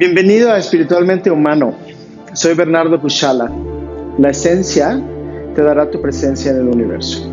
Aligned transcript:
Bienvenido 0.00 0.50
a 0.50 0.56
Espiritualmente 0.56 1.30
Humano. 1.30 1.74
Soy 2.32 2.54
Bernardo 2.54 2.98
Puchala. 2.98 3.52
La 4.16 4.30
esencia 4.30 4.98
te 5.54 5.60
dará 5.62 5.90
tu 5.90 6.00
presencia 6.00 6.52
en 6.52 6.56
el 6.56 6.68
universo. 6.68 7.30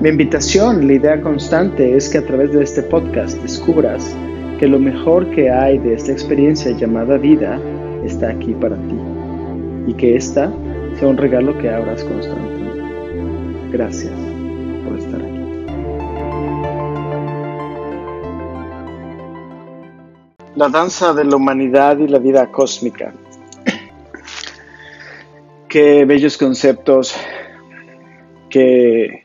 Mi 0.00 0.08
invitación, 0.08 0.88
la 0.88 0.94
idea 0.94 1.20
constante, 1.20 1.96
es 1.96 2.08
que 2.08 2.18
a 2.18 2.26
través 2.26 2.52
de 2.52 2.64
este 2.64 2.82
podcast 2.82 3.40
descubras 3.42 4.12
que 4.58 4.66
lo 4.66 4.80
mejor 4.80 5.30
que 5.30 5.50
hay 5.50 5.78
de 5.78 5.94
esta 5.94 6.10
experiencia 6.10 6.72
llamada 6.72 7.16
vida 7.16 7.60
está 8.04 8.30
aquí 8.30 8.54
para 8.54 8.74
ti 8.74 8.98
y 9.86 9.94
que 9.94 10.16
esta 10.16 10.52
sea 10.98 11.06
un 11.06 11.16
regalo 11.16 11.56
que 11.58 11.70
abras 11.70 12.02
constantemente. 12.02 12.82
Gracias 13.70 14.37
La 20.58 20.68
danza 20.68 21.14
de 21.14 21.24
la 21.24 21.36
humanidad 21.36 21.98
y 21.98 22.08
la 22.08 22.18
vida 22.18 22.50
cósmica. 22.50 23.14
Qué 25.68 26.04
bellos 26.04 26.36
conceptos, 26.36 27.14
qué 28.50 29.24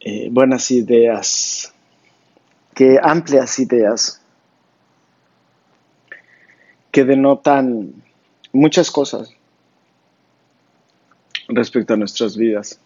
eh, 0.00 0.28
buenas 0.30 0.70
ideas, 0.70 1.74
qué 2.74 2.98
amplias 3.02 3.58
ideas 3.58 4.22
que 6.90 7.04
denotan 7.04 7.92
muchas 8.50 8.90
cosas 8.90 9.28
respecto 11.48 11.92
a 11.92 11.98
nuestras 11.98 12.34
vidas. 12.34 12.80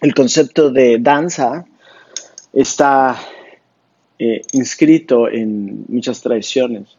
El 0.00 0.14
concepto 0.14 0.70
de 0.70 0.96
danza 0.98 1.66
está 2.54 3.20
eh, 4.24 4.42
inscrito 4.52 5.28
en 5.28 5.84
muchas 5.88 6.22
tradiciones. 6.22 6.96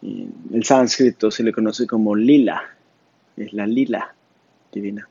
El 0.00 0.64
sánscrito 0.64 1.30
se 1.30 1.42
le 1.42 1.52
conoce 1.52 1.86
como 1.86 2.16
lila, 2.16 2.62
es 3.36 3.52
la 3.52 3.66
lila 3.66 4.14
divina. 4.72 5.06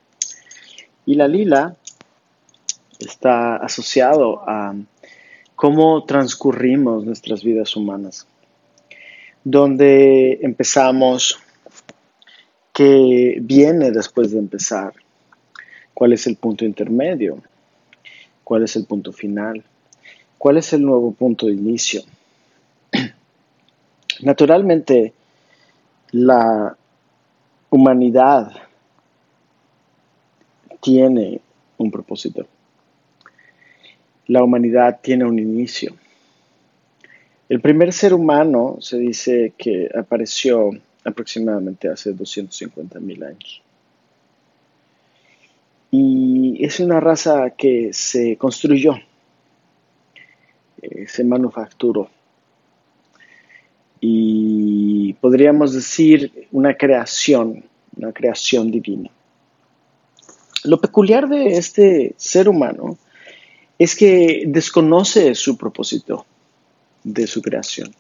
Y 1.06 1.14
la 1.14 1.28
lila 1.28 1.76
está 2.98 3.58
asociado 3.58 4.42
a 4.50 4.74
cómo 5.56 6.06
transcurrimos 6.06 7.06
nuestras 7.06 7.44
vidas 7.44 7.76
humanas, 7.76 8.26
donde 9.44 10.40
empezamos, 10.42 11.40
qué 12.74 13.38
viene 13.42 13.92
después 13.92 14.32
de 14.32 14.40
empezar, 14.40 14.94
cuál 15.94 16.14
es 16.14 16.26
el 16.26 16.36
punto 16.38 16.66
intermedio, 16.66 17.44
cuál 18.44 18.64
es 18.64 18.76
el 18.76 18.86
punto 18.86 19.14
final 19.14 19.64
¿Cuál 20.44 20.58
es 20.58 20.74
el 20.74 20.82
nuevo 20.82 21.14
punto 21.14 21.46
de 21.46 21.54
inicio? 21.54 22.02
Naturalmente, 24.24 25.14
la 26.12 26.76
humanidad 27.70 28.52
tiene 30.82 31.40
un 31.78 31.90
propósito. 31.90 32.46
La 34.28 34.44
humanidad 34.44 35.00
tiene 35.02 35.24
un 35.24 35.40
inicio. 35.40 35.96
El 37.48 37.62
primer 37.62 37.94
ser 37.94 38.14
humano 38.14 38.76
se 38.82 38.98
dice 38.98 39.54
que 39.58 39.90
apareció 39.98 40.72
aproximadamente 41.06 41.88
hace 41.88 42.12
250 42.12 43.00
mil 43.00 43.24
años. 43.24 43.62
Y 45.90 46.66
es 46.66 46.82
una 46.82 47.00
raza 47.00 47.52
que 47.52 47.94
se 47.94 48.36
construyó 48.36 48.98
se 51.08 51.24
manufacturó. 51.24 52.10
Y 54.00 55.14
podríamos 55.14 55.74
decir 55.74 56.48
una 56.52 56.76
creación, 56.76 57.64
una 57.96 58.12
creación 58.12 58.70
divina. 58.70 59.10
Lo 60.66 60.80
peculiar 60.80 61.28
de 61.28 61.58
este 61.58 62.14
ser 62.18 62.50
humano 62.50 62.98
es 63.78 63.96
que 63.96 64.44
desconoce 64.48 65.36
su 65.36 65.58
propósito 65.58 66.26
de 67.04 67.28
su 67.28 67.42
creación. 67.42 67.94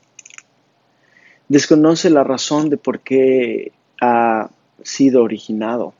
Desconoce 1.49 2.09
la 2.09 2.23
razón 2.23 2.69
de 2.69 2.77
por 2.77 3.01
qué 3.01 3.71
ha 4.01 4.49
sido 4.81 5.23
originado. 5.23 5.93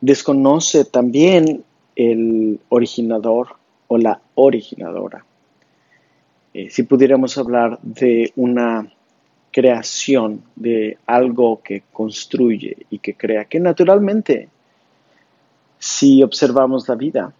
Desconoce 0.00 0.84
también 0.84 1.64
el 1.94 2.60
originador 2.68 3.56
o 3.86 3.98
la 3.98 4.20
originadora. 4.34 5.24
Eh, 6.54 6.68
si 6.70 6.82
pudiéramos 6.82 7.38
hablar 7.38 7.78
de 7.82 8.32
una 8.36 8.92
creación, 9.50 10.42
de 10.56 10.98
algo 11.06 11.62
que 11.62 11.82
construye 11.92 12.86
y 12.90 12.98
que 12.98 13.14
crea, 13.14 13.44
que 13.46 13.60
naturalmente, 13.60 14.48
si 15.78 16.22
observamos 16.22 16.88
la 16.88 16.94
vida, 16.94 17.32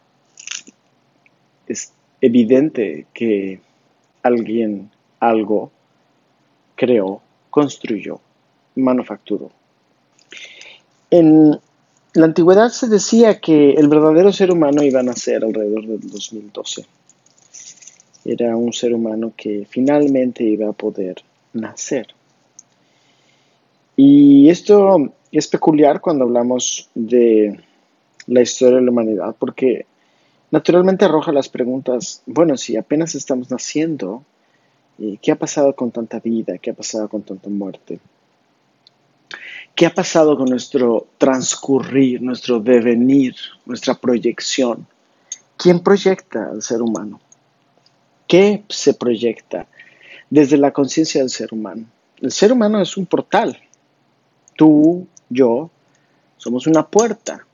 es 1.67 1.93
evidente 2.21 3.07
que 3.13 3.61
alguien 4.23 4.91
algo 5.21 5.71
creó, 6.75 7.21
construyó, 7.51 8.21
manufacturó. 8.77 9.51
En 11.11 11.61
la 12.15 12.25
antigüedad 12.25 12.69
se 12.69 12.89
decía 12.89 13.41
que 13.41 13.73
el 13.73 13.89
verdadero 13.89 14.33
ser 14.33 14.51
humano 14.51 14.83
iba 14.83 15.01
a 15.01 15.03
nacer 15.03 15.45
alrededor 15.45 15.87
del 15.87 16.01
2012 16.01 16.87
era 18.25 18.57
un 18.57 18.73
ser 18.73 18.95
humano 18.95 19.33
que 19.37 19.67
finalmente 19.69 20.45
iba 20.45 20.69
a 20.69 20.73
poder 20.73 21.17
nacer. 21.53 22.09
Y 23.97 24.49
esto 24.49 25.13
es 25.31 25.49
peculiar 25.49 26.01
cuando 26.01 26.25
hablamos 26.25 26.89
de 26.95 27.61
la 28.27 28.41
historia 28.41 28.77
de 28.77 28.85
la 28.85 28.91
humanidad, 28.91 29.37
porque 29.39 29.87
naturalmente 30.51 31.05
arroja 31.05 31.33
las 31.33 31.49
preguntas, 31.49 32.23
bueno, 32.27 32.57
si 32.57 32.77
apenas 32.77 33.15
estamos 33.15 33.51
naciendo, 33.51 34.25
eh, 34.99 35.19
¿qué 35.21 35.33
ha 35.33 35.37
pasado 35.37 35.75
con 35.75 35.91
tanta 35.91 36.21
vida? 36.21 36.59
¿Qué 36.59 36.71
ha 36.71 36.75
pasado 36.75 37.09
con 37.09 37.23
tanta 37.23 37.49
muerte? 37.49 37.99
¿Qué 39.75 39.87
ha 39.87 39.95
pasado 39.95 40.37
con 40.37 40.49
nuestro 40.49 41.07
transcurrir, 41.19 42.21
nuestro 42.21 42.61
devenir, 42.61 43.35
nuestra 43.65 43.95
proyección? 43.95 44.87
¿Quién 45.57 45.81
proyecta 45.81 46.51
al 46.51 46.63
ser 46.63 46.83
humano? 46.83 47.21
¿Qué 48.33 48.63
se 48.71 48.95
proyecta 48.95 49.67
desde 50.31 50.57
la 50.57 50.71
conciencia 50.71 51.21
del 51.21 51.29
ser 51.29 51.53
humano? 51.53 51.85
El 52.19 52.33
ser 52.33 52.51
humano 52.51 52.81
es 52.81 52.97
un 52.97 53.05
portal. 53.05 53.59
Tú, 54.57 55.07
yo, 55.29 55.69
somos 56.39 56.67
una 56.67 56.87
puerta. 56.87 57.47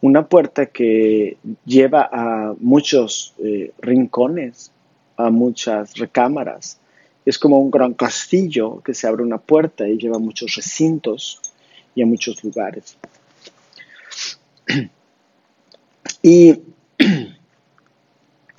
Una 0.00 0.26
puerta 0.26 0.66
que 0.66 1.36
lleva 1.64 2.10
a 2.12 2.52
muchos 2.58 3.34
eh, 3.38 3.74
rincones, 3.78 4.72
a 5.16 5.30
muchas 5.30 5.96
recámaras. 5.96 6.80
Es 7.24 7.38
como 7.38 7.60
un 7.60 7.70
gran 7.70 7.94
castillo 7.94 8.82
que 8.82 8.92
se 8.92 9.06
abre 9.06 9.22
una 9.22 9.38
puerta 9.38 9.88
y 9.88 9.98
lleva 9.98 10.16
a 10.16 10.18
muchos 10.18 10.56
recintos 10.56 11.40
y 11.94 12.02
a 12.02 12.06
muchos 12.06 12.42
lugares. 12.42 12.98
Y 16.22 16.60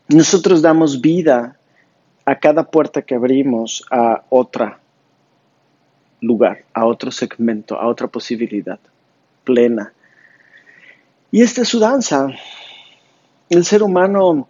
nosotros 0.09 0.61
damos 0.61 1.01
vida 1.01 1.57
a 2.25 2.39
cada 2.39 2.63
puerta 2.63 3.01
que 3.01 3.15
abrimos 3.15 3.83
a 3.91 4.23
otro 4.29 4.75
lugar, 6.21 6.63
a 6.73 6.85
otro 6.85 7.11
segmento, 7.11 7.79
a 7.79 7.87
otra 7.87 8.07
posibilidad 8.07 8.79
plena. 9.43 9.93
Y 11.31 11.41
esta 11.41 11.61
es 11.61 11.69
su 11.69 11.79
danza. 11.79 12.27
El 13.49 13.63
ser 13.63 13.83
humano 13.83 14.47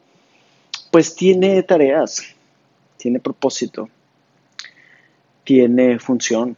pues 0.91 1.15
tiene 1.15 1.61
tareas, 1.63 2.23
tiene 2.97 3.19
propósito, 3.19 3.89
tiene 5.43 5.99
función. 5.99 6.55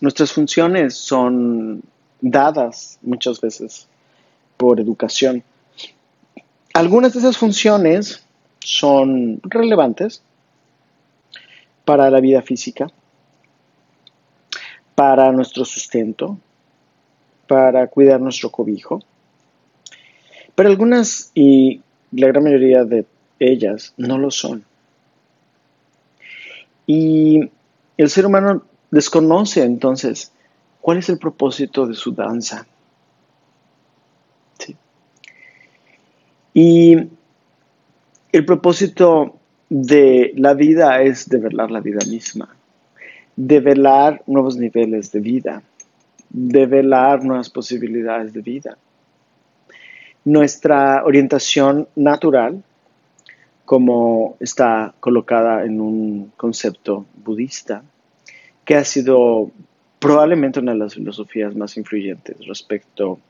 Nuestras 0.00 0.32
funciones 0.32 0.94
son 0.94 1.82
dadas 2.20 2.98
muchas 3.02 3.40
veces 3.40 3.86
por 4.56 4.80
educación. 4.80 5.42
Algunas 6.72 7.12
de 7.12 7.18
esas 7.18 7.36
funciones 7.36 8.24
son 8.60 9.40
relevantes 9.42 10.22
para 11.84 12.10
la 12.10 12.20
vida 12.20 12.42
física, 12.42 12.86
para 14.94 15.32
nuestro 15.32 15.64
sustento, 15.64 16.38
para 17.48 17.88
cuidar 17.88 18.20
nuestro 18.20 18.50
cobijo, 18.50 19.00
pero 20.54 20.68
algunas 20.68 21.32
y 21.34 21.80
la 22.12 22.28
gran 22.28 22.44
mayoría 22.44 22.84
de 22.84 23.04
ellas 23.40 23.92
no 23.96 24.18
lo 24.18 24.30
son. 24.30 24.64
Y 26.86 27.50
el 27.96 28.10
ser 28.10 28.26
humano 28.26 28.62
desconoce 28.90 29.64
entonces 29.64 30.32
cuál 30.80 30.98
es 30.98 31.08
el 31.08 31.18
propósito 31.18 31.86
de 31.86 31.94
su 31.94 32.12
danza. 32.12 32.66
Y 36.52 36.96
el 38.32 38.44
propósito 38.44 39.36
de 39.68 40.32
la 40.36 40.54
vida 40.54 41.02
es 41.02 41.28
develar 41.28 41.70
la 41.70 41.80
vida 41.80 42.00
misma, 42.08 42.48
develar 43.36 44.22
nuevos 44.26 44.56
niveles 44.56 45.12
de 45.12 45.20
vida, 45.20 45.62
develar 46.28 47.24
nuevas 47.24 47.50
posibilidades 47.50 48.32
de 48.32 48.40
vida. 48.40 48.78
Nuestra 50.24 51.04
orientación 51.04 51.88
natural, 51.94 52.62
como 53.64 54.36
está 54.40 54.92
colocada 55.00 55.64
en 55.64 55.80
un 55.80 56.32
concepto 56.36 57.06
budista, 57.24 57.82
que 58.64 58.74
ha 58.74 58.84
sido 58.84 59.50
probablemente 60.00 60.58
una 60.58 60.72
de 60.72 60.78
las 60.78 60.94
filosofías 60.94 61.54
más 61.54 61.76
influyentes 61.76 62.36
respecto 62.46 63.20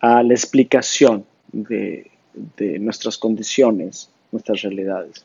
a 0.00 0.22
la 0.22 0.32
explicación 0.32 1.24
de, 1.52 2.10
nuestras 2.58 3.18
condiciones, 3.18 4.10
nuestras 4.32 4.62
realidades. 4.62 5.24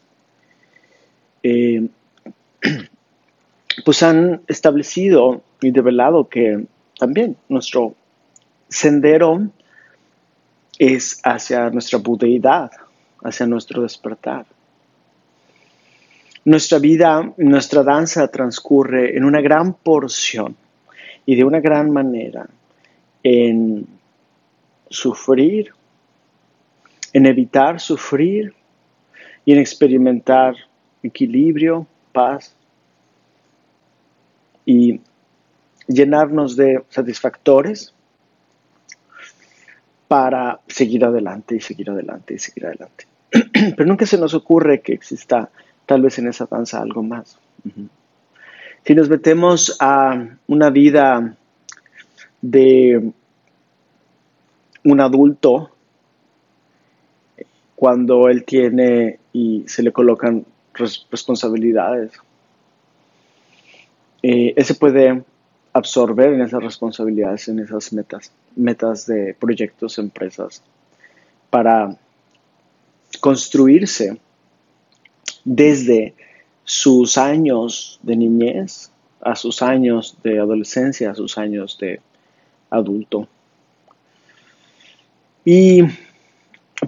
Eh, 1.44 1.88
pues 3.85 4.03
han 4.03 4.41
establecido 4.47 5.41
y 5.61 5.71
develado 5.71 6.27
que 6.27 6.65
también 6.97 7.38
nuestro 7.47 7.95
sendero 8.67 9.47
es 10.77 11.19
hacia 11.23 11.69
nuestra 11.69 12.00
budeidad, 12.00 12.71
hacia 13.23 13.45
nuestro 13.45 13.81
despertar. 13.81 14.45
Nuestra 16.45 16.79
vida, 16.79 17.33
nuestra 17.38 17.83
danza 17.83 18.27
transcurre 18.29 19.15
en 19.17 19.25
una 19.25 19.41
gran 19.41 19.73
porción 19.73 20.55
y 21.25 21.35
de 21.35 21.44
una 21.44 21.59
gran 21.59 21.91
manera 21.91 22.47
en 23.23 23.85
sufrir, 24.89 25.73
en 27.13 27.25
evitar 27.25 27.79
sufrir 27.79 28.53
y 29.45 29.53
en 29.53 29.59
experimentar 29.59 30.56
equilibrio, 31.01 31.88
paz 32.11 32.56
y 34.65 35.00
llenarnos 35.88 36.56
de 36.56 36.83
satisfactores 36.89 37.94
para 40.07 40.59
seguir 40.67 41.06
adelante 41.06 41.56
y 41.56 41.61
seguir 41.61 41.89
adelante 41.89 42.33
y 42.33 42.39
seguir 42.39 42.65
adelante. 42.65 43.06
Pero 43.31 43.85
nunca 43.85 44.05
se 44.05 44.17
nos 44.17 44.33
ocurre 44.33 44.81
que 44.81 44.94
exista 44.94 45.50
tal 45.85 46.01
vez 46.01 46.19
en 46.19 46.27
esa 46.27 46.45
danza 46.45 46.81
algo 46.81 47.03
más. 47.03 47.39
Si 48.85 48.95
nos 48.95 49.09
metemos 49.09 49.75
a 49.79 50.27
una 50.47 50.69
vida 50.69 51.35
de 52.41 53.12
un 54.83 55.01
adulto, 55.01 55.71
cuando 57.79 58.27
él 58.27 58.43
tiene 58.43 59.19
y 59.31 59.63
se 59.65 59.81
le 59.83 59.93
colocan 59.93 60.45
responsabilidades, 60.73 62.11
eh, 64.21 64.53
él 64.53 64.65
se 64.65 64.75
puede 64.75 65.23
absorber 65.71 66.33
en 66.33 66.41
esas 66.41 66.61
responsabilidades, 66.61 67.47
en 67.47 67.59
esas 67.59 67.93
metas, 67.93 68.33
metas 68.57 69.05
de 69.05 69.33
proyectos, 69.33 69.97
empresas, 69.97 70.61
para 71.49 71.95
construirse 73.21 74.19
desde 75.45 76.15
sus 76.65 77.17
años 77.17 77.97
de 78.03 78.17
niñez 78.17 78.91
a 79.21 79.37
sus 79.37 79.61
años 79.61 80.17
de 80.21 80.37
adolescencia, 80.37 81.11
a 81.11 81.15
sus 81.15 81.37
años 81.37 81.77
de 81.79 82.01
adulto. 82.69 83.29
Y 85.45 85.83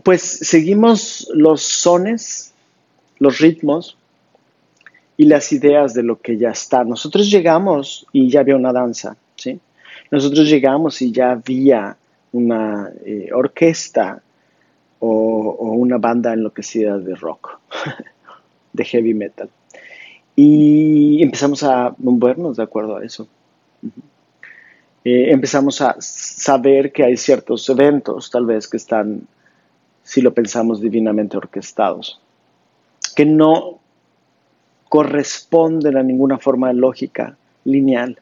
pues 0.04 0.22
seguimos 0.22 1.30
los 1.34 1.62
sones, 1.62 2.54
los 3.20 3.40
ritmos 3.40 3.98
y 5.18 5.26
las 5.26 5.52
ideas 5.52 5.94
de 5.94 6.04
lo 6.04 6.20
que 6.20 6.38
ya 6.38 6.50
está. 6.50 6.84
Nosotros 6.84 7.30
llegamos 7.30 8.06
y 8.12 8.30
ya 8.30 8.40
había 8.40 8.56
una 8.56 8.74
danza, 8.74 9.16
¿sí? 9.36 9.60
Nosotros 10.10 10.50
llegamos 10.50 11.02
y 11.02 11.12
ya 11.12 11.32
había 11.32 11.96
una 12.32 12.92
eh, 13.06 13.30
orquesta 13.34 14.22
o, 15.00 15.74
una 15.74 15.98
banda 15.98 16.34
enloquecida 16.34 16.98
de 16.98 17.16
rock, 17.16 17.60
de 18.74 18.86
heavy 18.86 19.14
metal. 19.14 19.50
Y 20.36 21.22
empezamos 21.22 21.64
a 21.64 21.94
movernos 21.98 22.58
de 22.58 22.64
acuerdo 22.64 22.98
a 22.98 23.06
eso. 23.06 23.28
Eh, 25.04 25.32
empezamos 25.32 25.82
a 25.82 25.96
saber 26.00 26.92
que 26.92 27.04
hay 27.04 27.18
ciertos 27.18 27.68
eventos, 27.70 28.30
tal 28.30 28.46
vez, 28.46 28.68
que 28.68 28.78
están, 28.78 29.28
si 30.04 30.22
lo 30.22 30.34
pensamos, 30.34 30.82
divinamente 30.82 31.38
orquestados, 31.38 32.20
que 33.16 33.26
no 33.26 33.80
corresponden 34.90 35.98
a 35.98 36.04
ninguna 36.04 36.38
forma 36.38 36.68
de 36.68 36.74
lógica 36.74 37.38
lineal 37.64 38.20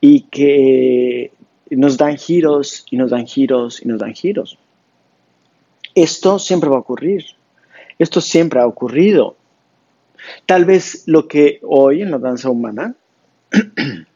y 0.00 0.22
que 0.22 1.32
nos 1.70 1.96
dan 1.96 2.16
giros 2.16 2.86
y 2.90 2.96
nos 2.96 3.10
dan 3.10 3.26
giros 3.26 3.82
y 3.82 3.88
nos 3.88 3.98
dan 3.98 4.14
giros. 4.14 4.58
Esto 5.94 6.38
siempre 6.38 6.70
va 6.70 6.76
a 6.76 6.80
ocurrir. 6.80 7.24
Esto 7.98 8.20
siempre 8.20 8.60
ha 8.60 8.66
ocurrido. 8.66 9.36
Tal 10.46 10.64
vez 10.64 11.04
lo 11.06 11.28
que 11.28 11.60
hoy 11.62 12.02
en 12.02 12.10
la 12.10 12.18
danza 12.18 12.50
humana 12.50 12.94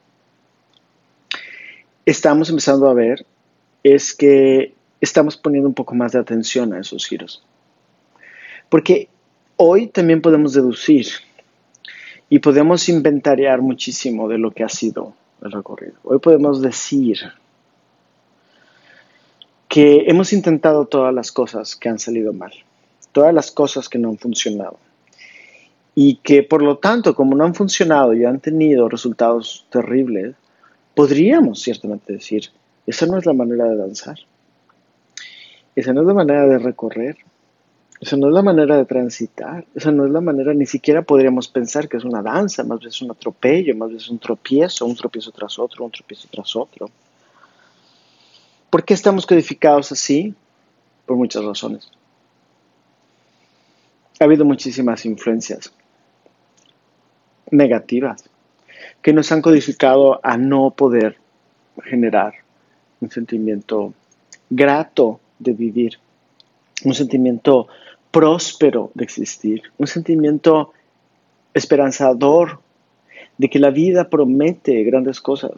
estamos 2.06 2.49
empezando 2.49 2.88
a 2.88 2.94
ver 2.94 3.26
es 3.82 4.14
que 4.14 4.75
estamos 5.00 5.37
poniendo 5.37 5.69
un 5.69 5.75
poco 5.75 5.95
más 5.95 6.12
de 6.12 6.19
atención 6.19 6.73
a 6.73 6.81
esos 6.81 7.06
giros. 7.06 7.45
Porque 8.69 9.09
hoy 9.56 9.89
también 9.89 10.21
podemos 10.21 10.53
deducir 10.53 11.06
y 12.29 12.39
podemos 12.41 12.89
inventariar 12.89 13.62
muchísimo 13.62 14.29
de 14.29 14.39
lo 14.39 14.50
que 14.50 14.65
ha 14.65 14.69
sido 14.69 15.15
el 15.43 15.53
recorrido. 15.53 15.95
Hoy 16.05 16.19
podemos 16.19 16.61
decir 16.61 17.19
que 19.69 20.05
hemos 20.06 20.33
intentado 20.33 20.87
todas 20.87 21.15
las 21.15 21.31
cosas 21.33 21.77
que 21.77 21.89
han 21.89 21.99
salido 21.99 22.33
mal, 22.33 22.53
todas 23.12 23.35
las 23.35 23.50
cosas 23.50 23.89
que 23.89 23.99
no 23.99 24.09
han 24.09 24.19
funcionado. 24.19 24.79
Y 25.95 26.17
que 26.17 26.43
por 26.43 26.62
lo 26.62 26.79
tanto, 26.79 27.15
como 27.15 27.35
no 27.35 27.45
han 27.45 27.55
funcionado 27.55 28.15
y 28.15 28.25
han 28.25 28.41
tenido 28.41 28.89
resultados 28.89 29.67
terribles, 29.71 30.37
podríamos 30.95 31.61
ciertamente 31.61 32.12
decir, 32.12 32.50
esa 32.87 33.06
no 33.06 33.19
es 33.19 33.27
la 33.27 33.33
manera 33.33 33.65
de 33.65 33.77
danzar, 33.77 34.19
esa 35.78 35.92
no 35.92 36.00
es 36.00 36.08
la 36.08 36.14
manera 36.14 36.44
de 36.44 36.58
recorrer, 36.58 37.16
esa 38.00 38.16
no 38.16 38.26
es 38.26 38.34
la 38.34 38.42
manera 38.42 38.76
de 38.76 38.84
transitar, 38.84 39.64
esa 39.76 39.92
no 39.92 40.06
es 40.06 40.10
la 40.10 40.20
manera, 40.20 40.52
ni 40.52 40.66
siquiera 40.66 41.02
podríamos 41.02 41.47
pensar 41.47 41.88
que 41.88 41.99
es 41.99 42.04
una 42.04 42.20
danza, 42.20 42.64
más 42.64 42.80
bien 42.80 42.88
es 42.88 43.00
un 43.00 43.12
atropello, 43.12 43.76
más 43.76 43.88
bien 43.88 44.00
es 44.00 44.08
un 44.08 44.18
tropiezo, 44.18 44.87
un 44.87 44.97
tropiezo 44.97 45.30
tras 45.30 45.56
otro, 45.56 45.85
un 45.85 45.92
tropiezo 45.92 46.26
tras 46.32 46.56
otro. 46.56 46.90
¿Por 48.70 48.85
qué 48.85 48.94
estamos 48.94 49.25
codificados 49.25 49.92
así? 49.92 50.35
Por 51.06 51.16
muchas 51.16 51.44
razones. 51.44 51.88
Ha 54.18 54.25
habido 54.25 54.44
muchísimas 54.44 55.06
influencias 55.06 55.73
negativas 57.52 58.25
que 59.00 59.12
nos 59.12 59.30
han 59.30 59.42
codificado 59.42 60.18
a 60.25 60.37
no 60.37 60.73
poder 60.73 61.18
generar 61.85 62.35
un 63.00 63.12
sentimiento 63.12 63.94
grato 64.50 65.20
de 65.38 65.52
vivir, 65.52 65.99
un 66.85 66.95
sentimiento 66.95 67.68
próspero 68.11 68.90
de 68.95 69.04
existir, 69.04 69.62
un 69.78 69.87
sentimiento 69.87 70.73
esperanzador 71.54 72.61
de 73.37 73.49
que 73.49 73.59
la 73.59 73.71
vida 73.71 74.09
promete 74.09 74.83
grandes 74.85 75.21
cosas, 75.21 75.52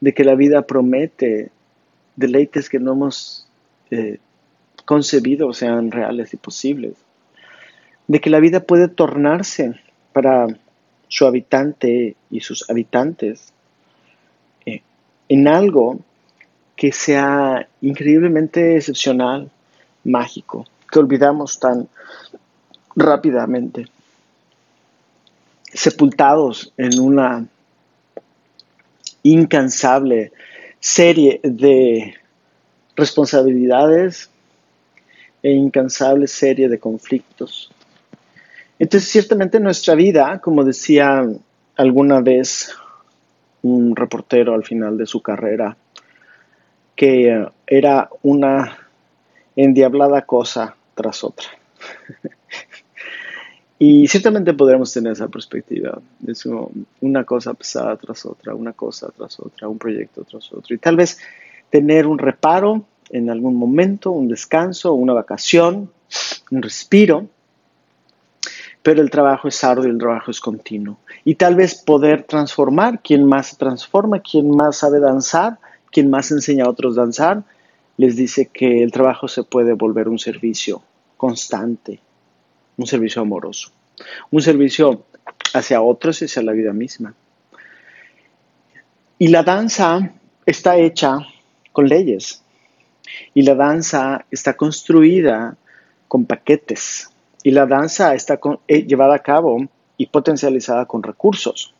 de 0.00 0.14
que 0.14 0.24
la 0.24 0.34
vida 0.34 0.62
promete 0.62 1.50
deleites 2.16 2.68
que 2.68 2.78
no 2.78 2.92
hemos 2.92 3.46
eh, 3.90 4.18
concebido 4.84 5.52
sean 5.52 5.90
reales 5.90 6.34
y 6.34 6.36
posibles, 6.36 6.94
de 8.06 8.20
que 8.20 8.30
la 8.30 8.40
vida 8.40 8.60
puede 8.60 8.88
tornarse 8.88 9.74
para 10.12 10.46
su 11.08 11.26
habitante 11.26 12.16
y 12.30 12.40
sus 12.40 12.68
habitantes 12.70 13.52
eh, 14.66 14.82
en 15.28 15.48
algo 15.48 16.00
que 16.78 16.92
sea 16.92 17.68
increíblemente 17.80 18.76
excepcional, 18.76 19.50
mágico, 20.04 20.64
que 20.88 21.00
olvidamos 21.00 21.58
tan 21.58 21.88
rápidamente, 22.94 23.86
sepultados 25.64 26.72
en 26.76 27.00
una 27.00 27.44
incansable 29.24 30.30
serie 30.78 31.40
de 31.42 32.14
responsabilidades 32.94 34.30
e 35.42 35.50
incansable 35.50 36.28
serie 36.28 36.68
de 36.68 36.78
conflictos. 36.78 37.72
Entonces, 38.78 39.10
ciertamente 39.10 39.58
nuestra 39.58 39.96
vida, 39.96 40.40
como 40.40 40.62
decía 40.62 41.28
alguna 41.74 42.20
vez 42.20 42.72
un 43.62 43.96
reportero 43.96 44.54
al 44.54 44.62
final 44.62 44.96
de 44.96 45.06
su 45.06 45.20
carrera, 45.20 45.76
que 46.98 47.46
era 47.64 48.10
una 48.24 48.76
endiablada 49.54 50.22
cosa 50.22 50.74
tras 50.94 51.22
otra. 51.22 51.46
Y 53.80 54.08
ciertamente 54.08 54.54
podremos 54.54 54.92
tener 54.92 55.12
esa 55.12 55.28
perspectiva. 55.28 56.00
Es 56.26 56.44
una 57.00 57.22
cosa 57.22 57.54
pesada 57.54 57.96
tras 57.96 58.26
otra, 58.26 58.52
una 58.52 58.72
cosa 58.72 59.08
tras 59.16 59.38
otra, 59.38 59.68
un 59.68 59.78
proyecto 59.78 60.24
tras 60.24 60.52
otro. 60.52 60.74
Y 60.74 60.78
tal 60.78 60.96
vez 60.96 61.20
tener 61.70 62.08
un 62.08 62.18
reparo 62.18 62.82
en 63.10 63.30
algún 63.30 63.54
momento, 63.54 64.10
un 64.10 64.26
descanso, 64.26 64.94
una 64.94 65.12
vacación, 65.12 65.92
un 66.50 66.60
respiro. 66.60 67.28
Pero 68.82 69.00
el 69.00 69.10
trabajo 69.10 69.46
es 69.46 69.62
arduo 69.62 69.84
el 69.84 69.96
trabajo 69.96 70.32
es 70.32 70.40
continuo. 70.40 70.98
Y 71.24 71.36
tal 71.36 71.54
vez 71.54 71.76
poder 71.76 72.24
transformar, 72.24 73.00
quien 73.00 73.24
más 73.24 73.50
se 73.50 73.56
transforma, 73.58 74.18
quien 74.18 74.50
más 74.50 74.78
sabe 74.78 74.98
danzar, 74.98 75.58
quien 75.98 76.10
más 76.10 76.30
enseña 76.30 76.64
a 76.64 76.68
otros 76.68 76.96
a 76.96 77.00
danzar, 77.00 77.42
les 77.96 78.14
dice 78.14 78.46
que 78.46 78.84
el 78.84 78.92
trabajo 78.92 79.26
se 79.26 79.42
puede 79.42 79.72
volver 79.72 80.08
un 80.08 80.20
servicio 80.20 80.80
constante, 81.16 81.98
un 82.76 82.86
servicio 82.86 83.20
amoroso, 83.20 83.72
un 84.30 84.40
servicio 84.40 85.06
hacia 85.54 85.82
otros 85.82 86.22
y 86.22 86.26
hacia 86.26 86.42
la 86.42 86.52
vida 86.52 86.72
misma. 86.72 87.16
Y 89.18 89.26
la 89.26 89.42
danza 89.42 90.12
está 90.46 90.76
hecha 90.76 91.18
con 91.72 91.88
leyes 91.88 92.44
y 93.34 93.42
la 93.42 93.56
danza 93.56 94.24
está 94.30 94.56
construida 94.56 95.56
con 96.06 96.26
paquetes 96.26 97.10
y 97.42 97.50
la 97.50 97.66
danza 97.66 98.14
está 98.14 98.38
eh, 98.68 98.84
llevada 98.84 99.16
a 99.16 99.18
cabo 99.18 99.66
y 99.96 100.06
potencializada 100.06 100.86
con 100.86 101.02
recursos. 101.02 101.74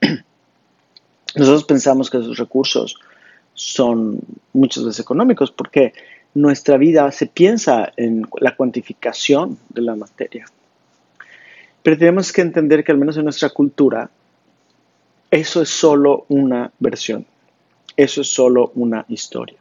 Nosotros 1.36 1.62
pensamos 1.62 2.10
que 2.10 2.18
esos 2.18 2.36
recursos 2.36 2.96
son 3.54 4.20
muchas 4.52 4.84
veces 4.84 5.00
económicos 5.00 5.50
porque 5.50 5.92
nuestra 6.34 6.76
vida 6.76 7.10
se 7.12 7.26
piensa 7.26 7.92
en 7.96 8.26
la 8.38 8.54
cuantificación 8.56 9.58
de 9.68 9.82
la 9.82 9.96
materia. 9.96 10.46
Pero 11.82 11.98
tenemos 11.98 12.32
que 12.32 12.42
entender 12.42 12.84
que 12.84 12.92
al 12.92 12.98
menos 12.98 13.16
en 13.16 13.24
nuestra 13.24 13.50
cultura, 13.50 14.10
eso 15.30 15.62
es 15.62 15.68
solo 15.68 16.26
una 16.28 16.70
versión, 16.78 17.26
eso 17.96 18.20
es 18.20 18.28
solo 18.28 18.72
una 18.74 19.04
historia. 19.08 19.58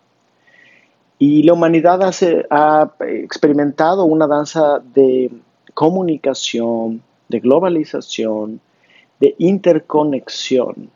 Y 1.18 1.44
la 1.44 1.54
humanidad 1.54 2.00
ha 2.50 2.92
experimentado 3.02 4.06
una 4.06 4.28
danza 4.28 4.80
de 4.80 5.32
comunicación, 5.74 7.02
de 7.28 7.40
globalización, 7.40 8.62
de 9.20 9.36
interconexión, 9.38 10.90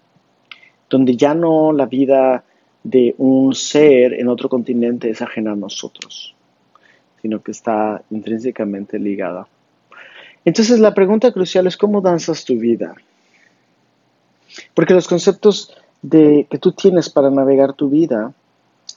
donde 0.90 1.16
ya 1.18 1.34
no 1.34 1.72
la 1.74 1.86
vida 1.86 2.44
de 2.84 3.16
un 3.18 3.56
ser 3.56 4.14
en 4.14 4.28
otro 4.28 4.50
continente 4.50 5.10
es 5.10 5.22
ajena 5.22 5.54
a 5.54 5.56
nosotros, 5.56 6.36
sino 7.22 7.42
que 7.42 7.52
está 7.52 8.04
intrínsecamente 8.10 9.00
ligada. 9.00 9.48
Entonces 10.46 10.80
la 10.80 10.94
pregunta 10.94 11.32
crucial 11.32 11.68
es 11.68 11.78
cómo 11.78 12.02
danzas 12.02 12.44
tu 12.44 12.58
vida. 12.58 12.96
Porque 14.74 14.94
los 14.94 15.08
conceptos 15.08 15.76
de, 16.02 16.46
que 16.50 16.60
tú 16.60 16.74
tienes 16.74 17.10
para 17.10 17.30
navegar 17.30 17.74
tu 17.74 17.90
vida 17.90 18.34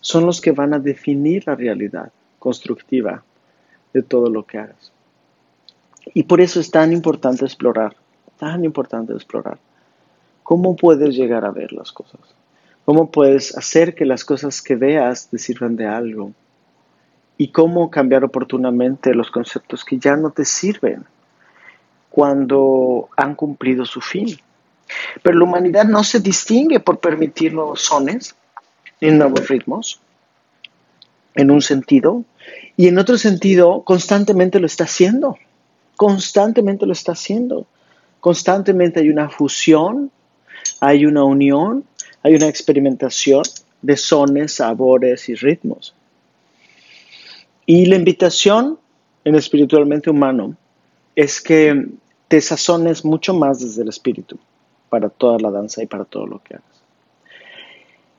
son 0.00 0.26
los 0.26 0.40
que 0.40 0.52
van 0.52 0.74
a 0.74 0.78
definir 0.78 1.46
la 1.46 1.54
realidad 1.54 2.10
constructiva 2.38 3.22
de 3.92 4.02
todo 4.02 4.28
lo 4.28 4.44
que 4.44 4.58
hagas. 4.58 4.92
Y 6.12 6.24
por 6.24 6.40
eso 6.40 6.60
es 6.60 6.70
tan 6.70 6.92
importante 6.92 7.44
explorar, 7.44 7.96
tan 8.38 8.64
importante 8.64 9.12
explorar 9.12 9.58
cómo 10.42 10.76
puedes 10.76 11.16
llegar 11.16 11.44
a 11.44 11.50
ver 11.50 11.72
las 11.72 11.92
cosas. 11.92 12.20
¿Cómo 12.86 13.10
puedes 13.10 13.58
hacer 13.58 13.96
que 13.96 14.04
las 14.04 14.24
cosas 14.24 14.62
que 14.62 14.76
veas 14.76 15.26
te 15.26 15.38
sirvan 15.38 15.74
de 15.74 15.86
algo? 15.86 16.30
¿Y 17.36 17.48
cómo 17.48 17.90
cambiar 17.90 18.22
oportunamente 18.22 19.12
los 19.12 19.32
conceptos 19.32 19.84
que 19.84 19.98
ya 19.98 20.14
no 20.14 20.30
te 20.30 20.44
sirven 20.44 21.04
cuando 22.10 23.08
han 23.16 23.34
cumplido 23.34 23.84
su 23.84 24.00
fin? 24.00 24.38
Pero 25.20 25.36
la 25.36 25.44
humanidad 25.44 25.84
no 25.84 26.04
se 26.04 26.20
distingue 26.20 26.78
por 26.78 27.00
permitir 27.00 27.52
nuevos 27.52 27.82
sones 27.82 28.36
ni 29.00 29.10
nuevos 29.10 29.48
ritmos, 29.48 30.00
en 31.34 31.50
un 31.50 31.62
sentido, 31.62 32.22
y 32.76 32.86
en 32.86 32.98
otro 32.98 33.18
sentido 33.18 33.82
constantemente 33.82 34.60
lo 34.60 34.66
está 34.66 34.84
haciendo, 34.84 35.36
constantemente 35.96 36.86
lo 36.86 36.92
está 36.92 37.12
haciendo, 37.12 37.66
constantemente 38.20 39.00
hay 39.00 39.10
una 39.10 39.28
fusión, 39.28 40.12
hay 40.80 41.04
una 41.04 41.24
unión, 41.24 41.84
hay 42.26 42.34
una 42.34 42.48
experimentación 42.48 43.44
de 43.82 43.96
sones, 43.96 44.54
sabores 44.54 45.28
y 45.28 45.36
ritmos. 45.36 45.94
Y 47.66 47.86
la 47.86 47.94
invitación 47.94 48.80
en 49.24 49.36
espiritualmente 49.36 50.10
humano 50.10 50.56
es 51.14 51.40
que 51.40 51.86
te 52.26 52.40
sazones 52.40 53.04
mucho 53.04 53.32
más 53.32 53.60
desde 53.60 53.82
el 53.82 53.90
espíritu 53.90 54.40
para 54.88 55.08
toda 55.08 55.38
la 55.38 55.52
danza 55.52 55.84
y 55.84 55.86
para 55.86 56.04
todo 56.04 56.26
lo 56.26 56.42
que 56.42 56.54
hagas. 56.54 56.82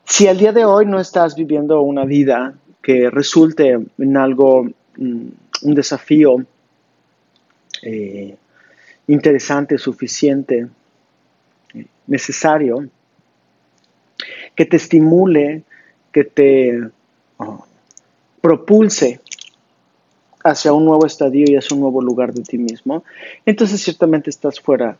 Si 0.04 0.26
al 0.26 0.38
día 0.38 0.52
de 0.52 0.64
hoy 0.64 0.86
no 0.86 0.98
estás 0.98 1.34
viviendo 1.34 1.82
una 1.82 2.06
vida 2.06 2.54
que 2.80 3.10
resulte 3.10 3.78
en 3.98 4.16
algo, 4.16 4.64
mm, 4.96 5.26
un 5.64 5.74
desafío 5.74 6.46
eh, 7.82 8.36
interesante, 9.06 9.76
suficiente, 9.76 10.66
necesario, 12.06 12.88
que 14.58 14.66
te 14.66 14.76
estimule, 14.76 15.62
que 16.10 16.24
te 16.24 16.90
ah, 17.38 17.60
propulse 18.40 19.20
hacia 20.42 20.72
un 20.72 20.84
nuevo 20.84 21.06
estadio 21.06 21.44
y 21.46 21.54
hacia 21.54 21.76
un 21.76 21.82
nuevo 21.82 22.02
lugar 22.02 22.34
de 22.34 22.42
ti 22.42 22.58
mismo, 22.58 23.04
entonces 23.46 23.80
ciertamente 23.80 24.30
estás 24.30 24.58
fuera 24.58 24.98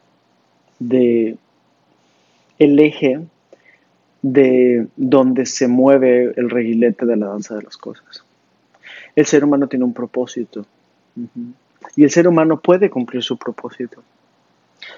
de 0.78 1.36
el 2.60 2.78
eje 2.78 3.20
de 4.22 4.86
donde 4.94 5.44
se 5.44 5.66
mueve 5.66 6.34
el 6.36 6.50
reguilete 6.50 7.04
de 7.04 7.16
la 7.16 7.26
danza 7.26 7.56
de 7.56 7.64
las 7.64 7.76
cosas. 7.76 8.22
El 9.16 9.26
ser 9.26 9.42
humano 9.42 9.66
tiene 9.66 9.84
un 9.84 9.92
propósito 9.92 10.66
y 11.96 12.04
el 12.04 12.10
ser 12.12 12.28
humano 12.28 12.60
puede 12.60 12.90
cumplir 12.90 13.24
su 13.24 13.36
propósito. 13.36 14.04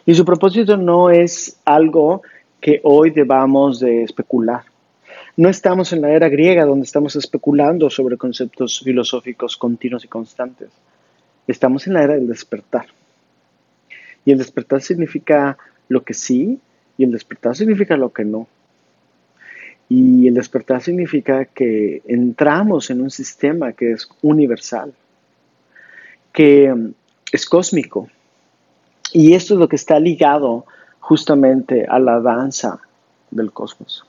Y 0.04 0.14
su 0.14 0.26
propósito 0.26 0.76
no 0.76 1.08
es 1.08 1.58
algo 1.64 2.20
que 2.60 2.80
hoy 2.84 3.10
debamos 3.10 3.80
de 3.80 4.02
especular. 4.02 4.64
No 5.36 5.48
estamos 5.48 5.92
en 5.92 6.02
la 6.02 6.10
era 6.10 6.28
griega 6.28 6.64
donde 6.64 6.84
estamos 6.84 7.16
especulando 7.16 7.88
sobre 7.88 8.16
conceptos 8.16 8.80
filosóficos 8.80 9.56
continuos 9.56 10.04
y 10.04 10.08
constantes. 10.08 10.68
Estamos 11.46 11.86
en 11.86 11.94
la 11.94 12.02
era 12.02 12.14
del 12.14 12.28
despertar. 12.28 12.86
Y 14.24 14.32
el 14.32 14.38
despertar 14.38 14.82
significa 14.82 15.56
lo 15.88 16.02
que 16.02 16.14
sí 16.14 16.58
y 16.98 17.04
el 17.04 17.12
despertar 17.12 17.56
significa 17.56 17.96
lo 17.96 18.12
que 18.12 18.24
no. 18.24 18.46
Y 19.88 20.28
el 20.28 20.34
despertar 20.34 20.82
significa 20.82 21.46
que 21.46 22.02
entramos 22.06 22.90
en 22.90 23.00
un 23.00 23.10
sistema 23.10 23.72
que 23.72 23.92
es 23.92 24.08
universal, 24.22 24.92
que 26.32 26.72
es 27.32 27.46
cósmico. 27.46 28.08
Y 29.12 29.32
esto 29.32 29.54
es 29.54 29.60
lo 29.60 29.68
que 29.68 29.76
está 29.76 29.98
ligado 29.98 30.66
justamente 31.00 31.86
a 31.86 31.98
la 31.98 32.20
danza 32.20 32.80
del 33.30 33.52
cosmos. 33.52 34.04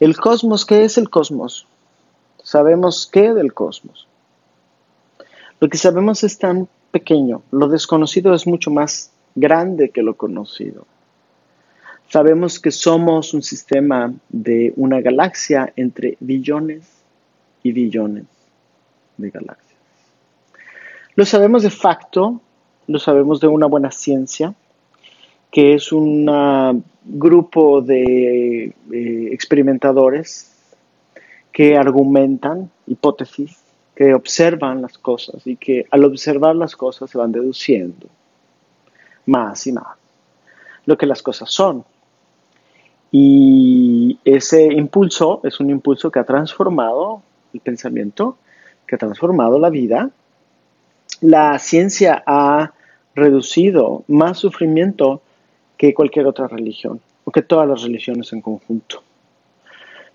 El 0.00 0.16
cosmos, 0.16 0.66
¿qué 0.66 0.84
es 0.84 0.98
el 0.98 1.08
cosmos? 1.08 1.66
Sabemos 2.42 3.08
qué 3.10 3.32
del 3.32 3.54
cosmos. 3.54 4.06
Lo 5.60 5.68
que 5.68 5.78
sabemos 5.78 6.24
es 6.24 6.38
tan 6.38 6.68
pequeño, 6.90 7.42
lo 7.50 7.68
desconocido 7.68 8.34
es 8.34 8.46
mucho 8.46 8.70
más 8.70 9.10
grande 9.34 9.90
que 9.90 10.02
lo 10.02 10.14
conocido. 10.14 10.86
Sabemos 12.10 12.60
que 12.60 12.70
somos 12.70 13.34
un 13.34 13.42
sistema 13.42 14.12
de 14.28 14.72
una 14.76 15.00
galaxia 15.00 15.72
entre 15.74 16.16
billones 16.20 16.86
y 17.62 17.72
billones 17.72 18.24
de 19.16 19.30
galaxias. 19.30 19.80
Lo 21.16 21.24
sabemos 21.24 21.62
de 21.62 21.70
facto, 21.70 22.40
lo 22.86 22.98
sabemos 22.98 23.40
de 23.40 23.46
una 23.48 23.66
buena 23.66 23.90
ciencia, 23.90 24.54
que 25.54 25.74
es 25.74 25.92
un 25.92 26.84
grupo 27.04 27.80
de 27.80 28.64
eh, 28.64 29.28
experimentadores 29.30 30.52
que 31.52 31.76
argumentan 31.76 32.72
hipótesis, 32.88 33.62
que 33.94 34.14
observan 34.14 34.82
las 34.82 34.98
cosas 34.98 35.46
y 35.46 35.54
que 35.54 35.86
al 35.92 36.02
observar 36.02 36.56
las 36.56 36.74
cosas 36.74 37.08
se 37.08 37.18
van 37.18 37.30
deduciendo 37.30 38.08
más 39.26 39.64
y 39.68 39.72
más 39.72 39.96
lo 40.86 40.98
que 40.98 41.06
las 41.06 41.22
cosas 41.22 41.52
son. 41.52 41.84
Y 43.12 44.18
ese 44.24 44.72
impulso 44.72 45.40
es 45.44 45.60
un 45.60 45.70
impulso 45.70 46.10
que 46.10 46.18
ha 46.18 46.24
transformado 46.24 47.22
el 47.52 47.60
pensamiento, 47.60 48.38
que 48.88 48.96
ha 48.96 48.98
transformado 48.98 49.60
la 49.60 49.70
vida. 49.70 50.10
La 51.20 51.56
ciencia 51.60 52.24
ha 52.26 52.72
reducido 53.14 54.02
más 54.08 54.38
sufrimiento 54.38 55.22
que 55.84 55.92
cualquier 55.92 56.26
otra 56.26 56.48
religión, 56.48 56.98
o 57.24 57.30
que 57.30 57.42
todas 57.42 57.68
las 57.68 57.82
religiones 57.82 58.32
en 58.32 58.40
conjunto. 58.40 59.02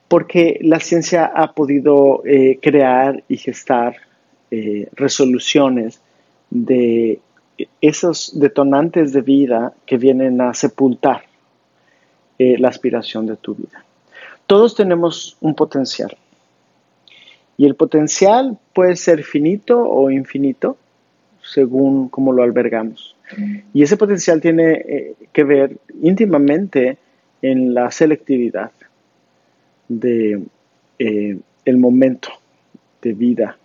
Porque 0.07 0.57
la 0.63 0.79
ciencia 0.79 1.25
ha 1.27 1.53
podido 1.53 2.23
eh, 2.25 2.57
crear 2.59 3.23
y 3.27 3.37
gestar 3.37 3.95
eh, 4.49 4.89
resoluciones 4.93 6.01
de 6.49 7.19
esos 7.81 8.39
detonantes 8.39 9.13
de 9.13 9.21
vida 9.21 9.73
que 9.85 9.97
vienen 9.97 10.41
a 10.41 10.55
sepultar 10.55 11.25
eh, 12.39 12.57
la 12.57 12.69
aspiración 12.69 13.27
de 13.27 13.37
tu 13.37 13.53
vida. 13.53 13.85
Todos 14.47 14.73
tenemos 14.73 15.37
un 15.39 15.53
potencial. 15.53 16.17
Y 17.57 17.67
el 17.67 17.75
potencial 17.75 18.57
puede 18.73 18.95
ser 18.95 19.23
finito 19.23 19.77
o 19.87 20.09
infinito 20.09 20.77
según 21.41 22.09
cómo 22.09 22.31
lo 22.31 22.43
albergamos. 22.43 23.15
Y 23.73 23.83
ese 23.83 23.95
potencial 23.95 24.41
tiene 24.41 24.71
eh, 24.73 25.15
que 25.31 25.43
ver 25.43 25.77
íntimamente 26.01 26.97
en 27.41 27.73
la 27.73 27.91
selectividad 27.91 28.71
de 29.87 30.41
eh, 30.97 31.39
el 31.65 31.77
momento 31.77 32.29
de 33.01 33.13
vida 33.13 33.57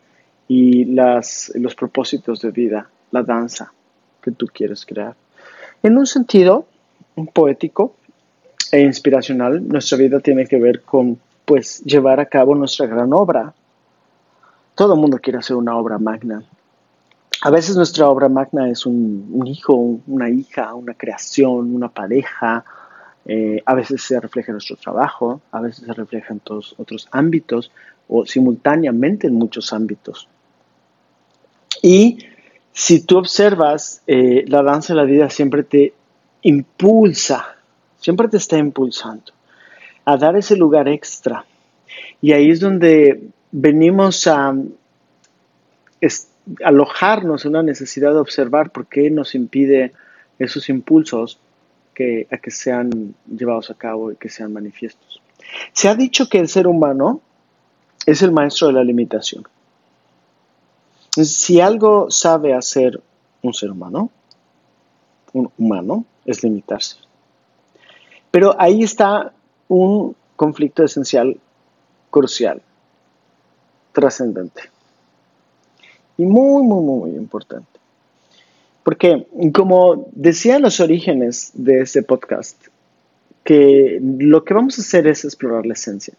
y 0.49 0.85
las, 0.85 1.51
los 1.55 1.75
propósitos 1.75 2.41
de 2.43 2.51
vida, 2.51 2.89
la 3.11 3.23
danza 3.23 3.73
que 4.23 4.31
tú 4.31 4.47
quieres 4.53 4.85
crear. 4.85 5.15
En 5.83 5.97
un 5.97 6.07
sentido 6.07 6.67
poético 7.33 7.95
e 8.73 8.81
inspiracional, 8.81 9.67
nuestra 9.67 9.99
vida 9.99 10.21
tiene 10.21 10.47
que 10.47 10.59
ver 10.59 10.83
con 10.83 11.19
pues 11.45 11.83
llevar 11.85 12.21
a 12.21 12.27
cabo 12.27 12.55
nuestra 12.55 12.87
gran 12.87 13.13
obra. 13.13 13.55
Todo 14.75 14.95
el 14.95 15.01
mundo 15.01 15.19
quiere 15.19 15.39
hacer 15.39 15.57
una 15.57 15.77
obra 15.77 15.99
magna. 15.99 16.43
A 17.45 17.51
veces 17.51 17.77
nuestra 17.77 18.09
obra 18.09 18.31
magna 18.31 18.71
es 18.71 18.87
un, 18.87 19.45
hijo, 19.47 19.75
una 20.07 20.31
hija, 20.31 20.75
una 20.75 20.95
creación, 20.95 21.75
una 21.75 21.91
pareja. 21.91 22.65
Eh, 23.27 23.63
a 23.67 23.75
veces 23.75 24.01
se 24.01 24.19
refleja 24.19 24.51
en 24.51 24.55
nuestro 24.55 24.77
trabajo, 24.77 25.43
a 25.53 25.61
veces 25.61 25.85
se 25.85 25.93
refleja 25.93 26.33
en 26.33 26.41
todos 26.41 26.75
otros 26.79 27.07
ámbitos 27.11 27.71
o 28.09 28.25
simultáneamente 28.25 29.27
en 29.27 29.35
muchos 29.35 29.75
ámbitos. 29.75 30.27
Y 31.83 32.17
si 32.73 33.03
tú 33.03 33.19
observas, 33.19 34.01
eh, 34.07 34.47
la 34.49 34.63
danza 34.63 34.95
de 34.95 35.01
la 35.01 35.05
vida 35.05 35.29
siempre 35.29 35.65
te 35.65 35.93
impulsa, 36.41 37.57
siempre 37.99 38.29
te 38.29 38.39
está 38.39 38.57
impulsando 38.57 39.33
a 40.07 40.17
dar 40.17 40.35
ese 40.35 40.57
lugar 40.57 40.89
extra. 40.89 41.45
Y 42.23 42.33
ahí 42.33 42.51
es 42.51 42.61
donde 42.61 43.29
venimos 43.53 44.27
a 44.29 44.55
alojarnos 46.63 47.45
en 47.45 47.51
una 47.51 47.63
necesidad 47.63 48.13
de 48.13 48.21
observar 48.21 48.71
por 48.71 48.87
qué 48.87 49.11
nos 49.11 49.35
impide 49.35 49.93
esos 50.39 50.69
impulsos 50.69 51.39
que, 51.95 52.27
a 52.31 52.39
que 52.39 52.51
sean 52.51 53.15
llevados 53.27 53.71
a 53.71 53.75
cabo 53.75 54.13
y 54.13 54.17
que 54.17 54.29
sean 54.29 54.53
manifiestos. 54.53 55.21
Se 55.73 55.89
ha 55.89 55.95
dicho 55.95 56.29
que 56.29 56.39
el 56.39 56.49
ser 56.49 56.67
humano 56.67 57.21
es 58.07 58.23
el 58.23 58.33
maestro 58.33 58.69
de 58.69 58.75
la 58.75 58.85
limitación. 58.85 59.45
Si 61.11 61.61
algo 61.61 62.11
sabe 62.11 62.55
hacer 62.55 63.01
un 63.43 63.55
ser 63.55 63.71
humano, 63.71 64.11
un 65.33 65.51
humano, 65.59 66.05
es 66.25 66.43
limitarse. 66.43 66.97
Pero 68.31 68.55
ahí 68.59 68.83
está 68.83 69.33
un 69.69 70.17
conflicto 70.37 70.83
esencial, 70.83 71.39
crucial, 72.11 72.63
trascendente. 73.93 74.74
Y 76.17 76.25
muy, 76.25 76.63
muy, 76.63 76.83
muy 76.83 77.17
importante. 77.17 77.67
Porque, 78.83 79.27
como 79.55 80.09
decían 80.13 80.63
los 80.63 80.79
orígenes 80.81 81.51
de 81.55 81.81
este 81.81 82.03
podcast, 82.03 82.67
que 83.45 84.01
lo 84.01 84.45
que 84.45 84.55
vamos 84.55 84.79
a 84.79 84.83
hacer 84.83 85.07
es 85.07 85.25
explorar 85.25 85.67
la 85.67 85.75
esencia. 85.75 86.15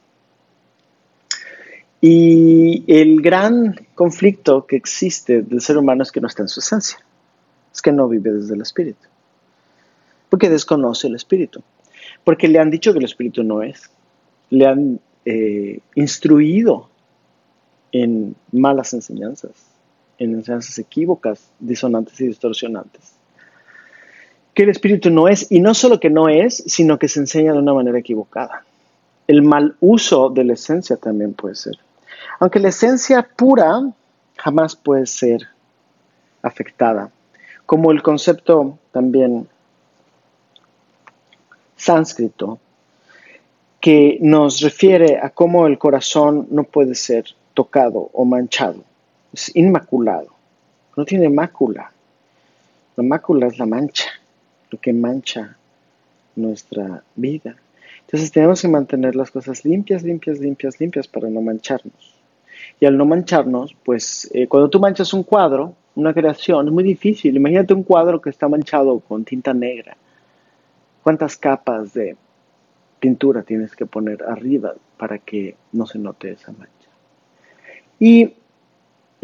Y 2.02 2.84
el 2.88 3.22
gran 3.22 3.76
conflicto 3.96 4.66
que 4.68 4.76
existe 4.76 5.42
del 5.42 5.62
ser 5.62 5.78
humano 5.78 6.04
es 6.04 6.12
que 6.12 6.22
no 6.22 6.28
está 6.28 6.44
en 6.44 6.50
su 6.50 6.60
esencia, 6.60 7.00
es 7.74 7.82
que 7.82 7.92
no 7.92 8.08
vive 8.08 8.32
desde 8.32 8.54
el 8.54 8.62
espíritu, 8.62 9.08
porque 10.30 10.50
desconoce 10.50 11.08
el 11.08 11.16
espíritu, 11.16 11.64
porque 12.24 12.48
le 12.48 12.60
han 12.60 12.70
dicho 12.70 12.94
que 12.94 13.00
el 13.00 13.06
espíritu 13.06 13.44
no 13.44 13.64
es, 13.64 13.90
le 14.52 14.68
han 14.68 15.00
eh, 15.26 15.80
instruido 15.96 16.90
en 17.92 18.36
malas 18.52 18.94
enseñanzas, 18.94 19.54
en 20.18 20.34
enseñanzas 20.36 20.78
equívocas, 20.80 21.52
disonantes 21.60 22.20
y 22.22 22.28
distorsionantes. 22.28 23.14
Que 24.54 24.64
el 24.64 24.70
espíritu 24.70 25.10
no 25.10 25.28
es, 25.28 25.52
y 25.52 25.60
no 25.60 25.74
solo 25.74 26.00
que 26.00 26.10
no 26.10 26.30
es, 26.30 26.64
sino 26.68 26.98
que 26.98 27.08
se 27.08 27.20
enseña 27.20 27.54
de 27.54 27.60
una 27.60 27.74
manera 27.74 28.00
equivocada. 28.00 28.64
El 29.28 29.42
mal 29.42 29.76
uso 29.80 30.30
de 30.30 30.44
la 30.44 30.54
esencia 30.54 30.98
también 30.98 31.34
puede 31.34 31.56
ser. 31.56 31.78
Aunque 32.40 32.60
la 32.60 32.70
esencia 32.70 33.28
pura 33.36 33.82
jamás 34.38 34.76
puede 34.76 35.06
ser 35.08 35.48
afectada, 36.42 37.10
como 37.66 37.92
el 37.92 38.02
concepto 38.02 38.78
también 38.92 39.48
sánscrito, 41.76 42.60
que 43.82 44.18
nos 44.22 44.62
refiere 44.62 45.20
a 45.22 45.30
cómo 45.30 45.68
el 45.68 45.78
corazón 45.78 46.48
no 46.50 46.64
puede 46.64 46.96
ser 46.96 47.26
tocado 47.54 48.10
o 48.14 48.26
manchado, 48.26 48.84
inmaculado, 49.54 50.30
no 50.96 51.06
tiene 51.06 51.30
mácula. 51.30 51.92
La 52.96 53.04
mácula 53.04 53.48
es 53.48 53.58
la 53.58 53.66
mancha, 53.66 54.06
lo 54.72 54.80
que 54.80 54.94
mancha 54.94 55.58
nuestra 56.36 57.04
vida. 57.16 57.56
Entonces 58.02 58.32
tenemos 58.32 58.62
que 58.62 58.68
mantener 58.68 59.16
las 59.16 59.32
cosas 59.32 59.66
limpias, 59.66 60.04
limpias, 60.04 60.40
limpias, 60.40 60.80
limpias 60.80 61.08
para 61.08 61.30
no 61.30 61.42
mancharnos. 61.42 62.16
Y 62.80 62.86
al 62.86 62.98
no 62.98 63.06
mancharnos, 63.06 63.76
pues 63.84 64.30
eh, 64.34 64.48
cuando 64.48 64.70
tú 64.70 64.80
manchas 64.80 65.14
un 65.14 65.24
cuadro, 65.24 65.74
una 65.96 66.14
creación, 66.14 66.68
es 66.68 66.74
muy 66.74 66.84
difícil. 66.84 67.36
Imagínate 67.36 67.74
un 67.74 67.84
cuadro 67.84 68.22
que 68.22 68.30
está 68.30 68.48
manchado 68.48 69.00
con 69.00 69.26
tinta 69.26 69.54
negra. 69.54 69.98
¿Cuántas 71.04 71.38
capas 71.38 71.94
de 71.94 72.16
pintura 73.00 73.44
tienes 73.44 73.76
que 73.76 73.86
poner 73.86 74.24
arriba 74.24 74.74
para 74.98 75.20
que 75.20 75.56
no 75.72 75.86
se 75.86 76.00
note 76.00 76.32
esa 76.32 76.52
mancha? 76.52 76.90
Y 78.00 78.34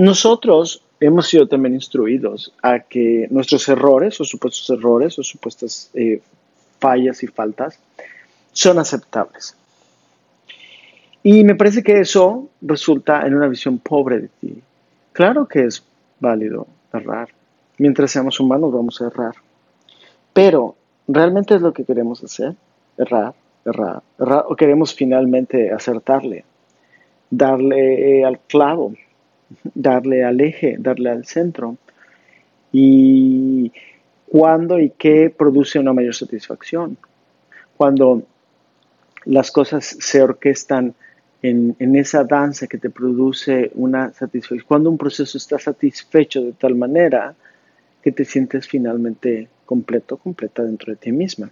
nosotros 0.02 0.84
hemos 1.00 1.28
sido 1.28 1.48
también 1.48 1.76
instruidos 1.76 2.52
a 2.64 2.80
que 2.80 3.28
nuestros 3.30 3.70
errores 3.70 4.20
o 4.20 4.24
supuestos 4.24 4.68
errores 4.72 5.20
o 5.20 5.24
supuestas 5.24 5.92
eh, 5.94 6.22
fallas 6.80 7.22
y 7.22 7.28
faltas 7.28 7.80
son 8.52 8.80
aceptables. 8.80 9.56
Y 11.22 11.44
me 11.44 11.54
parece 11.54 11.84
que 11.84 12.00
eso 12.00 12.50
resulta 12.62 13.28
en 13.28 13.36
una 13.36 13.48
visión 13.48 13.78
pobre 13.78 14.22
de 14.22 14.28
ti. 14.30 14.62
Claro 15.14 15.48
que 15.48 15.66
es 15.66 15.84
válido 16.20 16.66
errar. 16.92 17.30
Mientras 17.78 18.10
seamos 18.10 18.40
humanos 18.40 18.74
vamos 18.74 19.00
a 19.02 19.06
errar. 19.06 19.36
Pero, 20.34 20.76
¿realmente 21.08 21.54
es 21.54 21.62
lo 21.62 21.74
que 21.74 21.86
queremos 21.86 22.24
hacer? 22.24 22.56
Errar, 22.98 23.36
errar, 23.66 24.02
errar. 24.18 24.46
¿O 24.48 24.56
queremos 24.56 24.96
finalmente 24.96 25.72
acertarle? 25.72 26.44
Darle 27.30 28.26
al 28.26 28.40
clavo, 28.40 28.94
darle 29.74 30.24
al 30.24 30.42
eje, 30.42 30.76
darle 30.80 31.10
al 31.10 31.26
centro. 31.26 31.78
¿Y 32.72 33.72
cuándo 34.28 34.80
y 34.80 34.92
qué 34.92 35.30
produce 35.30 35.80
una 35.80 35.94
mayor 35.94 36.16
satisfacción? 36.16 36.98
Cuando 37.78 38.24
las 39.26 39.52
cosas 39.52 39.86
se 40.00 40.22
orquestan 40.22 40.94
en, 41.42 41.96
esa 41.96 42.24
danza 42.24 42.68
que 42.68 42.78
te 42.78 42.90
produce 42.90 43.72
una 43.76 44.14
satisfacción, 44.14 44.66
cuando 44.68 44.90
un 44.90 44.98
proceso 44.98 45.38
está 45.38 45.58
satisfecho 45.58 46.42
de 46.42 46.54
tal 46.54 46.76
manera 46.76 47.34
que 48.02 48.12
te 48.12 48.26
sientes 48.26 48.68
finalmente 48.68 49.48
completo, 49.66 50.18
completa 50.18 50.64
dentro 50.64 50.92
de 50.92 50.98
ti 50.98 51.12
misma. 51.12 51.50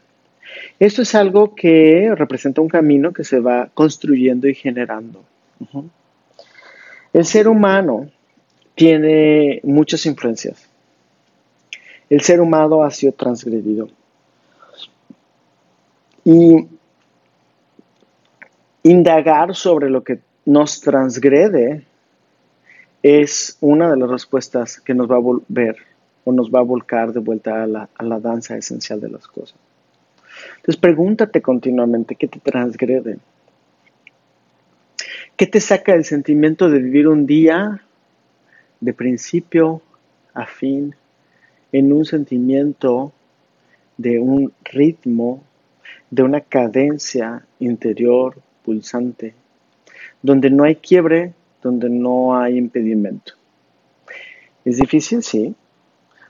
Esto 0.80 1.02
es 1.04 1.14
algo 1.16 1.54
que 1.56 2.14
representa 2.16 2.62
un 2.62 2.70
camino 2.70 3.14
que 3.14 3.24
se 3.24 3.40
va 3.40 3.70
construyendo 3.74 4.48
y 4.48 4.56
generando. 4.56 5.24
El 7.14 7.26
ser 7.26 7.48
humano 7.48 8.10
tiene 8.76 9.60
muchas 9.64 10.06
influencias. 10.06 10.70
El 12.10 12.22
ser 12.22 12.42
humano 12.42 12.84
ha 12.84 12.92
sido 12.92 13.14
transgredido. 13.14 13.90
Y 16.24 16.68
indagar 18.84 19.56
sobre 19.56 19.90
lo 19.90 20.04
que 20.04 20.20
nos 20.46 20.82
transgrede 20.82 21.86
es 23.04 23.58
una 23.62 23.90
de 23.90 23.98
las 23.98 24.10
respuestas 24.10 24.80
que 24.80 24.94
nos 24.94 25.10
va 25.10 25.16
a 25.16 25.20
volver 25.20 25.78
o 26.24 26.32
nos 26.32 26.50
va 26.50 26.60
a 26.60 26.64
volcar 26.64 27.14
de 27.14 27.20
vuelta 27.20 27.64
a 27.64 27.68
la, 27.68 27.90
a 27.96 28.04
la 28.04 28.20
danza 28.20 28.58
esencial 28.58 29.00
de 29.00 29.10
las 29.10 29.28
cosas. 29.28 29.58
Entonces 30.58 30.78
pregúntate 30.78 31.42
continuamente 31.42 32.16
qué 32.16 32.28
te 32.28 32.40
transgrede. 32.40 33.18
¿Qué 35.40 35.48
te 35.48 35.62
saca 35.62 35.94
el 35.94 36.04
sentimiento 36.04 36.70
de 36.70 36.80
vivir 36.80 37.08
un 37.08 37.26
día 37.26 37.82
de 38.82 38.94
principio 38.94 39.82
a 40.34 40.46
fin 40.46 40.94
en 41.72 41.94
un 41.94 42.04
sentimiento 42.04 43.14
de 43.96 44.20
un 44.20 44.52
ritmo, 44.66 45.42
de 46.12 46.24
una 46.24 46.42
cadencia 46.42 47.46
interior 47.62 48.36
pulsante, 48.66 49.34
donde 50.22 50.50
no 50.50 50.66
hay 50.66 50.76
quiebre, 50.76 51.34
donde 51.64 51.90
no 51.90 52.38
hay 52.38 52.58
impedimento. 52.58 53.32
¿Es 54.66 54.76
difícil? 54.76 55.24
Sí, 55.24 55.56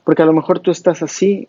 Porque 0.04 0.22
a 0.22 0.28
lo 0.28 0.34
mejor 0.34 0.60
tú 0.60 0.70
estás 0.70 1.02
así, 1.02 1.48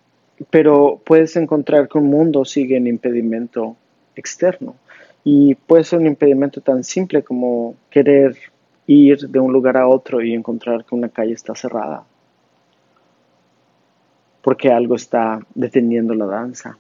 pero 0.49 0.99
puedes 1.05 1.37
encontrar 1.37 1.91
que 1.91 1.99
un 1.99 2.09
mundo 2.09 2.47
sigue 2.47 2.79
en 2.79 2.87
impedimento 2.87 3.77
externo. 4.17 4.77
Y 5.25 5.55
puede 5.55 5.85
ser 5.85 5.99
un 5.99 6.07
impedimento 6.07 6.61
tan 6.61 6.83
simple 6.83 7.23
como 7.23 7.75
querer 7.91 8.37
ir 8.87 9.29
de 9.29 9.39
un 9.39 9.53
lugar 9.53 9.77
a 9.77 9.87
otro 9.87 10.23
y 10.23 10.35
encontrar 10.35 10.85
que 10.85 10.95
una 10.95 11.09
calle 11.09 11.33
está 11.33 11.55
cerrada. 11.55 12.05
Porque 14.43 14.73
algo 14.73 14.97
está 14.97 15.41
deteniendo 15.55 16.15
la 16.15 16.27
danza. 16.27 16.79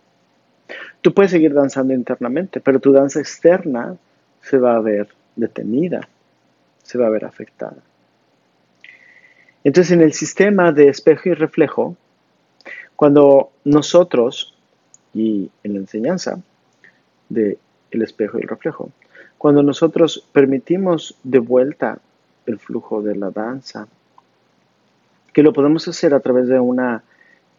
Tú 1.02 1.12
puedes 1.12 1.30
seguir 1.30 1.52
danzando 1.54 1.92
internamente, 1.94 2.60
pero 2.60 2.80
tu 2.80 2.92
danza 2.92 3.20
externa 3.20 3.96
se 4.40 4.58
va 4.58 4.76
a 4.76 4.80
ver 4.80 5.08
detenida, 5.36 6.08
se 6.82 6.98
va 6.98 7.06
a 7.06 7.10
ver 7.10 7.24
afectada. 7.24 7.76
Entonces, 9.62 9.92
en 9.92 10.00
el 10.00 10.12
sistema 10.12 10.72
de 10.72 10.88
espejo 10.88 11.28
y 11.28 11.34
reflejo, 11.34 11.96
cuando 12.96 13.50
nosotros, 13.64 14.54
y 15.14 15.50
en 15.62 15.74
la 15.74 15.78
enseñanza 15.80 16.40
del 17.28 17.58
el 17.90 18.02
espejo 18.02 18.38
y 18.38 18.42
el 18.42 18.48
reflejo, 18.48 18.90
cuando 19.38 19.62
nosotros 19.62 20.26
permitimos 20.32 21.16
de 21.22 21.38
vuelta 21.38 21.98
el 22.46 22.58
flujo 22.58 23.02
de 23.02 23.16
la 23.16 23.30
danza, 23.30 23.88
que 25.32 25.42
lo 25.42 25.52
podemos 25.52 25.86
hacer 25.88 26.14
a 26.14 26.20
través 26.20 26.48
de 26.48 26.58
una 26.58 27.02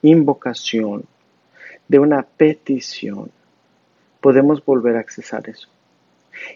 invocación, 0.02 1.06
de 1.88 2.00
una 2.00 2.24
petición, 2.24 3.32
podemos 4.20 4.64
volver 4.64 4.98
a 4.98 5.00
accesar 5.00 5.50
eso. 5.50 5.68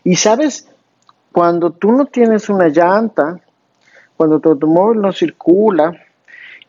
Y 0.03 0.15
sabes, 0.15 0.67
cuando 1.31 1.71
tú 1.71 1.91
no 1.91 2.05
tienes 2.05 2.49
una 2.49 2.69
llanta, 2.69 3.39
cuando 4.15 4.39
tu 4.39 4.49
automóvil 4.49 5.01
no 5.01 5.11
circula 5.11 6.01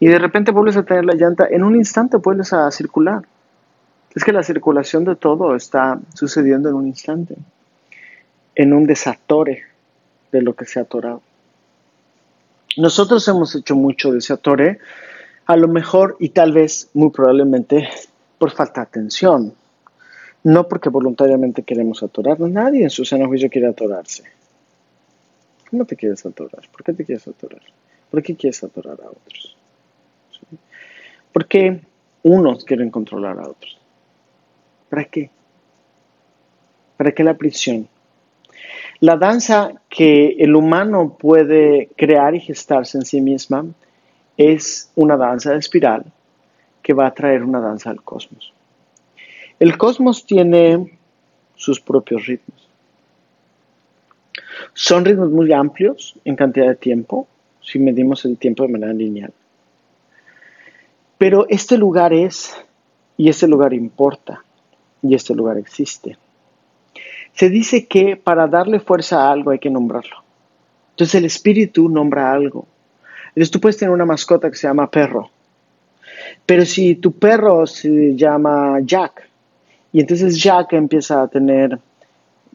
y 0.00 0.08
de 0.08 0.18
repente 0.18 0.50
vuelves 0.50 0.76
a 0.76 0.82
tener 0.82 1.04
la 1.04 1.14
llanta, 1.14 1.46
en 1.48 1.62
un 1.62 1.76
instante 1.76 2.16
vuelves 2.16 2.52
a 2.52 2.70
circular. 2.70 3.22
Es 4.16 4.24
que 4.24 4.32
la 4.32 4.42
circulación 4.42 5.04
de 5.04 5.14
todo 5.14 5.54
está 5.54 6.00
sucediendo 6.14 6.70
en 6.70 6.74
un 6.74 6.86
instante, 6.86 7.36
en 8.54 8.72
un 8.72 8.86
desatore 8.86 9.64
de 10.32 10.40
lo 10.40 10.54
que 10.54 10.64
se 10.64 10.78
ha 10.78 10.82
atorado. 10.84 11.20
Nosotros 12.78 13.28
hemos 13.28 13.54
hecho 13.54 13.76
mucho 13.76 14.12
de 14.12 14.18
ese 14.18 14.32
atore, 14.32 14.78
a 15.44 15.56
lo 15.58 15.68
mejor 15.68 16.16
y 16.18 16.30
tal 16.30 16.52
vez, 16.52 16.88
muy 16.94 17.10
probablemente, 17.10 17.90
por 18.38 18.52
falta 18.52 18.80
de 18.80 18.86
atención. 18.86 19.52
No 20.44 20.66
porque 20.66 20.88
voluntariamente 20.88 21.62
queremos 21.62 22.02
atorarnos. 22.02 22.50
Nadie 22.50 22.84
en 22.84 22.90
su 22.90 23.04
seno 23.04 23.26
juicio 23.26 23.50
quiere 23.50 23.68
atorarse. 23.68 24.24
¿Cómo 25.70 25.84
te 25.84 25.94
quieres 25.94 26.24
atorar? 26.24 26.66
¿Por 26.72 26.82
qué 26.82 26.94
te 26.94 27.04
quieres 27.04 27.28
atorar? 27.28 27.60
¿Por 28.10 28.22
qué 28.22 28.34
quieres 28.34 28.64
atorar 28.64 28.98
a 29.02 29.10
otros? 29.10 29.56
¿Por 31.34 31.46
qué 31.46 31.82
unos 32.22 32.64
quieren 32.64 32.90
controlar 32.90 33.38
a 33.38 33.48
otros? 33.48 33.78
¿Para 34.88 35.04
qué? 35.04 35.30
¿Para 36.96 37.12
qué 37.12 37.24
la 37.24 37.34
prisión? 37.34 37.88
La 39.00 39.16
danza 39.16 39.72
que 39.88 40.36
el 40.38 40.54
humano 40.54 41.16
puede 41.18 41.90
crear 41.96 42.34
y 42.34 42.40
gestarse 42.40 42.96
en 42.96 43.04
sí 43.04 43.20
misma 43.20 43.66
es 44.36 44.90
una 44.94 45.16
danza 45.16 45.52
de 45.52 45.58
espiral 45.58 46.04
que 46.82 46.94
va 46.94 47.06
a 47.06 47.14
traer 47.14 47.42
una 47.42 47.60
danza 47.60 47.90
al 47.90 48.02
cosmos. 48.02 48.52
El 49.58 49.76
cosmos 49.76 50.24
tiene 50.24 50.98
sus 51.54 51.80
propios 51.80 52.26
ritmos. 52.26 52.68
Son 54.72 55.04
ritmos 55.04 55.30
muy 55.30 55.52
amplios 55.52 56.18
en 56.24 56.36
cantidad 56.36 56.68
de 56.68 56.76
tiempo, 56.76 57.26
si 57.60 57.78
medimos 57.78 58.24
el 58.24 58.38
tiempo 58.38 58.62
de 58.62 58.72
manera 58.72 58.92
lineal. 58.92 59.32
Pero 61.18 61.46
este 61.48 61.76
lugar 61.76 62.12
es, 62.12 62.54
y 63.16 63.28
este 63.28 63.48
lugar 63.48 63.72
importa, 63.72 64.44
y 65.08 65.14
este 65.14 65.34
lugar 65.34 65.58
existe. 65.58 66.16
Se 67.32 67.50
dice 67.50 67.86
que 67.86 68.16
para 68.16 68.46
darle 68.46 68.80
fuerza 68.80 69.22
a 69.22 69.32
algo 69.32 69.50
hay 69.50 69.58
que 69.58 69.70
nombrarlo. 69.70 70.16
Entonces 70.90 71.14
el 71.16 71.26
espíritu 71.26 71.88
nombra 71.88 72.32
algo. 72.32 72.66
Entonces 73.28 73.50
tú 73.50 73.60
puedes 73.60 73.76
tener 73.76 73.92
una 73.92 74.06
mascota 74.06 74.50
que 74.50 74.56
se 74.56 74.66
llama 74.66 74.90
perro. 74.90 75.30
Pero 76.46 76.64
si 76.64 76.94
tu 76.94 77.12
perro 77.12 77.66
se 77.66 78.16
llama 78.16 78.78
Jack, 78.82 79.28
y 79.92 80.00
entonces 80.00 80.42
Jack 80.42 80.72
empieza 80.72 81.22
a 81.22 81.28
tener 81.28 81.78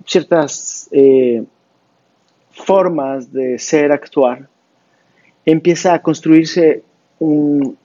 ciertas 0.05 0.89
eh, 0.91 1.43
formas 2.51 3.31
de 3.31 3.59
ser, 3.59 3.91
actuar, 3.91 4.47
empieza 5.45 5.93
a 5.93 6.01
construirse 6.01 6.83
un, 7.19 7.77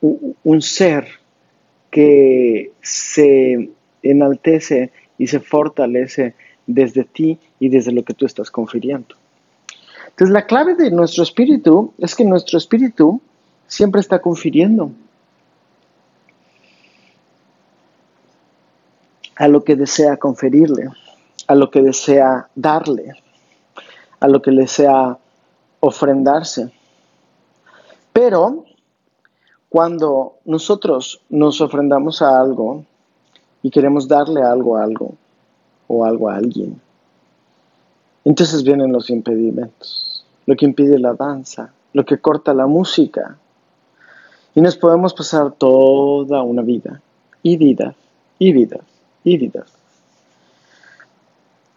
un 0.00 0.62
ser 0.62 1.06
que 1.90 2.72
se 2.82 3.70
enaltece 4.02 4.90
y 5.18 5.26
se 5.26 5.40
fortalece 5.40 6.34
desde 6.66 7.04
ti 7.04 7.38
y 7.58 7.68
desde 7.68 7.92
lo 7.92 8.04
que 8.04 8.14
tú 8.14 8.26
estás 8.26 8.50
confiriendo. 8.50 9.14
Entonces 10.08 10.32
la 10.32 10.46
clave 10.46 10.74
de 10.74 10.90
nuestro 10.90 11.22
espíritu 11.22 11.92
es 11.98 12.14
que 12.14 12.24
nuestro 12.24 12.58
espíritu 12.58 13.20
siempre 13.66 14.00
está 14.00 14.20
confiriendo 14.20 14.90
a 19.36 19.46
lo 19.46 19.62
que 19.62 19.76
desea 19.76 20.16
conferirle, 20.16 20.88
a 21.46 21.54
lo 21.54 21.70
que 21.70 21.82
desea 21.82 22.48
darle 22.54 23.14
a 24.20 24.28
lo 24.28 24.42
que 24.42 24.50
le 24.50 24.66
sea 24.66 25.18
ofrendarse. 25.80 26.72
Pero 28.12 28.64
cuando 29.68 30.38
nosotros 30.44 31.20
nos 31.28 31.60
ofrendamos 31.60 32.22
a 32.22 32.40
algo 32.40 32.84
y 33.62 33.70
queremos 33.70 34.08
darle 34.08 34.42
algo 34.42 34.76
a 34.76 34.84
algo 34.84 35.14
o 35.86 36.04
algo 36.04 36.28
a 36.28 36.36
alguien, 36.36 36.80
entonces 38.24 38.62
vienen 38.62 38.92
los 38.92 39.10
impedimentos, 39.10 40.24
lo 40.46 40.54
que 40.54 40.66
impide 40.66 40.98
la 40.98 41.14
danza, 41.14 41.72
lo 41.92 42.04
que 42.04 42.18
corta 42.18 42.52
la 42.52 42.66
música. 42.66 43.38
Y 44.54 44.60
nos 44.60 44.76
podemos 44.76 45.14
pasar 45.14 45.52
toda 45.52 46.42
una 46.42 46.62
vida, 46.62 47.00
y 47.42 47.56
vidas, 47.56 47.94
y 48.38 48.52
vidas, 48.52 48.80
y 49.24 49.38
vidas, 49.38 49.72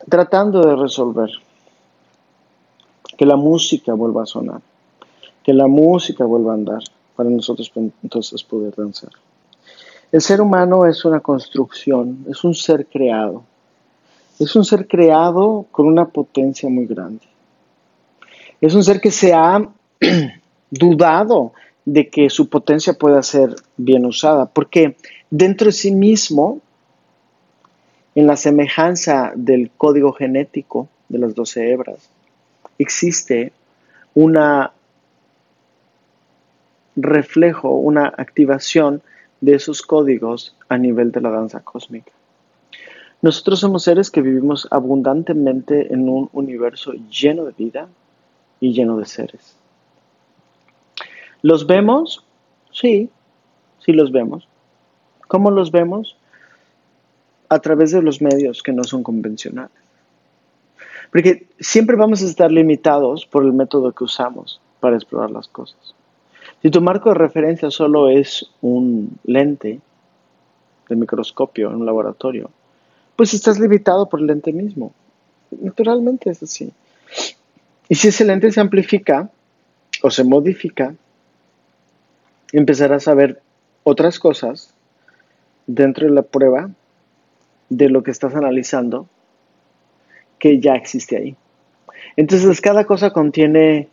tratando 0.09 0.61
de 0.61 0.75
resolver 0.75 1.29
que 3.17 3.25
la 3.25 3.35
música 3.35 3.93
vuelva 3.93 4.23
a 4.23 4.25
sonar, 4.25 4.61
que 5.43 5.53
la 5.53 5.67
música 5.67 6.25
vuelva 6.25 6.51
a 6.51 6.55
andar 6.55 6.83
para 7.15 7.29
nosotros 7.29 7.71
entonces 8.03 8.43
poder 8.43 8.73
danzar. 8.75 9.11
El 10.11 10.21
ser 10.21 10.41
humano 10.41 10.85
es 10.85 11.05
una 11.05 11.21
construcción, 11.21 12.25
es 12.29 12.43
un 12.43 12.53
ser 12.53 12.85
creado. 12.85 13.43
Es 14.39 14.55
un 14.55 14.65
ser 14.65 14.87
creado 14.87 15.65
con 15.71 15.87
una 15.87 16.05
potencia 16.07 16.67
muy 16.69 16.85
grande. 16.85 17.25
Es 18.59 18.73
un 18.73 18.83
ser 18.83 18.99
que 18.99 19.11
se 19.11 19.33
ha 19.33 19.65
dudado 20.69 21.53
de 21.85 22.09
que 22.09 22.29
su 22.29 22.49
potencia 22.49 22.93
pueda 22.93 23.23
ser 23.23 23.55
bien 23.77 24.05
usada, 24.05 24.45
porque 24.45 24.97
dentro 25.29 25.67
de 25.67 25.71
sí 25.71 25.91
mismo, 25.91 26.59
en 28.13 28.27
la 28.27 28.35
semejanza 28.35 29.31
del 29.35 29.71
código 29.77 30.11
genético 30.11 30.89
de 31.07 31.19
las 31.19 31.33
doce 31.33 31.71
hebras, 31.71 32.09
existe 32.77 33.53
una 34.13 34.73
reflejo, 36.95 37.69
una 37.71 38.07
activación 38.07 39.01
de 39.41 39.55
esos 39.55 39.81
códigos 39.81 40.55
a 40.69 40.77
nivel 40.77 41.11
de 41.11 41.21
la 41.21 41.31
danza 41.31 41.61
cósmica. 41.61 42.11
Nosotros 43.21 43.59
somos 43.59 43.83
seres 43.83 44.09
que 44.09 44.21
vivimos 44.21 44.67
abundantemente 44.71 45.93
en 45.93 46.09
un 46.09 46.29
universo 46.33 46.93
lleno 47.09 47.45
de 47.45 47.51
vida 47.51 47.87
y 48.59 48.73
lleno 48.73 48.97
de 48.97 49.05
seres. 49.05 49.55
¿Los 51.41 51.67
vemos? 51.67 52.23
Sí, 52.71 53.09
sí 53.79 53.91
los 53.91 54.11
vemos. 54.11 54.47
¿Cómo 55.27 55.51
los 55.51 55.71
vemos? 55.71 56.17
A 57.49 57.59
través 57.59 57.91
de 57.91 58.01
los 58.01 58.21
medios 58.21 58.63
que 58.63 58.71
no 58.71 58.83
son 58.83 59.03
convencionales. 59.03 59.71
Porque 61.11 61.47
siempre 61.59 61.95
vamos 61.95 62.21
a 62.23 62.25
estar 62.25 62.51
limitados 62.51 63.25
por 63.25 63.43
el 63.43 63.53
método 63.53 63.91
que 63.91 64.03
usamos 64.03 64.61
para 64.79 64.95
explorar 64.95 65.29
las 65.31 65.47
cosas. 65.47 65.95
Si 66.61 66.69
tu 66.69 66.81
marco 66.81 67.09
de 67.09 67.15
referencia 67.15 67.71
solo 67.71 68.09
es 68.09 68.45
un 68.61 69.17
lente 69.23 69.79
de 70.89 70.95
microscopio 70.95 71.69
en 71.69 71.77
un 71.77 71.85
laboratorio, 71.85 72.49
pues 73.15 73.33
estás 73.33 73.59
limitado 73.59 74.09
por 74.09 74.19
el 74.19 74.27
lente 74.27 74.51
mismo. 74.51 74.93
Naturalmente 75.51 76.29
es 76.29 76.43
así. 76.43 76.71
Y 77.89 77.95
si 77.95 78.07
ese 78.07 78.25
lente 78.25 78.51
se 78.51 78.61
amplifica 78.61 79.29
o 80.01 80.09
se 80.09 80.23
modifica, 80.23 80.95
empezarás 82.51 83.07
a 83.07 83.13
ver 83.13 83.41
otras 83.83 84.19
cosas 84.19 84.73
dentro 85.67 86.07
de 86.07 86.13
la 86.13 86.21
prueba 86.21 86.69
de 87.69 87.89
lo 87.89 88.03
que 88.03 88.11
estás 88.11 88.35
analizando 88.35 89.07
que 90.39 90.59
ya 90.59 90.73
existe 90.73 91.17
ahí. 91.17 91.35
Entonces 92.15 92.61
cada 92.61 92.85
cosa 92.85 93.11
contiene 93.11 93.87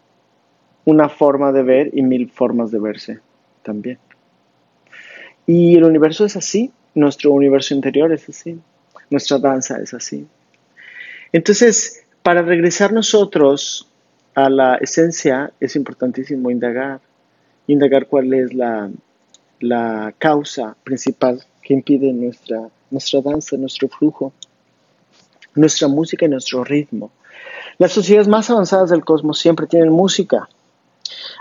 una 0.88 1.10
forma 1.10 1.52
de 1.52 1.62
ver 1.62 1.90
y 1.92 2.00
mil 2.00 2.30
formas 2.30 2.70
de 2.70 2.78
verse 2.78 3.18
también. 3.62 3.98
Y 5.46 5.76
el 5.76 5.84
universo 5.84 6.24
es 6.24 6.34
así, 6.34 6.72
nuestro 6.94 7.30
universo 7.32 7.74
interior 7.74 8.10
es 8.10 8.26
así, 8.26 8.58
nuestra 9.10 9.38
danza 9.38 9.78
es 9.82 9.92
así. 9.92 10.26
Entonces, 11.30 12.06
para 12.22 12.40
regresar 12.40 12.94
nosotros 12.94 13.86
a 14.34 14.48
la 14.48 14.76
esencia, 14.76 15.52
es 15.60 15.76
importantísimo 15.76 16.50
indagar, 16.50 17.00
indagar 17.66 18.06
cuál 18.06 18.32
es 18.32 18.54
la, 18.54 18.90
la 19.60 20.14
causa 20.16 20.74
principal 20.84 21.44
que 21.60 21.74
impide 21.74 22.14
nuestra, 22.14 22.66
nuestra 22.90 23.20
danza, 23.20 23.58
nuestro 23.58 23.88
flujo, 23.90 24.32
nuestra 25.54 25.86
música 25.86 26.24
y 26.24 26.30
nuestro 26.30 26.64
ritmo. 26.64 27.10
Las 27.76 27.92
sociedades 27.92 28.26
más 28.26 28.48
avanzadas 28.48 28.88
del 28.88 29.04
cosmos 29.04 29.38
siempre 29.38 29.66
tienen 29.66 29.90
música. 29.92 30.48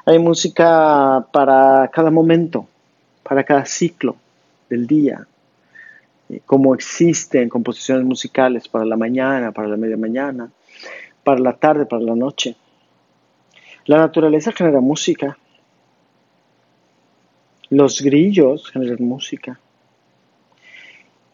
Hay 0.05 0.19
música 0.19 1.25
para 1.31 1.89
cada 1.93 2.11
momento, 2.11 2.67
para 3.23 3.43
cada 3.43 3.65
ciclo 3.65 4.15
del 4.69 4.87
día, 4.87 5.27
como 6.45 6.75
existen 6.75 7.49
composiciones 7.49 8.05
musicales 8.05 8.67
para 8.67 8.85
la 8.85 8.97
mañana, 8.97 9.51
para 9.51 9.67
la 9.67 9.77
media 9.77 9.97
mañana, 9.97 10.49
para 11.23 11.39
la 11.39 11.53
tarde, 11.53 11.85
para 11.85 12.03
la 12.03 12.15
noche. 12.15 12.55
La 13.85 13.97
naturaleza 13.97 14.51
genera 14.51 14.81
música. 14.81 15.37
Los 17.69 18.01
grillos 18.01 18.69
generan 18.69 19.05
música. 19.05 19.59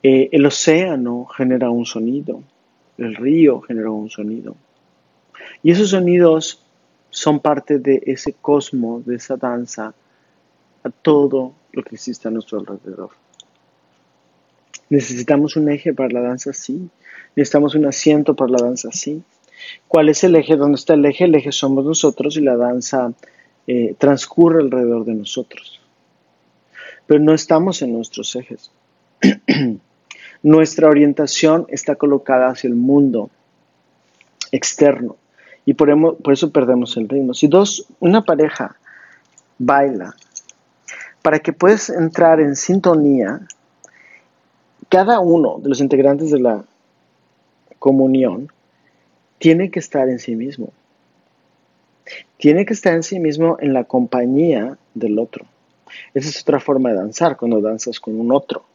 Eh, 0.01 0.29
el 0.31 0.45
océano 0.45 1.25
genera 1.25 1.69
un 1.69 1.85
sonido. 1.85 2.43
El 2.97 3.15
río 3.15 3.61
genera 3.61 3.89
un 3.89 4.09
sonido. 4.09 4.55
Y 5.63 5.71
esos 5.71 5.89
sonidos 5.89 6.62
son 7.13 7.39
parte 7.39 7.77
de 7.77 8.01
ese 8.07 8.33
cosmos, 8.33 9.05
de 9.05 9.17
esa 9.17 9.37
danza, 9.37 9.93
a 10.83 10.89
todo 10.89 11.53
lo 11.71 11.83
que 11.83 11.95
existe 11.95 12.27
a 12.27 12.31
nuestro 12.31 12.59
alrededor. 12.59 13.11
Necesitamos 14.89 15.55
un 15.55 15.69
eje 15.69 15.93
para 15.93 16.09
la 16.09 16.21
danza, 16.21 16.53
sí. 16.53 16.89
Necesitamos 17.35 17.75
un 17.75 17.85
asiento 17.85 18.35
para 18.35 18.51
la 18.51 18.63
danza, 18.63 18.89
sí. 18.91 19.21
¿Cuál 19.87 20.09
es 20.09 20.23
el 20.23 20.35
eje? 20.35 20.55
¿Dónde 20.55 20.75
está 20.75 20.95
el 20.95 21.05
eje? 21.05 21.25
El 21.25 21.35
eje 21.35 21.51
somos 21.51 21.85
nosotros 21.85 22.35
y 22.35 22.41
la 22.41 22.57
danza 22.57 23.13
eh, 23.67 23.95
transcurre 23.99 24.63
alrededor 24.63 25.05
de 25.05 25.13
nosotros. 25.13 25.79
Pero 27.05 27.19
no 27.19 27.33
estamos 27.33 27.83
en 27.83 27.93
nuestros 27.93 28.35
ejes. 28.35 28.71
Nuestra 30.41 30.89
orientación 30.89 31.67
está 31.69 31.95
colocada 31.95 32.49
hacia 32.49 32.67
el 32.67 32.75
mundo 32.75 33.29
externo 34.51 35.15
y 35.65 35.73
por, 35.73 36.17
por 36.17 36.33
eso 36.33 36.51
perdemos 36.51 36.97
el 36.97 37.07
ritmo. 37.07 37.33
Si 37.33 37.47
dos, 37.47 37.85
una 37.99 38.23
pareja 38.23 38.75
baila, 39.57 40.15
para 41.21 41.39
que 41.39 41.53
puedas 41.53 41.89
entrar 41.89 42.39
en 42.39 42.55
sintonía, 42.55 43.41
cada 44.89 45.19
uno 45.19 45.59
de 45.59 45.69
los 45.69 45.79
integrantes 45.79 46.31
de 46.31 46.39
la 46.39 46.65
comunión 47.79 48.51
tiene 49.39 49.71
que 49.71 49.79
estar 49.79 50.09
en 50.09 50.19
sí 50.19 50.35
mismo. 50.35 50.69
Tiene 52.37 52.65
que 52.65 52.73
estar 52.73 52.93
en 52.93 53.03
sí 53.03 53.19
mismo 53.19 53.57
en 53.59 53.73
la 53.73 53.85
compañía 53.85 54.77
del 54.93 55.17
otro. 55.17 55.45
Esa 56.13 56.29
es 56.29 56.41
otra 56.41 56.59
forma 56.59 56.89
de 56.89 56.95
danzar, 56.95 57.37
cuando 57.37 57.61
danzas 57.61 57.99
con 57.99 58.19
un 58.19 58.31
otro. 58.31 58.65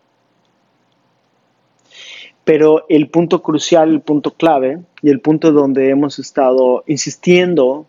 Pero 2.48 2.86
el 2.88 3.10
punto 3.10 3.42
crucial, 3.42 3.90
el 3.90 4.00
punto 4.00 4.30
clave 4.30 4.80
y 5.02 5.10
el 5.10 5.20
punto 5.20 5.52
donde 5.52 5.90
hemos 5.90 6.18
estado 6.18 6.82
insistiendo 6.86 7.84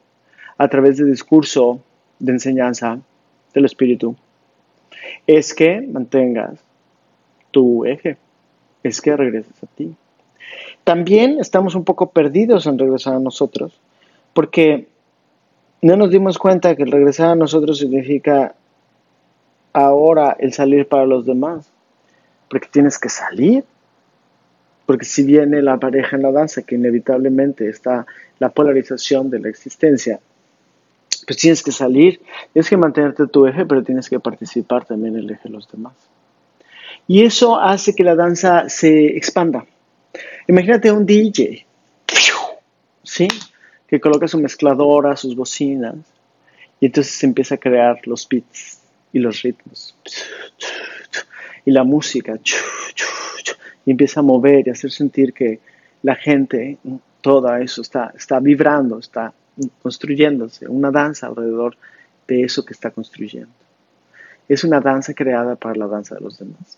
a 0.57 0.67
través 0.67 0.97
del 0.97 1.09
discurso 1.09 1.79
de 2.19 2.33
enseñanza 2.33 2.99
del 3.53 3.63
espíritu 3.63 4.17
es 5.25 5.53
que 5.53 5.79
mantengas 5.79 6.59
tu 7.51 7.85
eje, 7.85 8.17
es 8.83 8.99
que 8.99 9.15
regreses 9.15 9.63
a 9.63 9.67
ti. 9.67 9.95
También 10.83 11.39
estamos 11.39 11.73
un 11.73 11.85
poco 11.85 12.09
perdidos 12.09 12.65
en 12.67 12.77
regresar 12.77 13.13
a 13.13 13.19
nosotros, 13.19 13.79
porque 14.33 14.89
no 15.81 15.95
nos 15.95 16.09
dimos 16.09 16.37
cuenta 16.37 16.75
que 16.75 16.83
el 16.83 16.91
regresar 16.91 17.29
a 17.29 17.35
nosotros 17.35 17.77
significa 17.77 18.55
ahora 19.71 20.35
el 20.37 20.51
salir 20.51 20.85
para 20.85 21.05
los 21.05 21.25
demás, 21.25 21.71
porque 22.49 22.67
tienes 22.69 22.99
que 22.99 23.07
salir, 23.07 23.63
porque 24.89 25.05
si 25.05 25.21
viene 25.21 25.61
la 25.61 25.77
pareja 25.77 26.15
en 26.15 26.23
la 26.23 26.31
danza, 26.31 26.63
que 26.63 26.73
inevitablemente 26.73 27.69
está 27.69 28.07
la 28.39 28.49
polarización 28.49 29.29
de 29.29 29.37
la 29.37 29.47
existencia, 29.47 30.19
pues 31.27 31.37
tienes 31.37 31.61
que 31.61 31.71
salir, 31.71 32.19
tienes 32.53 32.67
que 32.67 32.75
mantenerte 32.75 33.27
tu 33.27 33.45
eje, 33.45 33.67
pero 33.67 33.83
tienes 33.83 34.09
que 34.09 34.19
participar 34.19 34.85
también 34.85 35.13
en 35.13 35.25
el 35.25 35.29
eje 35.29 35.41
de 35.43 35.49
los 35.51 35.71
demás. 35.71 35.93
Y 37.07 37.23
eso 37.23 37.59
hace 37.59 37.93
que 37.93 38.03
la 38.03 38.15
danza 38.15 38.67
se 38.67 39.15
expanda. 39.15 39.63
Imagínate 40.47 40.91
un 40.91 41.05
DJ, 41.05 41.67
¿sí? 43.03 43.27
Que 43.87 43.99
coloca 43.99 44.27
su 44.27 44.39
mezcladora, 44.39 45.15
sus 45.15 45.35
bocinas, 45.35 45.97
y 46.79 46.87
entonces 46.87 47.13
se 47.13 47.27
empieza 47.27 47.53
a 47.53 47.59
crear 47.59 47.99
los 48.07 48.27
beats 48.27 48.79
y 49.13 49.19
los 49.19 49.43
ritmos. 49.43 49.95
Y 51.63 51.69
la 51.69 51.83
música, 51.83 52.39
y 53.89 53.91
empieza 53.91 54.19
a 54.19 54.23
mover 54.23 54.67
y 54.67 54.69
a 54.69 54.73
hacer 54.73 54.91
sentir 54.91 55.33
que 55.33 55.59
la 56.03 56.13
gente, 56.13 56.77
toda 57.21 57.59
eso 57.59 57.81
está, 57.81 58.13
está 58.15 58.39
vibrando, 58.39 58.99
está 58.99 59.33
construyéndose, 59.81 60.67
una 60.67 60.91
danza 60.91 61.25
alrededor 61.25 61.75
de 62.27 62.43
eso 62.43 62.63
que 62.63 62.73
está 62.73 62.91
construyendo. 62.91 63.49
Es 64.47 64.63
una 64.63 64.79
danza 64.79 65.15
creada 65.15 65.55
para 65.55 65.73
la 65.73 65.87
danza 65.87 66.13
de 66.13 66.21
los 66.21 66.37
demás. 66.37 66.77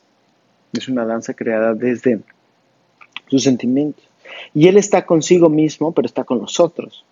Es 0.72 0.88
una 0.88 1.04
danza 1.04 1.34
creada 1.34 1.74
desde 1.74 2.22
sus 3.30 3.44
sentimientos. 3.44 4.06
Y 4.54 4.70
Él 4.70 4.78
está 4.78 5.06
consigo 5.06 5.50
mismo, 5.50 5.92
pero 5.92 6.06
está 6.06 6.24
con 6.24 6.40
nosotros. 6.40 7.04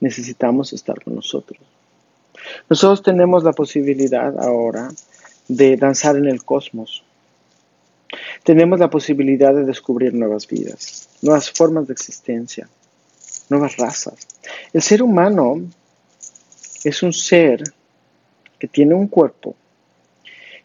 Necesitamos 0.00 0.72
estar 0.72 1.00
con 1.04 1.14
nosotros. 1.14 1.60
Nosotros 2.68 3.04
tenemos 3.04 3.44
la 3.44 3.52
posibilidad 3.52 4.36
ahora 4.40 4.88
de 5.46 5.76
danzar 5.76 6.16
en 6.16 6.26
el 6.26 6.42
cosmos. 6.42 7.04
Tenemos 8.42 8.78
la 8.78 8.90
posibilidad 8.90 9.54
de 9.54 9.64
descubrir 9.64 10.14
nuevas 10.14 10.46
vidas, 10.46 11.08
nuevas 11.22 11.50
formas 11.50 11.86
de 11.86 11.92
existencia, 11.92 12.68
nuevas 13.48 13.76
razas. 13.76 14.14
El 14.72 14.82
ser 14.82 15.02
humano 15.02 15.60
es 16.84 17.02
un 17.02 17.12
ser 17.12 17.62
que 18.58 18.68
tiene 18.68 18.94
un 18.94 19.08
cuerpo 19.08 19.54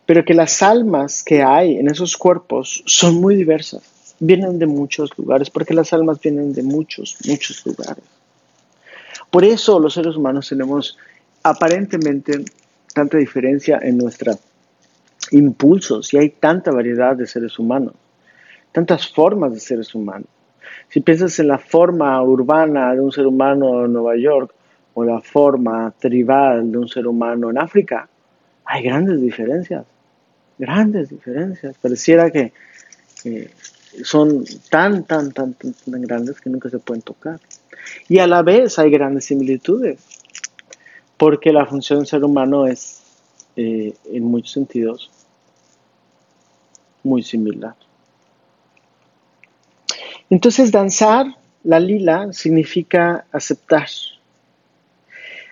pero 0.06 0.26
que 0.26 0.34
las 0.34 0.62
almas 0.62 1.24
que 1.24 1.42
hay 1.42 1.78
en 1.78 1.90
esos 1.90 2.18
cuerpos 2.18 2.84
son 2.86 3.16
muy 3.16 3.36
diversas, 3.36 3.84
vienen 4.20 4.60
de 4.60 4.66
muchos 4.66 5.18
lugares, 5.18 5.50
porque 5.50 5.74
las 5.74 5.94
almas 5.94 6.20
vienen 6.20 6.54
de 6.54 6.64
muchos, 6.64 7.18
muchos 7.26 7.66
lugares. 7.66 8.04
Por 9.32 9.44
eso 9.44 9.80
los 9.80 9.94
seres 9.94 10.16
humanos 10.16 10.50
tenemos 10.50 10.98
aparentemente 11.42 12.44
tanta 12.94 13.18
diferencia 13.18 13.80
en 13.82 13.98
nuestros 13.98 14.38
impulsos 15.34 16.14
y 16.14 16.18
hay 16.18 16.30
tanta 16.30 16.72
variedad 16.72 17.16
de 17.16 17.28
seres 17.28 17.60
humanos, 17.60 17.94
tantas 18.72 19.08
formas 19.08 19.54
de 19.54 19.60
seres 19.60 19.94
humanos. 19.94 20.28
Si 20.90 21.02
piensas 21.02 21.38
en 21.40 21.48
la 21.48 21.58
forma 21.58 22.22
urbana 22.24 22.94
de 22.94 23.02
un 23.02 23.12
ser 23.12 23.28
humano 23.28 23.86
en 23.86 23.94
Nueva 23.94 24.16
York 24.16 24.54
o 24.94 25.04
la 25.04 25.20
forma 25.22 25.94
tribal 26.00 26.72
de 26.72 26.78
un 26.78 26.88
ser 26.88 27.08
humano 27.08 27.50
en 27.50 27.58
África, 27.58 28.08
hay 28.66 28.84
grandes 28.84 29.22
diferencias 29.22 29.86
grandes 30.58 31.10
diferencias. 31.10 31.78
Pareciera 31.78 32.32
que 32.32 32.54
son 34.04 34.44
tan, 34.70 35.04
tan, 35.04 35.32
tan, 35.32 35.54
tan, 35.54 36.02
grandes 36.02 36.40
que 36.42 36.50
nunca 36.50 36.70
se 36.70 36.80
pueden 36.80 37.02
tocar. 37.02 37.40
Y 38.08 38.20
a 38.20 38.28
la 38.28 38.42
vez 38.42 38.80
hay 38.80 38.90
grandes 38.90 39.26
similitudes, 39.26 40.00
porque 41.18 41.52
la 41.52 41.66
función 41.66 42.00
del 42.00 42.08
ser 42.08 42.24
humano 42.24 42.66
es, 42.66 43.02
eh, 43.56 43.94
en 44.06 44.24
muchos 44.24 44.52
sentidos, 44.52 45.12
muy 47.04 47.22
similar. 47.24 47.76
Entonces, 50.30 50.72
danzar 50.72 51.28
la 51.64 51.80
lila 51.80 52.32
significa 52.32 53.26
aceptar. 53.32 53.88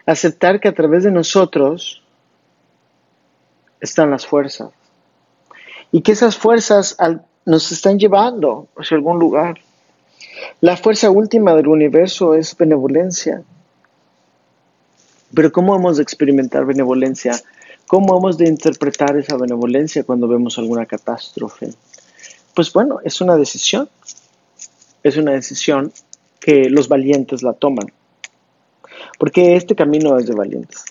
Aceptar 0.05 0.59
que 0.59 0.67
a 0.67 0.73
través 0.73 1.03
de 1.03 1.11
nosotros 1.11 2.03
están 3.79 4.11
las 4.11 4.25
fuerzas 4.25 4.71
y 5.91 6.01
que 6.01 6.13
esas 6.13 6.37
fuerzas 6.37 6.95
nos 7.45 7.71
están 7.71 7.99
llevando 7.99 8.67
hacia 8.77 8.95
algún 8.95 9.19
lugar. 9.19 9.59
La 10.61 10.77
fuerza 10.77 11.09
última 11.09 11.53
del 11.53 11.67
universo 11.67 12.33
es 12.33 12.55
benevolencia. 12.55 13.43
Pero 15.33 15.51
¿cómo 15.51 15.75
hemos 15.75 15.97
de 15.97 16.03
experimentar 16.03 16.65
benevolencia? 16.65 17.33
¿Cómo 17.87 18.17
hemos 18.17 18.37
de 18.37 18.47
interpretar 18.47 19.17
esa 19.17 19.37
benevolencia 19.37 20.03
cuando 20.03 20.27
vemos 20.27 20.57
alguna 20.57 20.85
catástrofe? 20.85 21.73
Pues 22.55 22.71
bueno, 22.71 22.99
es 23.03 23.21
una 23.21 23.35
decisión. 23.35 23.89
Es 25.03 25.17
una 25.17 25.31
decisión 25.31 25.91
que 26.39 26.69
los 26.69 26.87
valientes 26.87 27.43
la 27.43 27.53
toman. 27.53 27.87
Porque 29.19 29.55
este 29.55 29.75
camino 29.75 30.17
es 30.17 30.27
de 30.27 30.35
valientes. 30.35 30.83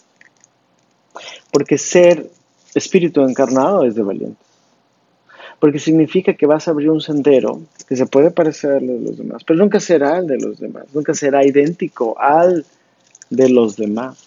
Porque 1.53 1.79
ser 1.79 2.31
espíritu 2.75 3.23
encarnado 3.23 3.85
es 3.85 3.95
de 3.95 4.03
valientes. 4.03 4.47
Porque 5.59 5.79
significa 5.79 6.35
que 6.35 6.47
vas 6.47 6.67
a 6.67 6.71
abrir 6.71 6.91
un 6.91 7.01
sendero 7.01 7.61
que 7.87 7.97
se 7.97 8.07
puede 8.07 8.31
parecer 8.31 8.73
al 8.73 8.87
de 8.87 9.01
los 9.01 9.19
demás, 9.19 9.45
pero 9.45 9.59
nunca 9.59 9.79
será 9.79 10.19
el 10.19 10.27
de 10.27 10.39
los 10.39 10.59
demás, 10.59 10.85
nunca 10.95 11.13
será 11.13 11.45
idéntico 11.45 12.19
al 12.19 12.65
de 13.29 13.49
los 13.49 13.77
demás. 13.77 14.25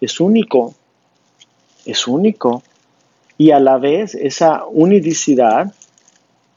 Es 0.00 0.20
único, 0.20 0.74
es 1.90 2.06
único. 2.06 2.62
Y 3.36 3.50
a 3.52 3.60
la 3.60 3.78
vez 3.78 4.14
esa 4.14 4.64
unidicidad 4.66 5.72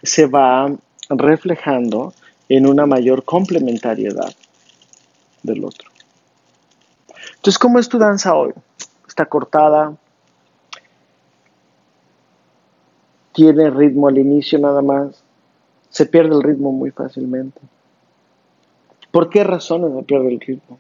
se 0.02 0.26
va 0.26 0.72
reflejando 1.10 2.13
en 2.50 2.67
una 2.67 2.86
mayor 2.86 3.24
complementariedad 3.24 4.34
del 5.44 5.63
otro. 5.63 5.89
Entonces, 7.36 7.58
¿cómo 7.58 7.80
es 7.80 7.88
tu 7.88 7.98
danza 7.98 8.36
hoy? 8.36 8.54
Está 9.08 9.26
cortada, 9.26 9.96
tiene 13.34 13.70
ritmo 13.70 14.08
al 14.08 14.17
inicio 14.17 14.60
nada 14.60 14.82
más, 14.82 15.24
se 15.89 16.06
pierde 16.06 16.36
el 16.36 16.44
ritmo 16.44 16.72
muy 16.72 16.91
fácilmente. 16.91 17.60
¿Por 19.12 19.30
qué 19.30 19.44
razones 19.44 19.94
se 19.96 20.04
pierde 20.04 20.30
el 20.30 20.39
ritmo? 20.39 20.78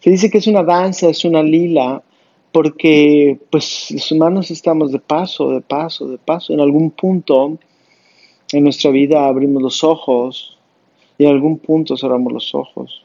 Se 0.00 0.10
dice 0.10 0.30
que 0.30 0.38
es 0.38 0.46
una 0.46 0.62
danza, 0.62 1.08
es 1.08 1.24
una 1.24 1.42
lila, 1.42 2.02
porque 2.52 3.38
pues 3.50 3.90
los 3.90 4.10
humanos 4.10 4.50
estamos 4.50 4.90
de 4.92 4.98
paso, 4.98 5.50
de 5.50 5.60
paso, 5.60 6.08
de 6.08 6.18
paso. 6.18 6.52
En 6.52 6.60
algún 6.60 6.90
punto 6.90 7.58
en 8.52 8.64
nuestra 8.64 8.90
vida 8.90 9.26
abrimos 9.26 9.62
los 9.62 9.84
ojos 9.84 10.58
y 11.18 11.24
en 11.24 11.30
algún 11.30 11.58
punto 11.58 11.96
cerramos 11.96 12.32
los 12.32 12.54
ojos. 12.54 13.04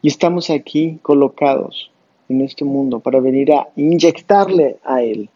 Y 0.00 0.08
estamos 0.08 0.50
aquí 0.50 0.98
colocados 1.02 1.90
en 2.28 2.40
este 2.40 2.64
mundo 2.64 3.00
para 3.00 3.20
venir 3.20 3.52
a 3.52 3.68
inyectarle 3.76 4.78
a 4.84 5.02
Él 5.02 5.28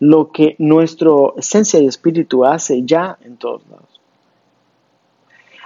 lo 0.00 0.30
que 0.30 0.54
nuestro 0.58 1.36
esencia 1.36 1.80
y 1.80 1.86
espíritu 1.86 2.44
hace 2.44 2.84
ya 2.84 3.18
en 3.22 3.36
todos 3.36 3.62
lados. 3.68 4.00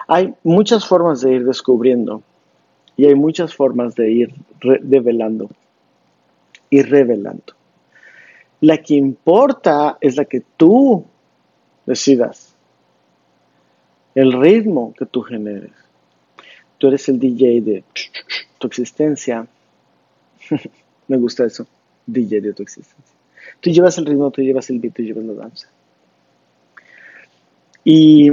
Hay 0.09 0.35
muchas 0.43 0.87
formas 0.87 1.21
de 1.21 1.35
ir 1.35 1.45
descubriendo 1.45 2.23
y 2.97 3.07
hay 3.07 3.15
muchas 3.15 3.55
formas 3.55 3.95
de 3.95 4.11
ir 4.11 4.35
develando 4.83 5.49
y 6.73 6.81
revelando. 6.81 7.53
La 8.63 8.79
que 8.79 8.95
importa 8.95 9.99
es 10.01 10.17
la 10.17 10.25
que 10.25 10.41
tú 10.57 11.05
decidas, 11.85 12.57
el 14.15 14.33
ritmo 14.33 14.95
que 14.99 15.05
tú 15.05 15.21
generes. 15.21 15.73
Tú 16.79 16.89
eres 16.89 17.07
el 17.11 17.19
DJ 17.19 17.61
de 17.61 17.85
tu 18.59 18.67
existencia. 18.67 19.47
Me 21.09 21.19
gusta 21.19 21.45
eso, 21.45 21.67
DJ 22.07 22.41
de 22.41 22.55
tu 22.55 22.63
existencia. 22.63 23.17
Tú 23.61 23.69
llevas 23.69 23.99
el 23.99 24.07
ritmo, 24.07 24.31
tú 24.31 24.41
llevas 24.41 24.71
el 24.71 24.79
beat, 24.79 24.95
tú 24.95 25.03
llevas 25.03 25.25
la 25.25 25.35
danza. 25.35 25.69
Y 27.85 28.33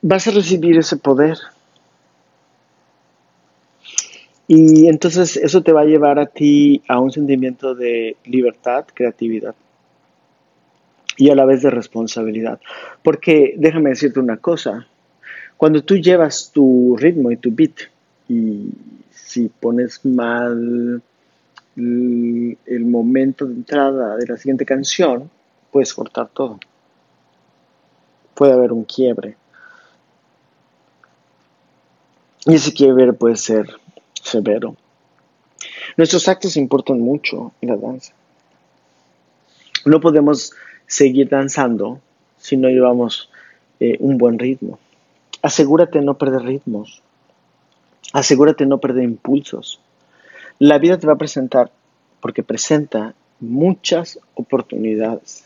vas 0.00 0.28
a 0.28 0.30
recibir 0.30 0.78
ese 0.78 0.96
poder. 0.96 1.38
Y 4.50 4.88
entonces 4.88 5.36
eso 5.36 5.62
te 5.62 5.72
va 5.72 5.82
a 5.82 5.84
llevar 5.84 6.18
a 6.18 6.24
ti 6.24 6.82
a 6.88 6.98
un 6.98 7.12
sentimiento 7.12 7.74
de 7.74 8.16
libertad, 8.24 8.86
creatividad 8.94 9.54
y 11.18 11.28
a 11.28 11.34
la 11.34 11.44
vez 11.44 11.60
de 11.60 11.70
responsabilidad. 11.70 12.58
Porque 13.02 13.54
déjame 13.58 13.90
decirte 13.90 14.20
una 14.20 14.38
cosa, 14.38 14.86
cuando 15.58 15.84
tú 15.84 15.96
llevas 15.96 16.50
tu 16.50 16.96
ritmo 16.96 17.30
y 17.30 17.36
tu 17.36 17.50
beat 17.52 17.74
y 18.26 18.70
si 19.10 19.48
pones 19.48 20.04
mal 20.06 21.02
el 21.76 22.84
momento 22.86 23.44
de 23.44 23.54
entrada 23.54 24.16
de 24.16 24.26
la 24.26 24.36
siguiente 24.38 24.64
canción, 24.64 25.30
puedes 25.70 25.92
cortar 25.92 26.28
todo. 26.28 26.58
Puede 28.34 28.54
haber 28.54 28.72
un 28.72 28.84
quiebre. 28.84 29.36
Y 32.46 32.54
ese 32.54 32.72
quiebre 32.72 33.12
puede 33.12 33.36
ser 33.36 33.68
severo. 34.28 34.76
Nuestros 35.96 36.28
actos 36.28 36.56
importan 36.56 37.00
mucho 37.00 37.52
en 37.60 37.70
la 37.70 37.76
danza. 37.76 38.12
No 39.84 40.00
podemos 40.00 40.52
seguir 40.86 41.28
danzando 41.28 42.00
si 42.38 42.56
no 42.56 42.68
llevamos 42.68 43.30
eh, 43.80 43.96
un 44.00 44.18
buen 44.18 44.38
ritmo. 44.38 44.78
Asegúrate 45.42 46.00
no 46.00 46.18
perder 46.18 46.42
ritmos. 46.42 47.02
Asegúrate 48.12 48.66
no 48.66 48.78
perder 48.78 49.04
impulsos. 49.04 49.80
La 50.58 50.78
vida 50.78 50.98
te 50.98 51.06
va 51.06 51.14
a 51.14 51.18
presentar, 51.18 51.70
porque 52.20 52.42
presenta 52.42 53.14
muchas 53.40 54.18
oportunidades. 54.34 55.44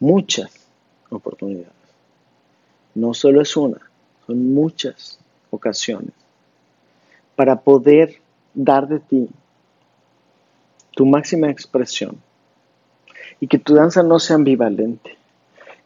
Muchas 0.00 0.52
oportunidades. 1.10 1.72
No 2.94 3.14
solo 3.14 3.40
es 3.40 3.56
una, 3.56 3.78
son 4.26 4.52
muchas 4.52 5.18
ocasiones 5.50 6.21
para 7.36 7.60
poder 7.60 8.20
dar 8.54 8.86
de 8.88 9.00
ti 9.00 9.28
tu 10.94 11.06
máxima 11.06 11.50
expresión 11.50 12.16
y 13.40 13.48
que 13.48 13.58
tu 13.58 13.74
danza 13.74 14.02
no 14.02 14.18
sea 14.18 14.36
ambivalente, 14.36 15.16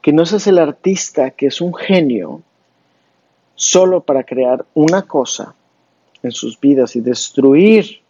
que 0.03 0.13
no 0.13 0.27
seas 0.27 0.47
el 0.47 0.59
artista 0.59 1.31
que 1.31 1.47
es 1.47 1.61
un 1.61 1.75
genio 1.75 2.43
solo 3.55 4.03
para 4.03 4.25
crear 4.25 4.67
una 4.75 5.03
cosa 5.03 5.55
en 6.23 6.33
sus 6.33 6.61
vidas 6.61 6.97
y 6.97 7.01
destruir 7.01 8.01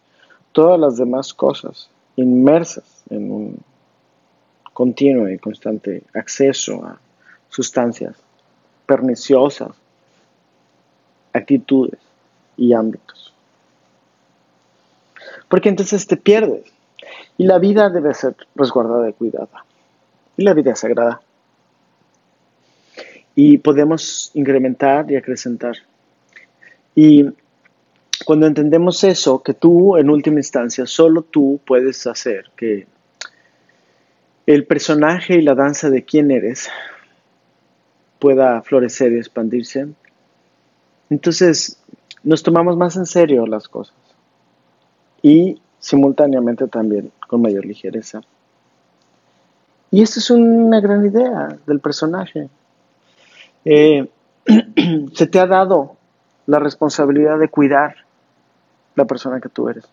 todas 0.51 0.79
las 0.79 0.97
demás 0.97 1.33
cosas 1.33 1.89
inmersas 2.15 3.03
en 3.09 3.31
un 3.31 3.59
continuo 4.73 5.29
y 5.29 5.37
constante 5.37 6.03
acceso 6.13 6.83
a 6.83 6.99
sustancias 7.49 8.15
perniciosas, 8.85 9.71
actitudes 11.33 12.06
y 12.57 12.73
ámbitos. 12.73 13.33
Porque 15.47 15.69
entonces 15.69 16.05
te 16.07 16.17
pierdes 16.17 16.65
y 17.37 17.45
la 17.45 17.59
vida 17.59 17.89
debe 17.89 18.13
ser 18.13 18.35
resguardada 18.55 19.09
y 19.09 19.13
cuidada. 19.13 19.65
Y 20.35 20.43
la 20.43 20.53
vida 20.53 20.73
es 20.73 20.79
sagrada. 20.79 21.21
Y 23.35 23.59
podemos 23.59 24.31
incrementar 24.33 25.09
y 25.11 25.15
acrecentar. 25.15 25.77
Y 26.95 27.25
cuando 28.25 28.47
entendemos 28.47 29.03
eso, 29.03 29.41
que 29.43 29.53
tú 29.53 29.97
en 29.97 30.09
última 30.09 30.39
instancia, 30.39 30.85
solo 30.85 31.21
tú 31.21 31.59
puedes 31.65 32.07
hacer 32.07 32.51
que 32.55 32.87
el 34.47 34.65
personaje 34.65 35.35
y 35.35 35.41
la 35.41 35.53
danza 35.53 35.89
de 35.89 36.03
quién 36.03 36.31
eres 36.31 36.69
pueda 38.19 38.61
florecer 38.63 39.11
y 39.11 39.17
expandirse, 39.17 39.87
entonces 41.09 41.77
nos 42.27 42.43
tomamos 42.43 42.75
más 42.75 42.97
en 42.97 43.05
serio 43.05 43.47
las 43.47 43.69
cosas 43.69 43.95
y 45.21 45.61
simultáneamente 45.79 46.67
también 46.67 47.09
con 47.25 47.41
mayor 47.41 47.65
ligereza. 47.65 48.21
Y 49.91 50.01
esta 50.01 50.19
es 50.19 50.29
una 50.29 50.81
gran 50.81 51.05
idea 51.05 51.57
del 51.65 51.79
personaje. 51.79 52.49
Eh, 53.63 54.09
se 55.13 55.27
te 55.27 55.39
ha 55.39 55.47
dado 55.47 55.95
la 56.47 56.59
responsabilidad 56.59 57.39
de 57.39 57.47
cuidar 57.47 57.95
la 58.95 59.05
persona 59.05 59.39
que 59.39 59.47
tú 59.47 59.69
eres, 59.69 59.85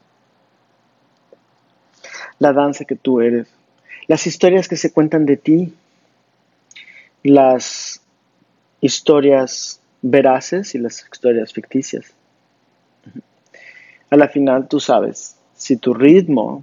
la 2.40 2.52
danza 2.52 2.84
que 2.84 2.96
tú 2.96 3.20
eres, 3.20 3.46
las 4.08 4.26
historias 4.26 4.66
que 4.66 4.76
se 4.76 4.92
cuentan 4.92 5.24
de 5.24 5.36
ti, 5.36 5.74
las 7.22 8.02
historias 8.80 9.80
veraces 10.02 10.74
y 10.74 10.78
las 10.78 11.00
historias 11.00 11.52
ficticias. 11.52 12.13
A 14.14 14.16
la 14.16 14.28
final 14.28 14.68
tú 14.68 14.78
sabes 14.78 15.40
si 15.54 15.76
tu 15.76 15.92
ritmo 15.92 16.62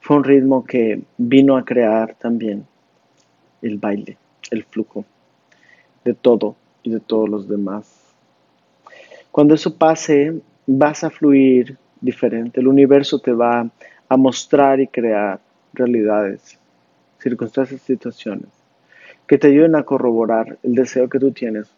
fue 0.00 0.18
un 0.18 0.24
ritmo 0.24 0.66
que 0.66 1.00
vino 1.16 1.56
a 1.56 1.64
crear 1.64 2.14
también 2.16 2.66
el 3.62 3.78
baile, 3.78 4.18
el 4.50 4.62
flujo 4.62 5.06
de 6.04 6.12
todo 6.12 6.54
y 6.82 6.90
de 6.90 7.00
todos 7.00 7.26
los 7.26 7.48
demás. 7.48 7.90
Cuando 9.30 9.54
eso 9.54 9.78
pase, 9.78 10.42
vas 10.66 11.04
a 11.04 11.08
fluir 11.08 11.78
diferente. 12.02 12.60
El 12.60 12.68
universo 12.68 13.18
te 13.18 13.32
va 13.32 13.70
a 14.06 14.16
mostrar 14.18 14.78
y 14.78 14.88
crear 14.88 15.40
realidades, 15.72 16.58
circunstancias, 17.18 17.80
situaciones 17.80 18.50
que 19.26 19.38
te 19.38 19.46
ayuden 19.46 19.74
a 19.74 19.84
corroborar 19.84 20.58
el 20.62 20.74
deseo 20.74 21.08
que 21.08 21.18
tú 21.18 21.32
tienes 21.32 21.70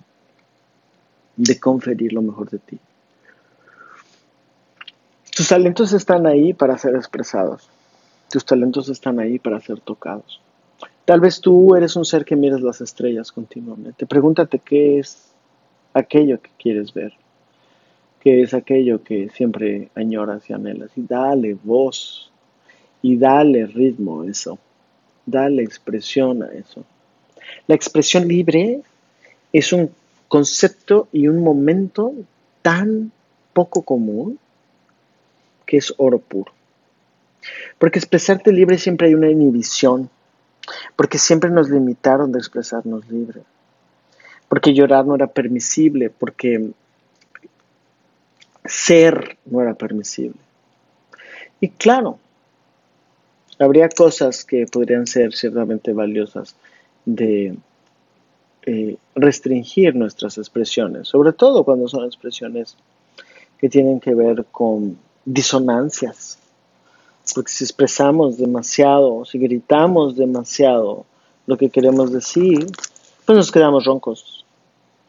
de 1.37 1.61
conferir 1.61 2.12
lo 2.12 2.22
mejor 2.22 2.51
de 2.51 2.59
ti. 2.59 2.81
Tus 5.35 5.49
talentos 5.49 5.93
están 5.93 6.26
ahí 6.26 6.53
para 6.53 6.78
ser 6.78 6.95
expresados. 6.95 7.68
Tus 8.30 8.45
talentos 8.45 8.89
están 8.89 9.18
ahí 9.18 9.39
para 9.39 9.61
ser 9.61 9.80
tocados. 9.80 10.41
Tal 11.05 11.20
vez 11.20 11.41
tú 11.41 11.74
eres 11.76 11.97
un 11.97 12.05
ser 12.05 12.24
que 12.24 12.37
miras 12.37 12.61
las 12.61 12.80
estrellas 12.80 13.32
continuamente. 13.32 14.07
Pregúntate 14.07 14.59
qué 14.59 14.99
es 14.99 15.32
aquello 15.93 16.41
que 16.41 16.51
quieres 16.59 16.93
ver 16.95 17.12
que 18.24 18.41
es 18.41 18.55
aquello 18.55 19.05
que 19.05 19.28
siempre 19.28 19.91
añoras 19.95 20.49
y 20.49 20.55
anhelas. 20.55 20.91
Y 20.97 21.03
dale 21.03 21.59
voz, 21.62 22.30
y 23.03 23.18
dale 23.18 23.66
ritmo 23.66 24.22
a 24.22 24.26
eso, 24.26 24.59
dale 25.26 25.62
expresión 25.62 26.43
a 26.43 26.47
eso. 26.47 26.85
La 27.66 27.74
expresión 27.74 28.26
libre 28.26 28.80
es 29.53 29.74
un 29.74 29.91
concepto 30.26 31.09
y 31.12 31.28
un 31.28 31.45
momento 31.45 32.14
tan 32.62 33.12
poco 33.53 33.82
común 33.82 34.39
que 35.67 35.79
es 35.79 35.95
oro 35.97 36.19
puro. 36.19 36.53
Porque 37.79 37.99
expresarte 37.99 38.53
libre 38.53 38.79
siempre 38.79 39.09
hay 39.09 39.15
una 39.15 39.31
inhibición, 39.31 40.11
porque 40.97 41.19
siempre 41.19 41.51
nos 41.51 41.69
limitaron 41.69 42.33
de 42.33 42.39
expresarnos 42.39 43.09
libre, 43.09 43.43
porque 44.49 44.73
llorar 44.73 45.05
no 45.07 45.15
era 45.15 45.27
permisible, 45.27 46.11
porque 46.11 46.71
ser 48.65 49.37
no 49.45 49.61
era 49.61 49.75
permisible. 49.75 50.41
Y 51.61 51.69
claro, 51.71 52.19
habría 53.59 53.89
cosas 53.89 54.45
que 54.45 54.67
podrían 54.67 55.07
ser 55.07 55.35
ciertamente 55.35 55.93
valiosas 55.93 56.57
de 57.05 57.57
eh, 58.67 58.97
restringir 59.15 59.95
nuestras 59.95 60.39
expresiones, 60.39 61.09
sobre 61.09 61.33
todo 61.33 61.65
cuando 61.65 61.89
son 61.89 62.05
expresiones 62.07 62.77
que 63.59 63.69
tienen 63.69 64.01
que 64.01 64.15
ver 64.15 64.47
con 64.51 64.99
disonancias. 65.25 66.39
Porque 67.35 67.51
si 67.51 67.64
expresamos 67.64 68.37
demasiado, 68.37 69.25
si 69.25 69.39
gritamos 69.39 70.16
demasiado 70.16 71.07
lo 71.47 71.57
que 71.57 71.70
queremos 71.70 72.12
decir, 72.12 72.66
pues 73.25 73.37
nos 73.37 73.51
quedamos 73.51 73.85
roncos. 73.85 74.45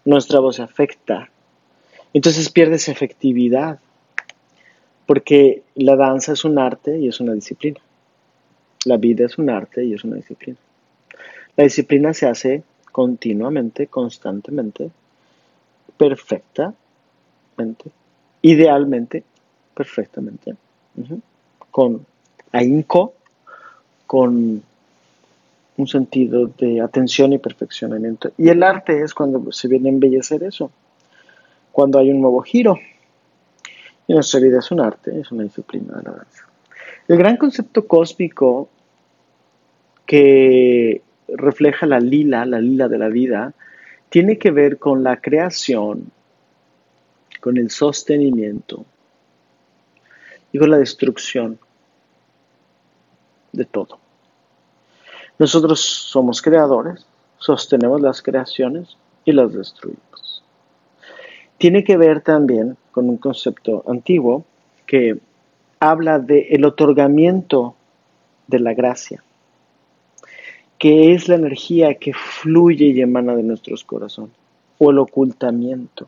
Nuestra 0.05 0.39
voz 0.39 0.57
se 0.57 0.61
afecta. 0.61 1.30
Entonces 2.13 2.49
pierde 2.49 2.76
esa 2.76 2.91
efectividad. 2.91 3.80
Porque 5.05 5.63
la 5.76 5.95
danza 5.95 6.34
es 6.34 6.45
un 6.45 6.57
arte 6.57 6.97
y 6.97 7.07
es 7.07 7.20
una 7.20 7.34
disciplina. 7.34 7.80
La 8.86 8.97
vida 8.97 9.26
es 9.26 9.38
un 9.38 9.49
arte 9.49 9.84
y 9.84 9.93
es 9.93 10.03
una 10.03 10.16
disciplina. 10.16 10.57
La 11.55 11.63
disciplina 11.63 12.13
se 12.13 12.28
hace 12.28 12.63
continuamente, 12.91 13.88
constantemente, 13.88 14.89
perfectamente, 15.97 16.76
idealmente, 18.41 19.24
perfectamente, 19.76 20.55
con 21.69 22.05
ahínco, 22.51 23.13
con 24.07 24.63
un 25.78 25.88
sentido 25.88 26.47
de 26.47 26.82
atención 26.82 27.34
y 27.34 27.38
perfeccionamiento. 27.38 28.32
Y 28.38 28.49
el 28.49 28.63
arte 28.63 29.01
es 29.01 29.13
cuando 29.13 29.51
se 29.51 29.67
viene 29.67 29.89
a 29.89 29.91
embellecer 29.91 30.43
eso, 30.43 30.71
cuando 31.71 31.99
hay 31.99 32.09
un 32.09 32.21
nuevo 32.21 32.41
giro. 32.41 32.80
Y 34.07 34.13
nuestra 34.13 34.39
vida 34.39 34.59
es 34.59 34.71
un 34.71 34.80
arte, 34.80 35.19
es 35.19 35.32
una 35.32 35.43
disciplina 35.43 35.97
de 35.97 36.03
la 36.03 36.11
danza. 36.11 36.47
El 37.07 37.17
gran 37.17 37.38
concepto 37.38 37.86
cósmico 37.86 38.69
que 40.05 41.01
refleja 41.28 41.86
la 41.86 41.99
lila, 41.99 42.45
la 42.45 42.61
lila 42.61 42.88
de 42.88 42.97
la 42.97 43.09
vida, 43.09 43.53
tiene 44.09 44.38
que 44.38 44.51
ver 44.51 44.78
con 44.78 45.03
la 45.03 45.19
creación, 45.19 46.11
con 47.41 47.57
el 47.57 47.69
sostenimiento 47.69 48.86
y 50.64 50.68
la 50.68 50.78
destrucción 50.78 51.60
de 53.51 53.66
todo. 53.66 53.99
Nosotros 55.38 55.82
somos 55.82 56.41
creadores, 56.41 57.06
sostenemos 57.38 58.01
las 58.01 58.22
creaciones 58.22 58.97
y 59.26 59.32
las 59.32 59.53
destruimos. 59.53 60.43
Tiene 61.58 61.84
que 61.84 61.97
ver 61.97 62.22
también 62.22 62.78
con 62.91 63.10
un 63.10 63.18
concepto 63.18 63.84
antiguo 63.88 64.45
que 64.86 65.20
habla 65.80 66.20
del 66.20 66.45
el 66.49 66.66
otorgamiento 66.66 67.76
de 68.47 68.60
la 68.60 68.74
gracia 68.74 69.24
que 70.78 71.14
es 71.14 71.28
la 71.28 71.36
energía 71.36 71.95
que 71.95 72.14
fluye 72.14 72.88
y 72.88 73.01
emana 73.01 73.36
de 73.36 73.43
nuestros 73.43 73.84
corazones, 73.84 74.36
o 74.78 74.91
el 74.91 74.99
ocultamiento. 74.99 76.08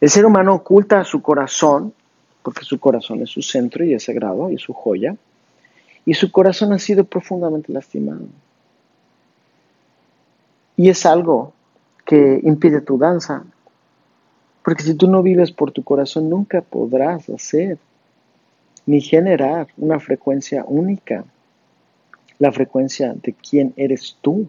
El 0.00 0.10
ser 0.10 0.24
humano 0.26 0.54
oculta 0.54 1.04
su 1.04 1.20
corazón, 1.20 1.92
porque 2.42 2.64
su 2.64 2.78
corazón 2.78 3.22
es 3.22 3.30
su 3.30 3.42
centro 3.42 3.84
y 3.84 3.94
es 3.94 4.04
sagrado 4.04 4.50
y 4.50 4.58
su 4.58 4.72
joya, 4.72 5.16
y 6.04 6.14
su 6.14 6.30
corazón 6.30 6.72
ha 6.72 6.78
sido 6.78 7.04
profundamente 7.04 7.72
lastimado. 7.72 8.24
Y 10.76 10.88
es 10.88 11.04
algo 11.04 11.52
que 12.06 12.40
impide 12.42 12.80
tu 12.80 12.98
danza, 12.98 13.44
porque 14.64 14.82
si 14.82 14.94
tú 14.94 15.08
no 15.08 15.22
vives 15.22 15.50
por 15.50 15.72
tu 15.72 15.82
corazón, 15.82 16.30
nunca 16.30 16.62
podrás 16.62 17.28
hacer 17.28 17.78
ni 18.86 19.00
generar 19.00 19.68
una 19.76 20.00
frecuencia 20.00 20.64
única 20.66 21.24
la 22.38 22.52
frecuencia 22.52 23.14
de 23.14 23.34
quién 23.34 23.74
eres 23.76 24.16
tú. 24.20 24.48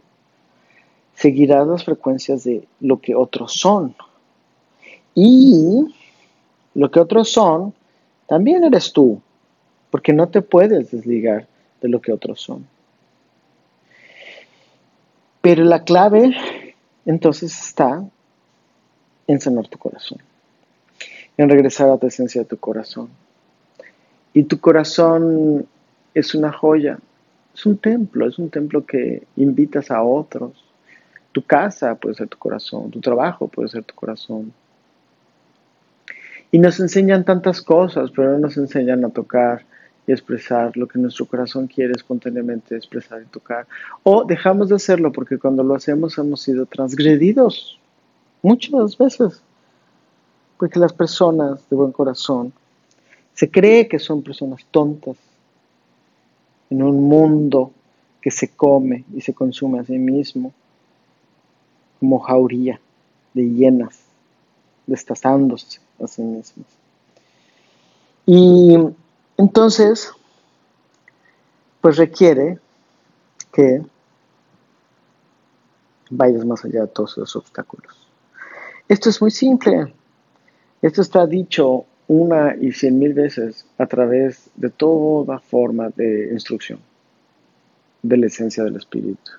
Seguirás 1.16 1.68
las 1.68 1.84
frecuencias 1.84 2.44
de 2.44 2.68
lo 2.80 3.02
que 3.02 3.16
otros 3.16 3.54
son. 3.54 3.96
Y 5.16 5.86
lo 6.76 6.92
que 6.92 7.00
otros 7.00 7.32
son, 7.32 7.74
también 8.30 8.64
eres 8.64 8.94
tú, 8.94 9.20
porque 9.90 10.14
no 10.14 10.30
te 10.30 10.44
puedes 10.44 10.92
desligar 10.92 11.48
de 11.82 11.90
lo 11.90 12.00
que 12.00 12.14
otros 12.14 12.40
son. 12.40 12.68
Pero 15.42 15.64
la 15.64 15.84
clave 15.84 16.36
entonces 17.08 17.60
está 17.60 18.06
en 19.26 19.42
sanar 19.42 19.68
tu 19.68 19.80
corazón, 19.80 20.20
en 21.38 21.50
regresar 21.50 21.90
a 21.90 21.98
la 22.00 22.08
esencia 22.08 22.42
de 22.42 22.48
tu 22.48 22.58
corazón. 22.58 23.10
Y 24.32 24.44
tu 24.44 24.60
corazón 24.60 25.66
es 26.14 26.36
una 26.36 26.52
joya, 26.52 27.00
es 27.56 27.66
un 27.66 27.80
templo, 27.80 28.28
es 28.28 28.38
un 28.38 28.52
templo 28.52 28.86
que 28.86 29.24
invitas 29.38 29.90
a 29.90 30.04
otros. 30.04 30.64
Tu 31.32 31.42
casa 31.42 31.96
puede 31.96 32.14
ser 32.14 32.28
tu 32.28 32.38
corazón, 32.38 32.92
tu 32.92 33.02
trabajo 33.02 33.48
puede 33.48 33.70
ser 33.70 33.84
tu 33.84 33.96
corazón. 33.96 34.54
Y 36.52 36.60
nos 36.60 36.80
enseñan 36.80 37.26
tantas 37.26 37.62
cosas, 37.62 38.12
pero 38.16 38.32
no 38.32 38.40
nos 38.40 38.58
enseñan 38.58 39.06
a 39.06 39.10
tocar 39.10 39.66
y 40.08 40.12
expresar 40.12 40.76
lo 40.76 40.88
que 40.88 40.98
nuestro 40.98 41.26
corazón 41.26 41.68
quiere 41.68 41.94
espontáneamente 41.94 42.76
expresar 42.76 43.22
y 43.22 43.26
tocar. 43.26 43.68
O 44.04 44.26
dejamos 44.26 44.70
de 44.70 44.76
hacerlo 44.76 45.12
porque 45.12 45.38
cuando 45.38 45.64
lo 45.64 45.76
hacemos 45.76 46.18
hemos 46.18 46.42
sido 46.42 46.66
transgredidos 46.66 47.80
muchas 48.42 48.98
veces. 48.98 49.42
Porque 50.58 50.80
las 50.80 50.94
personas 50.94 51.70
de 51.70 51.76
buen 51.76 51.92
corazón 51.92 52.52
se 53.34 53.50
cree 53.50 53.88
que 53.88 54.00
son 54.00 54.22
personas 54.24 54.66
tontas 54.72 55.16
en 56.70 56.84
un 56.84 57.04
mundo 57.04 57.72
que 58.22 58.32
se 58.32 58.50
come 58.50 59.06
y 59.16 59.22
se 59.22 59.34
consume 59.34 59.80
a 59.80 59.84
sí 59.84 59.98
mismo, 59.98 60.54
como 62.00 62.20
jauría 62.20 62.80
de 63.34 63.50
hienas, 63.50 63.99
destazándose 64.90 65.80
a 66.04 66.08
sí 66.08 66.22
mismas. 66.22 66.68
Y 68.26 68.78
entonces, 69.38 70.12
pues 71.82 71.98
requiere 71.98 72.60
que 73.52 73.82
vayas 76.10 76.46
más 76.46 76.64
allá 76.66 76.82
de 76.82 76.88
todos 76.88 77.18
los 77.18 77.36
obstáculos. 77.36 77.96
Esto 78.88 79.10
es 79.10 79.22
muy 79.22 79.32
simple. 79.32 79.94
Esto 80.82 81.02
está 81.02 81.26
dicho 81.26 81.86
una 82.08 82.56
y 82.56 82.72
cien 82.72 82.98
mil 82.98 83.14
veces 83.14 83.66
a 83.78 83.86
través 83.86 84.50
de 84.56 84.70
toda 84.70 85.40
forma 85.40 85.90
de 85.96 86.30
instrucción 86.34 86.80
de 88.02 88.18
la 88.18 88.28
esencia 88.28 88.64
del 88.64 88.78
espíritu. 88.78 89.32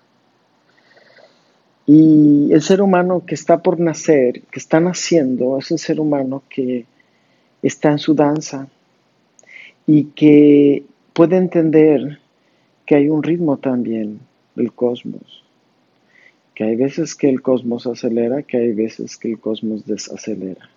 Y 1.92 2.52
el 2.52 2.62
ser 2.62 2.82
humano 2.82 3.24
que 3.26 3.34
está 3.34 3.64
por 3.64 3.80
nacer, 3.80 4.42
que 4.42 4.60
está 4.60 4.78
naciendo, 4.78 5.58
es 5.58 5.72
un 5.72 5.78
ser 5.78 5.98
humano 5.98 6.44
que 6.48 6.86
está 7.64 7.90
en 7.90 7.98
su 7.98 8.14
danza 8.14 8.68
y 9.88 10.04
que 10.04 10.84
puede 11.12 11.36
entender 11.36 12.20
que 12.86 12.94
hay 12.94 13.08
un 13.08 13.24
ritmo 13.24 13.56
también 13.56 14.20
del 14.54 14.72
cosmos, 14.72 15.42
que 16.54 16.62
hay 16.62 16.76
veces 16.76 17.16
que 17.16 17.28
el 17.28 17.42
cosmos 17.42 17.88
acelera, 17.88 18.44
que 18.44 18.58
hay 18.58 18.70
veces 18.70 19.16
que 19.16 19.32
el 19.32 19.40
cosmos 19.40 19.84
desacelera. 19.84 20.70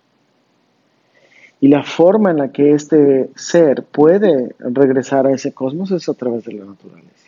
Y 1.60 1.68
la 1.68 1.84
forma 1.84 2.32
en 2.32 2.38
la 2.38 2.50
que 2.50 2.72
este 2.72 3.30
ser 3.36 3.84
puede 3.84 4.52
regresar 4.58 5.28
a 5.28 5.32
ese 5.32 5.52
cosmos 5.52 5.92
es 5.92 6.08
a 6.08 6.14
través 6.14 6.44
de 6.44 6.54
la 6.54 6.64
naturaleza. 6.64 7.23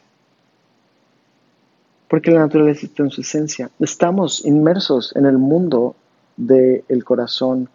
Porque 2.08 2.30
la 2.30 2.40
naturaleza 2.40 2.86
está 2.86 3.02
en 3.02 3.10
su 3.10 3.20
esencia. 3.20 3.70
Estamos 3.80 4.44
inmersos 4.44 5.14
en 5.16 5.26
el 5.26 5.38
mundo 5.38 5.96
del 6.36 7.04
corazón 7.04 7.68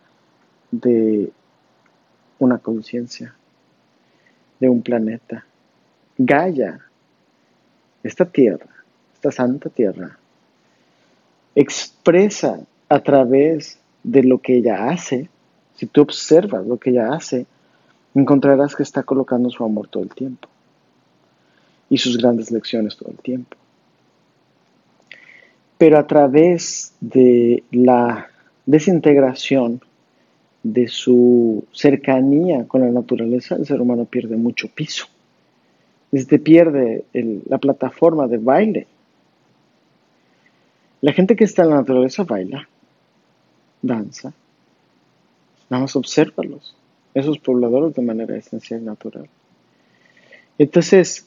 de 0.72 1.32
una 2.40 2.58
conciencia, 2.60 3.34
de 4.60 4.70
un 4.70 4.82
planeta. 4.82 5.46
Gaia, 6.18 6.80
esta 8.04 8.26
tierra, 8.26 8.68
esta 9.14 9.32
santa 9.32 9.70
tierra, 9.70 10.18
expresa 11.56 12.60
a 12.90 13.00
través 13.00 13.80
de 14.04 14.24
lo 14.24 14.40
que 14.40 14.58
ella 14.58 14.90
hace, 14.90 15.30
si 15.76 15.86
tú 15.86 16.02
observas 16.02 16.66
lo 16.66 16.78
que 16.78 16.92
ella 16.92 17.14
hace, 17.14 17.46
encontrarás 18.14 18.76
que 18.76 18.84
está 18.84 19.04
colocando 19.04 19.50
su 19.50 19.64
amor 19.64 19.88
todo 19.88 20.04
el 20.04 20.10
tiempo 20.10 20.48
y 21.90 21.98
sus 21.98 22.18
grandes 22.18 22.52
lecciones 22.52 22.98
todo 22.98 23.12
el 23.12 23.18
tiempo. 23.18 23.58
Pero 25.82 25.98
a 25.98 26.06
través 26.06 26.94
de 27.02 27.64
la 27.72 28.28
desintegración 28.68 29.82
de 30.62 30.88
su 30.88 31.66
cercanía 31.72 32.68
con 32.68 32.82
la 32.82 32.92
naturaleza, 32.92 33.56
el 33.56 33.66
ser 33.66 33.82
humano 33.82 34.06
pierde 34.06 34.38
mucho 34.38 34.68
piso. 34.68 35.08
Este 36.12 36.38
pierde 36.38 37.04
la 37.48 37.58
plataforma 37.58 38.28
de 38.28 38.38
baile. 38.38 38.86
La 41.02 41.14
gente 41.14 41.36
que 41.36 41.46
está 41.46 41.64
en 41.64 41.70
la 41.70 41.78
naturaleza 41.78 42.26
baila, 42.26 42.70
danza, 43.82 44.34
nada 45.68 45.82
más 45.82 45.96
obsérvalos, 45.96 46.76
esos 47.16 47.40
pobladores 47.40 47.96
de 47.96 48.04
manera 48.04 48.38
esencial 48.38 48.86
natural. 48.86 49.28
Entonces, 50.60 51.26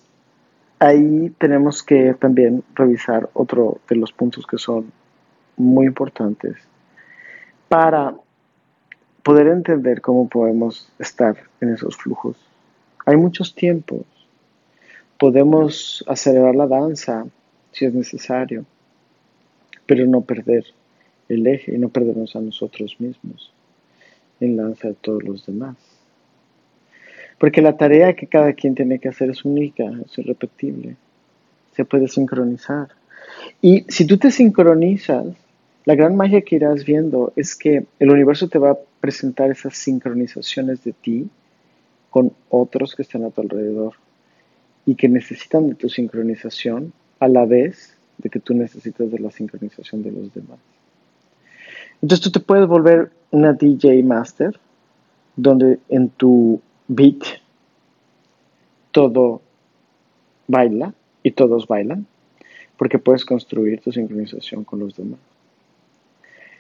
ahí 0.78 1.30
tenemos 1.38 1.82
que 1.82 2.14
también 2.14 2.62
revisar 2.74 3.28
otro 3.34 3.80
de 3.88 3.96
los 3.96 4.12
puntos 4.12 4.46
que 4.46 4.58
son 4.58 4.92
muy 5.56 5.86
importantes 5.86 6.56
para 7.68 8.14
poder 9.22 9.46
entender 9.48 10.00
cómo 10.00 10.28
podemos 10.28 10.92
estar 10.98 11.36
en 11.60 11.72
esos 11.72 11.96
flujos. 11.96 12.36
Hay 13.06 13.16
muchos 13.16 13.54
tiempos. 13.54 14.02
Podemos 15.18 16.04
acelerar 16.06 16.54
la 16.54 16.66
danza 16.66 17.26
si 17.72 17.86
es 17.86 17.94
necesario, 17.94 18.64
pero 19.86 20.06
no 20.06 20.20
perder 20.20 20.64
el 21.28 21.46
eje 21.46 21.74
y 21.74 21.78
no 21.78 21.88
perdernos 21.88 22.36
a 22.36 22.40
nosotros 22.40 22.96
mismos 22.98 23.52
en 24.40 24.56
la 24.56 24.64
danza 24.64 24.88
de 24.88 24.94
todos 24.94 25.22
los 25.22 25.46
demás. 25.46 25.93
Porque 27.44 27.60
la 27.60 27.76
tarea 27.76 28.16
que 28.16 28.26
cada 28.26 28.54
quien 28.54 28.74
tiene 28.74 28.98
que 28.98 29.10
hacer 29.10 29.28
es 29.28 29.44
única, 29.44 29.84
es 30.02 30.16
irrepetible. 30.16 30.96
Se 31.76 31.84
puede 31.84 32.08
sincronizar. 32.08 32.88
Y 33.60 33.84
si 33.86 34.06
tú 34.06 34.16
te 34.16 34.30
sincronizas, 34.30 35.26
la 35.84 35.94
gran 35.94 36.16
magia 36.16 36.40
que 36.40 36.56
irás 36.56 36.86
viendo 36.86 37.34
es 37.36 37.54
que 37.54 37.84
el 37.98 38.10
universo 38.10 38.48
te 38.48 38.58
va 38.58 38.70
a 38.70 38.78
presentar 38.98 39.50
esas 39.50 39.76
sincronizaciones 39.76 40.84
de 40.84 40.94
ti 40.94 41.28
con 42.08 42.32
otros 42.48 42.94
que 42.94 43.02
están 43.02 43.24
a 43.24 43.30
tu 43.30 43.42
alrededor 43.42 43.92
y 44.86 44.94
que 44.94 45.10
necesitan 45.10 45.68
de 45.68 45.74
tu 45.74 45.90
sincronización 45.90 46.94
a 47.20 47.28
la 47.28 47.44
vez 47.44 47.94
de 48.16 48.30
que 48.30 48.40
tú 48.40 48.54
necesitas 48.54 49.12
de 49.12 49.18
la 49.18 49.30
sincronización 49.30 50.02
de 50.02 50.12
los 50.12 50.32
demás. 50.32 50.60
Entonces 52.00 52.24
tú 52.24 52.30
te 52.30 52.40
puedes 52.40 52.66
volver 52.66 53.10
una 53.32 53.52
DJ 53.52 54.02
master 54.02 54.58
donde 55.36 55.78
en 55.90 56.08
tu 56.08 56.62
beat 56.88 57.24
todo 58.92 59.40
baila 60.46 60.94
y 61.22 61.30
todos 61.32 61.66
bailan 61.66 62.06
porque 62.76 62.98
puedes 62.98 63.24
construir 63.24 63.80
tu 63.80 63.92
sincronización 63.92 64.64
con 64.64 64.80
los 64.80 64.96
demás. 64.96 65.20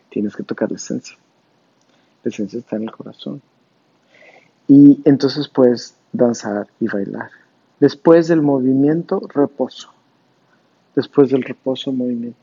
Tienes 0.08 0.36
que 0.36 0.42
tocar 0.42 0.70
la 0.70 0.76
esencia. 0.76 1.16
La 2.22 2.30
esencia 2.30 2.58
está 2.58 2.76
en 2.76 2.84
el 2.84 2.92
corazón. 2.92 3.42
Y 4.68 5.00
entonces 5.04 5.48
puedes 5.48 5.96
danzar 6.12 6.68
y 6.80 6.86
bailar. 6.86 7.30
Después 7.80 8.28
del 8.28 8.40
movimiento, 8.40 9.20
reposo. 9.28 9.90
Después 10.94 11.30
del 11.30 11.42
reposo, 11.42 11.92
movimiento. 11.92 12.38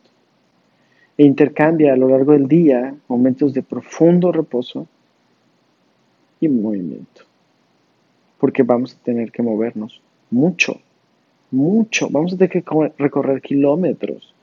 E 1.17 1.23
intercambia 1.23 1.93
a 1.93 1.97
lo 1.97 2.09
largo 2.09 2.33
del 2.33 2.47
día 2.47 2.93
momentos 3.07 3.53
de 3.53 3.63
profundo 3.63 4.31
reposo 4.31 4.87
y 6.39 6.49
movimiento 6.49 7.30
porque 8.41 8.63
vamos 8.63 8.95
a 8.95 9.03
tener 9.03 9.31
que 9.31 9.43
movernos 9.43 10.01
mucho, 10.31 10.81
mucho, 11.51 12.07
vamos 12.09 12.33
a 12.33 12.37
tener 12.37 12.49
que 12.49 12.63
recorrer 12.97 13.39
kilómetros 13.39 14.33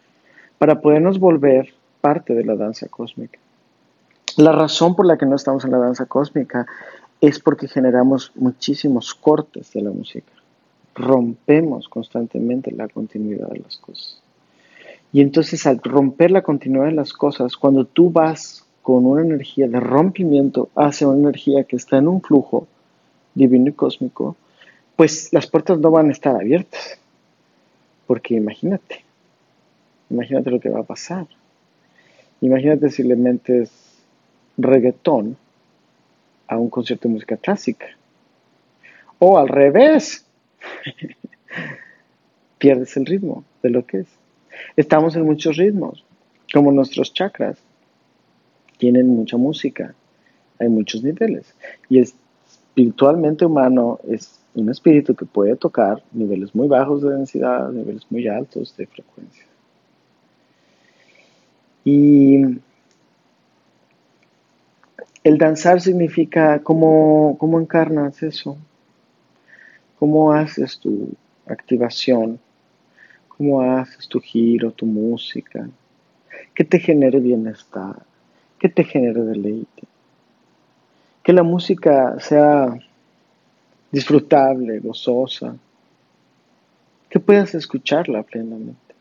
para 0.57 0.81
podernos 0.81 1.19
volver 1.19 1.75
parte 2.01 2.33
de 2.33 2.45
la 2.45 2.55
danza 2.55 2.87
cósmica. 2.87 3.41
La 4.37 4.53
razón 4.53 4.95
por 4.95 5.05
la 5.05 5.19
que 5.19 5.27
no 5.27 5.35
estamos 5.35 5.65
en 5.65 5.73
la 5.73 5.79
danza 5.79 6.07
cósmica 6.07 6.65
es 7.21 7.41
porque 7.41 7.67
generamos 7.67 8.31
muchísimos 8.37 9.17
cortes 9.17 9.73
de 9.73 9.83
la 9.83 9.91
música. 9.91 10.31
Rompemos 10.95 11.89
constantemente 11.89 12.71
la 12.71 12.87
continuidad 12.87 13.49
de 13.49 13.59
las 13.59 13.79
cosas. 13.79 14.23
Y 15.13 15.23
entonces 15.23 15.67
al 15.67 15.81
romper 15.83 16.31
la 16.31 16.43
continuidad 16.43 16.85
de 16.85 16.93
las 16.93 17.13
cosas, 17.13 17.57
cuando 17.57 17.85
tú 17.85 18.13
vas 18.13 18.65
con 18.81 19.07
una 19.07 19.23
energía 19.23 19.67
de 19.67 19.81
rompimiento 19.81 20.69
hacia 20.77 21.09
una 21.09 21.19
energía 21.19 21.65
que 21.65 21.75
está 21.75 21.99
en 21.99 22.07
un 22.07 22.23
flujo, 22.23 22.69
divino 23.39 23.68
y 23.68 23.72
cósmico, 23.72 24.36
pues 24.97 25.32
las 25.32 25.47
puertas 25.47 25.78
no 25.78 25.91
van 25.91 26.09
a 26.09 26.12
estar 26.12 26.34
abiertas. 26.34 26.99
Porque 28.07 28.34
imagínate, 28.34 29.05
imagínate 30.11 30.51
lo 30.51 30.61
que 30.61 30.70
va 30.70 30.80
a 30.80 30.84
pasar. 30.84 31.26
Imagínate 32.41 32.91
si 32.91 33.03
le 33.03 33.16
metes 33.16 33.70
reggaetón 34.57 35.36
a 36.47 36.57
un 36.59 36.70
concierto 36.70 37.09
de 37.09 37.14
música 37.14 37.36
clásica. 37.36 37.86
O 39.18 39.39
al 39.39 39.49
revés. 39.49 40.24
Pierdes 42.59 42.97
el 42.97 43.07
ritmo 43.07 43.45
de 43.62 43.70
lo 43.70 43.86
que 43.86 43.99
es. 43.99 44.09
Estamos 44.76 45.14
en 45.14 45.22
muchos 45.22 45.57
ritmos, 45.57 46.05
como 46.53 46.72
nuestros 46.72 47.12
chakras. 47.12 47.59
Tienen 48.78 49.07
mucha 49.09 49.36
música, 49.36 49.95
hay 50.59 50.68
muchos 50.68 51.05
niveles. 51.05 51.55
Y 51.89 52.01
es 52.01 52.14
espiritualmente 52.79 53.45
humano 53.45 53.99
es 54.09 54.39
un 54.55 54.70
espíritu 54.70 55.12
que 55.12 55.24
puede 55.24 55.57
tocar 55.57 56.01
niveles 56.12 56.55
muy 56.55 56.68
bajos 56.68 57.03
de 57.03 57.11
densidad, 57.11 57.70
niveles 57.70 58.07
muy 58.09 58.29
altos 58.29 58.76
de 58.76 58.87
frecuencia. 58.87 59.45
Y 61.85 62.37
el 65.24 65.39
danzar 65.39 65.81
significa 65.81 66.61
cómo, 66.62 67.37
cómo 67.41 67.59
encarnas 67.59 68.22
eso, 68.22 68.57
cómo 69.99 70.33
haces 70.33 70.79
tu 70.79 71.09
activación, 71.47 72.39
cómo 73.26 73.61
haces 73.61 74.07
tu 74.07 74.20
giro, 74.20 74.70
tu 74.70 74.87
música, 74.87 75.68
que 76.55 76.62
te 76.62 76.79
genere 76.79 77.18
bienestar, 77.18 77.97
que 78.57 78.68
te 78.68 78.85
genere 78.85 79.22
deleite 79.22 79.89
que 81.29 81.35
la 81.35 81.43
música 81.43 82.18
sea 82.20 82.74
disfrutable, 83.93 84.79
gozosa, 84.79 85.55
que 87.11 87.20
puedas 87.20 87.55
escucharla 87.55 88.22
plenamente. 88.22 88.95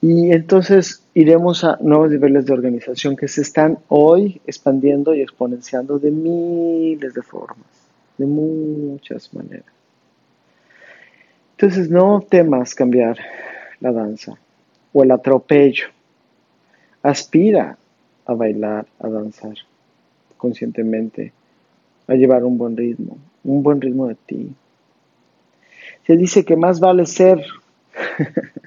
Y 0.00 0.32
entonces 0.32 1.02
iremos 1.12 1.64
a 1.64 1.76
nuevos 1.82 2.12
niveles 2.12 2.46
de 2.46 2.54
organización 2.54 3.14
que 3.14 3.28
se 3.28 3.42
están 3.42 3.78
hoy 3.88 4.40
expandiendo 4.46 5.14
y 5.14 5.20
exponenciando 5.20 5.98
de 5.98 6.10
miles 6.10 7.12
de 7.12 7.20
formas, 7.20 7.68
de 8.16 8.24
muchas 8.24 9.34
maneras. 9.34 9.66
Entonces 11.58 11.90
no 11.90 12.22
temas 12.26 12.74
cambiar 12.74 13.18
la 13.80 13.92
danza 13.92 14.32
o 14.94 15.02
el 15.02 15.10
atropello. 15.10 15.88
Aspira 17.02 17.76
a 18.26 18.34
bailar, 18.34 18.86
a 18.98 19.08
danzar 19.08 19.54
conscientemente, 20.36 21.32
a 22.06 22.14
llevar 22.14 22.44
un 22.44 22.58
buen 22.58 22.76
ritmo, 22.76 23.18
un 23.44 23.62
buen 23.62 23.80
ritmo 23.80 24.08
de 24.08 24.14
ti. 24.14 24.54
Se 26.06 26.16
dice 26.16 26.44
que 26.44 26.56
más 26.56 26.80
vale 26.80 27.06
ser 27.06 27.44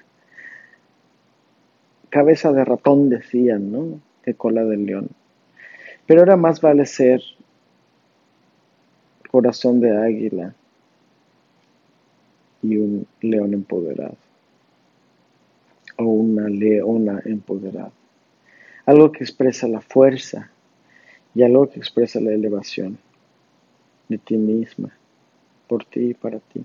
cabeza 2.10 2.52
de 2.52 2.66
ratón, 2.66 3.10
decían, 3.10 3.72
¿no? 3.72 4.00
Que 4.24 4.34
cola 4.34 4.64
de 4.64 4.78
león. 4.78 5.10
Pero 6.06 6.22
ahora 6.22 6.38
más 6.38 6.62
vale 6.62 6.86
ser 6.86 7.22
corazón 9.30 9.80
de 9.82 9.96
águila 9.96 10.54
y 12.64 12.78
un 12.78 13.06
león 13.22 13.54
empoderado 13.54 14.16
o 15.98 16.06
una 16.06 16.48
leona 16.48 17.22
empoderada 17.26 17.92
algo 18.88 19.12
que 19.12 19.24
expresa 19.24 19.68
la 19.68 19.82
fuerza 19.82 20.50
y 21.36 21.44
algo 21.44 21.70
que 21.70 21.78
expresa 21.78 22.20
la 22.20 22.32
elevación 22.32 22.98
de 24.08 24.18
ti 24.18 24.38
misma, 24.38 24.90
por 25.68 25.84
ti 25.86 26.00
y 26.00 26.14
para 26.14 26.40
ti. 26.40 26.64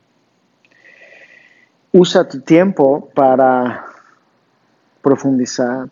Usa 1.93 2.27
tu 2.27 2.41
tiempo 2.41 3.11
para 3.13 3.85
profundizar, 5.03 5.89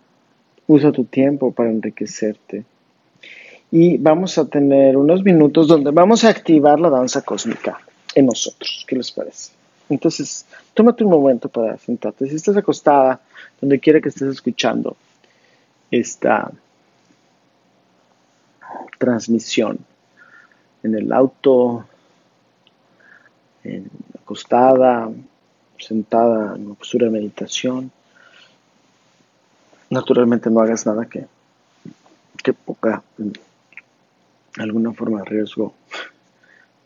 usa 0.68 0.92
tu 0.92 1.04
tiempo 1.04 1.52
para 1.52 1.68
enriquecerte. 1.68 2.64
Y 3.72 3.98
vamos 3.98 4.38
a 4.38 4.46
tener 4.46 4.96
unos 4.96 5.22
minutos 5.24 5.66
donde 5.66 5.90
vamos 5.90 6.24
a 6.24 6.28
activar 6.28 6.78
la 6.78 6.90
danza 6.90 7.22
cósmica 7.22 7.80
en 8.14 8.26
nosotros. 8.26 8.84
¿Qué 8.86 8.96
les 8.96 9.10
parece? 9.10 9.52
Entonces, 9.88 10.46
tómate 10.74 11.02
un 11.02 11.10
momento 11.10 11.48
para 11.48 11.76
sentarte. 11.76 12.28
Si 12.28 12.36
estás 12.36 12.56
acostada, 12.56 13.20
donde 13.60 13.80
quiera 13.80 14.00
que 14.00 14.08
estés 14.08 14.28
escuchando, 14.28 14.96
esta 15.90 16.52
transmisión, 18.98 19.78
en 20.82 20.94
el 20.94 21.12
auto, 21.12 21.86
en 23.64 23.90
acostada, 24.18 25.10
sentada 25.78 26.54
en 26.56 26.66
una 26.66 26.74
postura 26.74 27.06
de 27.06 27.12
meditación. 27.12 27.90
Naturalmente 29.88 30.50
no 30.50 30.60
hagas 30.60 30.86
nada 30.86 31.06
que, 31.06 31.26
que 32.42 32.52
ponga 32.52 33.02
en 33.18 33.32
alguna 34.58 34.92
forma 34.92 35.20
de 35.20 35.24
riesgo 35.24 35.74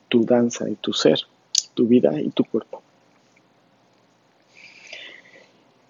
tu 0.08 0.24
danza 0.24 0.68
y 0.68 0.76
tu 0.76 0.92
ser, 0.92 1.18
tu 1.74 1.86
vida 1.86 2.20
y 2.20 2.30
tu 2.30 2.44
cuerpo. 2.44 2.82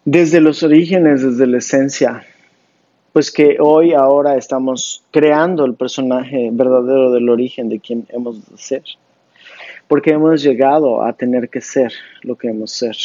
Desde 0.06 0.40
los 0.40 0.62
orígenes, 0.62 1.22
desde 1.22 1.46
la 1.46 1.58
esencia, 1.58 2.26
pues 3.14 3.30
que 3.30 3.58
hoy, 3.60 3.92
ahora 3.92 4.36
estamos 4.36 5.04
creando 5.12 5.64
el 5.64 5.74
personaje 5.74 6.48
verdadero 6.50 7.12
del 7.12 7.28
origen 7.28 7.68
de 7.68 7.78
quien 7.78 8.08
hemos 8.08 8.44
de 8.50 8.58
ser. 8.58 8.82
Porque 9.86 10.10
hemos 10.10 10.42
llegado 10.42 11.00
a 11.00 11.12
tener 11.12 11.48
que 11.48 11.60
ser 11.60 11.92
lo 12.22 12.34
que 12.34 12.48
hemos 12.48 12.72
ser, 12.72 12.96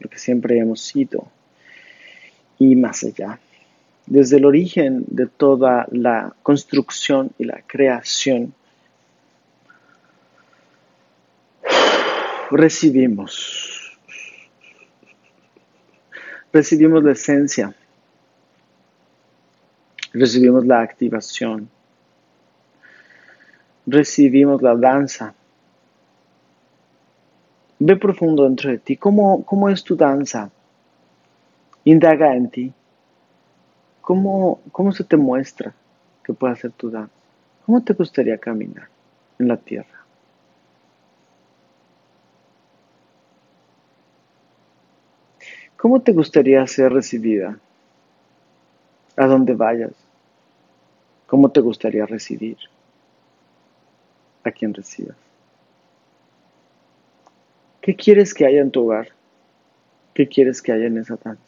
lo 0.00 0.10
que 0.10 0.18
siempre 0.18 0.58
hemos 0.58 0.80
sido 0.80 1.28
y 2.58 2.74
más 2.74 3.04
allá. 3.04 3.38
Desde 4.06 4.38
el 4.38 4.46
origen 4.46 5.04
de 5.06 5.28
toda 5.28 5.86
la 5.92 6.34
construcción 6.42 7.30
y 7.38 7.44
la 7.44 7.62
creación, 7.68 8.52
recibimos, 12.50 13.96
recibimos 16.52 17.04
la 17.04 17.12
esencia 17.12 17.72
recibimos 20.18 20.66
la 20.66 20.80
activación, 20.80 21.68
recibimos 23.86 24.62
la 24.62 24.74
danza. 24.74 25.34
Ve 27.78 27.96
profundo 27.96 28.44
dentro 28.44 28.70
de 28.70 28.78
ti. 28.78 28.96
¿Cómo, 28.96 29.44
cómo 29.44 29.68
es 29.68 29.84
tu 29.84 29.96
danza? 29.96 30.50
Indaga 31.84 32.34
en 32.34 32.50
ti. 32.50 32.72
¿Cómo, 34.00 34.60
¿Cómo 34.72 34.92
se 34.92 35.04
te 35.04 35.16
muestra 35.16 35.74
que 36.24 36.32
puede 36.32 36.56
ser 36.56 36.72
tu 36.72 36.90
danza? 36.90 37.12
¿Cómo 37.66 37.82
te 37.82 37.92
gustaría 37.92 38.38
caminar 38.38 38.88
en 39.38 39.48
la 39.48 39.56
tierra? 39.56 40.04
¿Cómo 45.76 46.00
te 46.00 46.12
gustaría 46.12 46.66
ser 46.66 46.92
recibida? 46.92 47.58
A 49.16 49.26
donde 49.26 49.54
vayas. 49.54 50.05
¿Cómo 51.26 51.50
te 51.50 51.60
gustaría 51.60 52.06
recibir 52.06 52.56
a 54.44 54.52
quien 54.52 54.72
recibas? 54.72 55.16
¿Qué 57.80 57.96
quieres 57.96 58.32
que 58.32 58.46
haya 58.46 58.60
en 58.60 58.70
tu 58.70 58.84
hogar? 58.84 59.08
¿Qué 60.14 60.28
quieres 60.28 60.62
que 60.62 60.72
haya 60.72 60.86
en 60.86 60.98
esa 60.98 61.16
danza? 61.22 61.42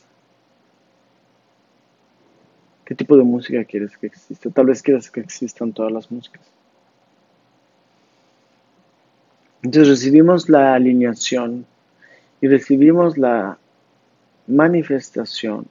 ¿Qué 2.84 2.94
tipo 2.94 3.16
de 3.16 3.22
música 3.22 3.64
quieres 3.64 3.96
que 3.96 4.08
exista? 4.08 4.50
Tal 4.50 4.66
vez 4.66 4.82
quieras 4.82 5.10
que 5.10 5.20
existan 5.20 5.72
todas 5.72 5.92
las 5.92 6.10
músicas. 6.10 6.42
Entonces 9.62 9.88
recibimos 9.88 10.48
la 10.48 10.74
alineación 10.74 11.66
y 12.40 12.48
recibimos 12.48 13.18
la 13.18 13.58
manifestación 14.46 15.66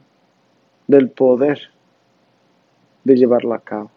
del 0.87 1.09
poder 1.09 1.59
de 3.03 3.15
llevarlo 3.15 3.53
a 3.53 3.59
cabo 3.59 3.89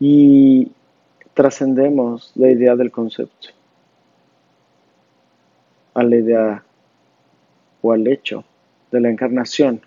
y 0.00 0.72
trascendemos 1.34 2.32
la 2.34 2.50
idea 2.50 2.74
del 2.74 2.90
concepto 2.90 3.50
a 5.94 6.02
la 6.02 6.16
idea 6.16 6.64
o 7.82 7.92
al 7.92 8.06
hecho 8.06 8.44
de 8.90 9.00
la 9.00 9.10
encarnación 9.10 9.80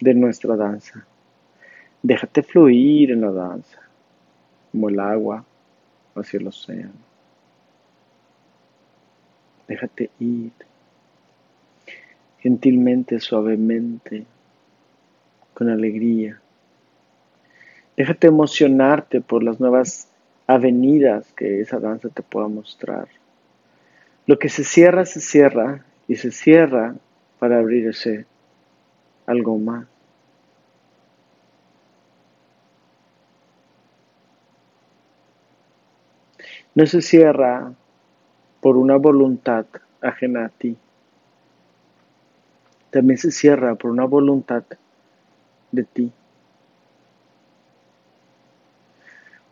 de 0.00 0.14
nuestra 0.14 0.56
danza. 0.56 1.06
Déjate 2.02 2.42
fluir 2.42 3.10
en 3.10 3.20
la 3.20 3.30
danza, 3.30 3.80
como 4.72 4.88
el 4.88 4.98
agua 5.00 5.44
hacia 6.14 6.38
el 6.38 6.46
océano. 6.46 6.92
Déjate 9.66 10.10
ir 10.18 10.52
gentilmente, 12.38 13.20
suavemente, 13.20 14.24
con 15.54 15.68
alegría. 15.68 16.40
Déjate 17.98 18.28
emocionarte 18.28 19.20
por 19.20 19.42
las 19.42 19.58
nuevas 19.58 20.06
avenidas 20.46 21.32
que 21.32 21.60
esa 21.60 21.80
danza 21.80 22.08
te 22.08 22.22
pueda 22.22 22.46
mostrar. 22.46 23.08
Lo 24.24 24.38
que 24.38 24.48
se 24.48 24.62
cierra, 24.62 25.04
se 25.04 25.20
cierra 25.20 25.84
y 26.06 26.14
se 26.14 26.30
cierra 26.30 26.94
para 27.40 27.58
abrirse 27.58 28.24
algo 29.26 29.58
más. 29.58 29.88
No 36.76 36.86
se 36.86 37.02
cierra 37.02 37.72
por 38.60 38.76
una 38.76 38.94
voluntad 38.94 39.66
ajena 40.00 40.44
a 40.44 40.48
ti. 40.50 40.76
También 42.90 43.18
se 43.18 43.32
cierra 43.32 43.74
por 43.74 43.90
una 43.90 44.04
voluntad 44.04 44.62
de 45.72 45.82
ti. 45.82 46.12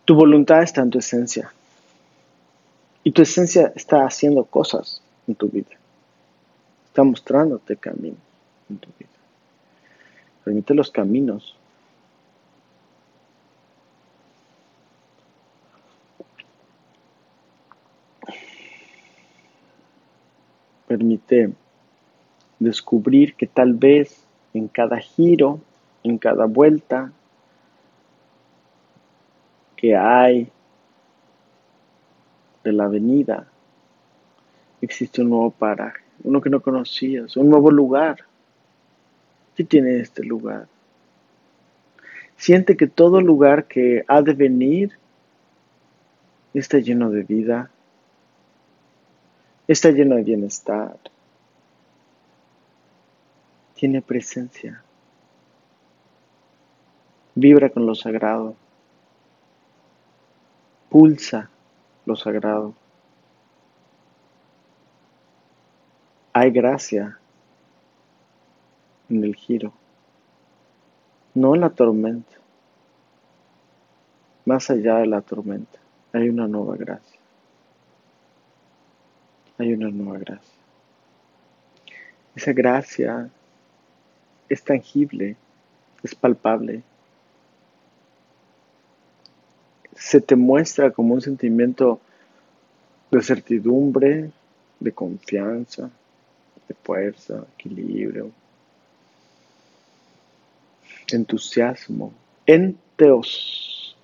Tu 0.07 0.15
voluntad 0.15 0.63
está 0.63 0.83
en 0.83 0.91
tu 0.91 0.99
esencia. 1.01 1.53
Y 3.03 3.11
tu 3.11 3.23
esencia 3.23 3.73
está 3.75 4.07
haciendo 4.07 4.45
cosas 4.45 5.03
en 5.27 5.35
tu 5.35 5.49
vida. 5.49 5.77
Está 6.87 7.03
mostrándote 7.03 7.77
caminos 7.77 8.19
en 8.71 8.79
tu 8.79 8.89
vida. 8.99 9.11
Permite 10.45 10.75
los 10.75 10.93
caminos. 10.93 11.57
Permite 20.87 21.53
descubrir 22.61 23.35
que 23.35 23.49
tal 23.49 23.75
vez 23.75 24.25
en 24.55 24.69
cada 24.69 24.99
giro, 24.99 25.61
en 26.05 26.19
cada 26.19 26.47
vuelta, 26.47 27.11
que 29.77 29.95
hay 29.95 30.51
de 32.65 32.73
la 32.73 32.85
avenida, 32.85 33.47
existe 34.81 35.23
un 35.23 35.31
nuevo 35.31 35.51
paraje, 35.51 36.03
uno 36.25 36.41
que 36.41 36.51
no 36.51 36.61
conocías, 36.61 37.37
un 37.37 37.51
nuevo 37.51 37.71
lugar. 37.71 38.25
¿Qué 39.55 39.65
tiene 39.65 40.01
este 40.01 40.25
lugar? 40.25 40.67
Siente 42.37 42.77
que 42.77 42.87
todo 42.87 43.21
lugar 43.21 43.67
que 43.67 44.05
ha 44.09 44.21
de 44.23 44.35
venir 44.35 44.99
está 46.53 46.79
lleno 46.79 47.11
de 47.11 47.23
vida, 47.23 47.71
está 49.69 49.91
lleno 49.91 50.17
de 50.17 50.23
bienestar, 50.23 50.99
tiene 53.75 54.03
presencia, 54.03 54.83
vibra 57.35 57.71
con 57.71 57.87
lo 57.87 57.95
sagrado 57.95 58.57
pulsa 60.89 61.51
lo 62.05 62.17
sagrado. 62.17 62.75
Hay 66.33 66.51
gracia 66.51 67.19
en 69.09 69.25
el 69.25 69.35
giro, 69.35 69.73
no 71.35 71.55
en 71.55 71.61
la 71.63 71.71
tormenta. 71.71 72.33
Más 74.45 74.71
allá 74.71 74.99
de 74.99 75.07
la 75.07 75.23
tormenta, 75.23 75.79
hay 76.13 76.29
una 76.29 76.47
nueva 76.47 76.77
gracia. 76.77 77.21
Hay 79.59 79.73
una 79.73 79.89
nueva 79.89 80.19
gracia. 80.19 80.55
Esa 82.37 82.53
gracia 82.53 83.31
es 84.49 84.63
tangible, 84.63 85.37
es 86.03 86.15
palpable, 86.15 86.83
se 90.07 90.21
te 90.21 90.37
muestra 90.37 90.93
como 90.93 91.15
un 91.15 91.21
sentimiento 91.21 92.01
de 93.11 93.21
certidumbre, 93.23 94.31
de 94.79 94.93
confianza, 94.93 95.91
de 96.69 96.75
fuerza, 96.75 97.45
equilibrio, 97.59 98.31
entusiasmo, 101.11 102.13
enteos, 102.47 103.97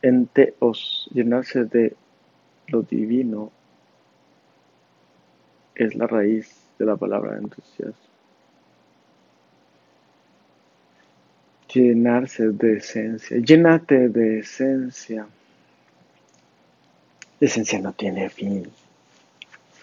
enteos, 0.00 1.10
llenarse 1.12 1.64
de 1.64 1.96
lo 2.68 2.82
divino 2.82 3.50
es 5.74 5.96
la 5.96 6.06
raíz 6.06 6.54
de 6.78 6.86
la 6.86 6.94
palabra 6.94 7.36
entusiasmo. 7.36 7.96
Llenarse 11.74 12.48
de 12.50 12.76
esencia. 12.76 13.38
Llénate 13.38 14.08
de 14.08 14.38
esencia. 14.38 15.26
La 17.40 17.46
esencia 17.46 17.78
no 17.80 17.92
tiene 17.92 18.28
fin. 18.30 18.68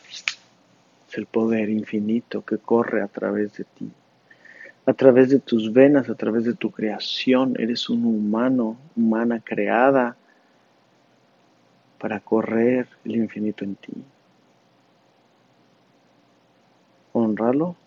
Es 0.09 1.17
el 1.17 1.25
poder 1.25 1.69
infinito 1.69 2.43
que 2.43 2.57
corre 2.57 3.01
a 3.01 3.07
través 3.07 3.53
de 3.53 3.63
ti. 3.63 3.89
A 4.85 4.93
través 4.93 5.29
de 5.29 5.39
tus 5.39 5.71
venas, 5.71 6.09
a 6.09 6.15
través 6.15 6.43
de 6.43 6.53
tu 6.53 6.69
creación. 6.69 7.55
Eres 7.57 7.89
un 7.89 8.05
humano, 8.05 8.77
humana 8.95 9.39
creada 9.39 10.17
para 11.97 12.19
correr 12.19 12.87
el 13.05 13.15
infinito 13.15 13.63
en 13.63 13.75
ti. 13.75 13.93
Honralo. 17.13 17.77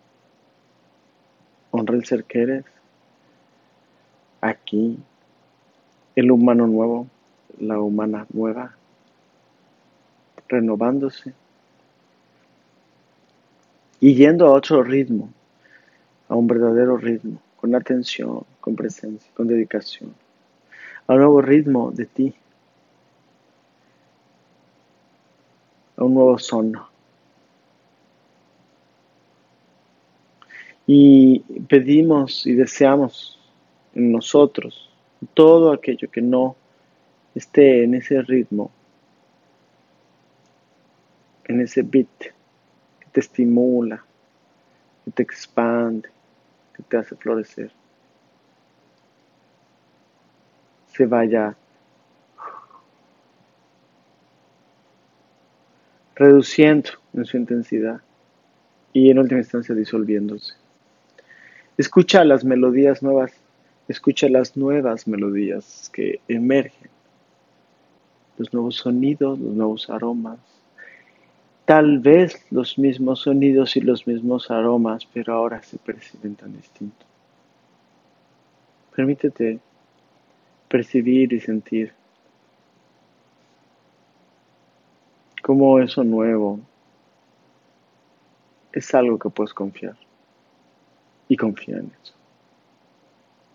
Honra 1.69 1.95
el 1.95 2.05
ser 2.05 2.23
que 2.23 2.41
eres. 2.41 2.65
Aquí, 4.41 4.97
el 6.15 6.31
humano 6.31 6.65
nuevo, 6.65 7.07
la 7.59 7.79
humana 7.79 8.25
nueva, 8.33 8.78
renovándose 10.49 11.33
y 13.99 14.15
yendo 14.15 14.47
a 14.47 14.53
otro 14.53 14.83
ritmo, 14.83 15.29
a 16.27 16.35
un 16.35 16.47
verdadero 16.47 16.97
ritmo, 16.97 17.41
con 17.57 17.75
atención, 17.75 18.43
con 18.61 18.75
presencia, 18.75 19.31
con 19.35 19.47
dedicación, 19.47 20.13
a 21.07 21.13
un 21.13 21.19
nuevo 21.19 21.41
ritmo 21.41 21.91
de 21.91 22.05
ti, 22.05 22.33
a 25.97 26.03
un 26.03 26.13
nuevo 26.13 26.37
sono. 26.39 26.87
Y 30.87 31.39
pedimos 31.67 32.47
y 32.47 32.53
deseamos 32.53 33.37
en 33.93 34.11
nosotros 34.11 34.89
todo 35.33 35.71
aquello 35.71 36.09
que 36.09 36.21
no 36.21 36.55
esté 37.35 37.83
en 37.83 37.93
ese 37.93 38.21
ritmo, 38.21 38.71
en 41.49 41.59
ese 41.61 41.81
beat 41.81 42.07
que 42.19 43.07
te 43.11 43.19
estimula, 43.19 44.05
que 45.03 45.11
te 45.11 45.23
expande, 45.23 46.07
que 46.75 46.83
te 46.83 46.95
hace 46.95 47.15
florecer, 47.15 47.71
se 50.93 51.07
vaya 51.07 51.55
reduciendo 56.15 56.91
en 57.13 57.25
su 57.25 57.37
intensidad 57.37 57.99
y 58.93 59.09
en 59.09 59.17
última 59.17 59.39
instancia 59.39 59.73
disolviéndose. 59.73 60.53
Escucha 61.77 62.23
las 62.25 62.45
melodías 62.45 63.01
nuevas, 63.01 63.33
escucha 63.87 64.29
las 64.29 64.55
nuevas 64.55 65.07
melodías 65.07 65.89
que 65.91 66.19
emergen, 66.27 66.91
los 68.37 68.53
nuevos 68.53 68.75
sonidos, 68.75 69.39
los 69.39 69.55
nuevos 69.55 69.89
aromas, 69.89 70.37
tal 71.69 71.99
vez 71.99 72.47
los 72.49 72.79
mismos 72.79 73.19
sonidos 73.19 73.77
y 73.77 73.81
los 73.81 74.07
mismos 74.07 74.49
aromas, 74.49 75.05
pero 75.05 75.35
ahora 75.35 75.61
se 75.61 75.77
perciben 75.77 76.33
tan 76.33 76.51
distintos. 76.57 77.07
Permítete 78.95 79.59
percibir 80.67 81.31
y 81.31 81.39
sentir 81.39 81.93
cómo 85.43 85.79
eso 85.79 86.03
nuevo 86.03 86.59
es 88.73 88.95
algo 88.95 89.19
que 89.19 89.29
puedes 89.29 89.53
confiar. 89.53 89.95
Y 91.27 91.37
confía 91.37 91.77
en 91.77 91.91
eso. 92.01 92.15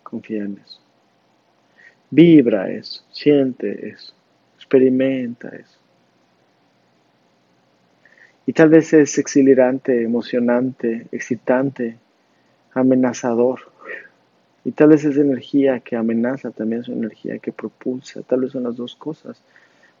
Confía 0.03 0.43
en 0.43 0.57
eso. 0.65 0.79
Vibra 2.11 2.71
eso, 2.71 3.03
siente 3.11 3.89
eso, 3.89 4.13
experimenta 4.55 5.49
eso. 5.49 5.84
Y 8.45 8.53
tal 8.53 8.69
vez 8.69 8.93
es 8.93 9.17
exhilarante, 9.17 10.03
emocionante, 10.03 11.07
excitante, 11.11 11.97
amenazador. 12.73 13.59
Y 14.63 14.71
tal 14.71 14.89
vez 14.89 15.05
es 15.05 15.17
energía 15.17 15.79
que 15.79 15.95
amenaza, 15.95 16.51
también 16.51 16.81
es 16.81 16.89
energía 16.89 17.39
que 17.39 17.51
propulsa. 17.51 18.21
Tal 18.21 18.41
vez 18.41 18.51
son 18.51 18.63
las 18.63 18.75
dos 18.75 18.95
cosas. 18.95 19.41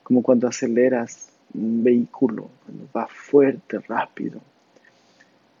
Como 0.03 0.21
cuando 0.21 0.47
aceleras 0.47 1.29
un 1.53 1.83
vehículo, 1.83 2.49
cuando 2.65 2.87
va 2.93 3.07
fuerte, 3.07 3.79
rápido 3.79 4.41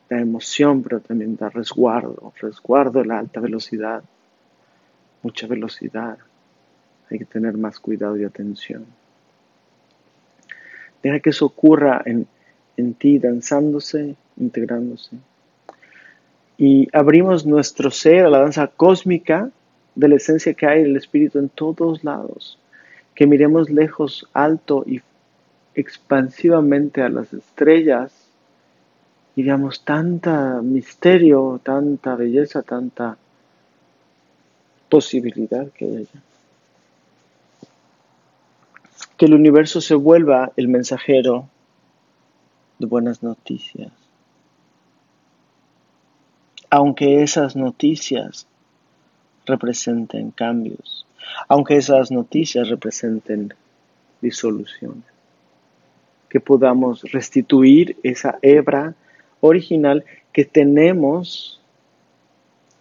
la 0.09 0.19
emoción, 0.19 0.83
pero 0.83 0.99
también 0.99 1.35
da 1.35 1.49
resguardo, 1.49 2.33
resguardo 2.39 3.03
la 3.03 3.19
alta 3.19 3.39
velocidad, 3.39 4.03
mucha 5.23 5.47
velocidad. 5.47 6.17
Hay 7.09 7.19
que 7.19 7.25
tener 7.25 7.57
más 7.57 7.79
cuidado 7.79 8.17
y 8.17 8.23
atención. 8.23 8.85
Deja 11.01 11.19
que 11.19 11.29
eso 11.31 11.45
ocurra 11.45 12.01
en, 12.05 12.27
en 12.77 12.93
ti, 12.93 13.19
danzándose, 13.19 14.15
integrándose. 14.37 15.17
Y 16.57 16.87
abrimos 16.93 17.45
nuestro 17.45 17.91
ser 17.91 18.25
a 18.25 18.29
la 18.29 18.39
danza 18.39 18.67
cósmica 18.67 19.49
de 19.95 20.07
la 20.07 20.15
esencia 20.15 20.53
que 20.53 20.67
hay 20.67 20.83
el 20.83 20.95
Espíritu 20.95 21.39
en 21.39 21.49
todos 21.49 22.03
lados. 22.03 22.57
Que 23.13 23.27
miremos 23.27 23.69
lejos, 23.69 24.27
alto 24.33 24.83
y 24.85 25.01
expansivamente 25.73 27.01
a 27.01 27.09
las 27.09 27.33
estrellas 27.33 28.13
y 29.35 29.43
veamos 29.43 29.83
tanta 29.83 30.61
misterio, 30.61 31.59
tanta 31.61 32.15
belleza, 32.15 32.61
tanta 32.61 33.17
posibilidad 34.89 35.67
que 35.71 35.85
hay. 35.85 36.07
Que 39.17 39.25
el 39.25 39.33
universo 39.33 39.81
se 39.81 39.95
vuelva 39.95 40.51
el 40.55 40.69
mensajero 40.69 41.49
buenas 42.79 43.23
noticias. 43.23 43.91
Aunque 46.69 47.23
esas 47.23 47.55
noticias 47.55 48.47
representen 49.45 50.31
cambios, 50.31 51.05
aunque 51.47 51.77
esas 51.77 52.11
noticias 52.11 52.69
representen 52.69 53.53
disoluciones, 54.21 55.03
que 56.29 56.39
podamos 56.39 57.03
restituir 57.11 57.97
esa 58.03 58.37
hebra 58.41 58.95
original 59.39 60.03
que 60.33 60.43
tenemos, 60.43 61.61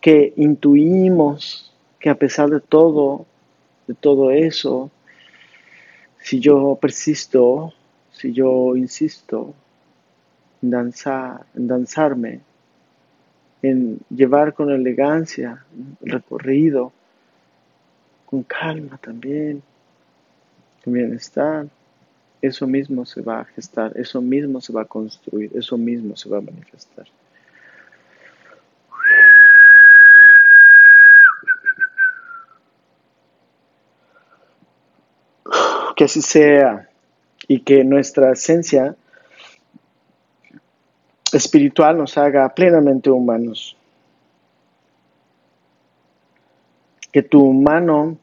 que 0.01 0.32
intuimos 0.36 1.72
que 2.01 2.11
a 2.11 2.16
pesar 2.16 2.51
de 2.51 2.61
todo, 2.61 3.26
de 3.86 3.95
todo 3.95 4.30
eso, 4.30 4.90
si 6.18 6.40
yo 6.40 6.78
persisto, 6.80 7.72
si 8.11 8.32
yo 8.32 8.76
insisto 8.76 9.55
danzar, 10.70 11.46
en 11.54 11.66
danzarme, 11.66 12.40
en 13.62 13.98
llevar 14.10 14.52
con 14.54 14.70
elegancia 14.70 15.64
el 16.04 16.12
recorrido, 16.12 16.92
con 18.26 18.42
calma 18.42 18.98
también, 18.98 19.62
con 20.82 20.92
bienestar, 20.92 21.66
eso 22.42 22.66
mismo 22.66 23.06
se 23.06 23.22
va 23.22 23.40
a 23.40 23.44
gestar, 23.46 23.92
eso 23.96 24.20
mismo 24.20 24.60
se 24.60 24.72
va 24.72 24.82
a 24.82 24.84
construir, 24.84 25.50
eso 25.54 25.78
mismo 25.78 26.14
se 26.14 26.28
va 26.28 26.38
a 26.38 26.40
manifestar. 26.42 27.06
Que 35.96 36.04
así 36.04 36.20
sea 36.20 36.88
y 37.48 37.60
que 37.60 37.84
nuestra 37.84 38.32
esencia 38.32 38.94
espiritual 41.37 41.97
nos 41.99 42.16
haga 42.18 42.49
plenamente 42.55 43.11
humanos. 43.11 43.76
Que 47.11 47.22
tu 47.22 47.43
humano 47.43 48.16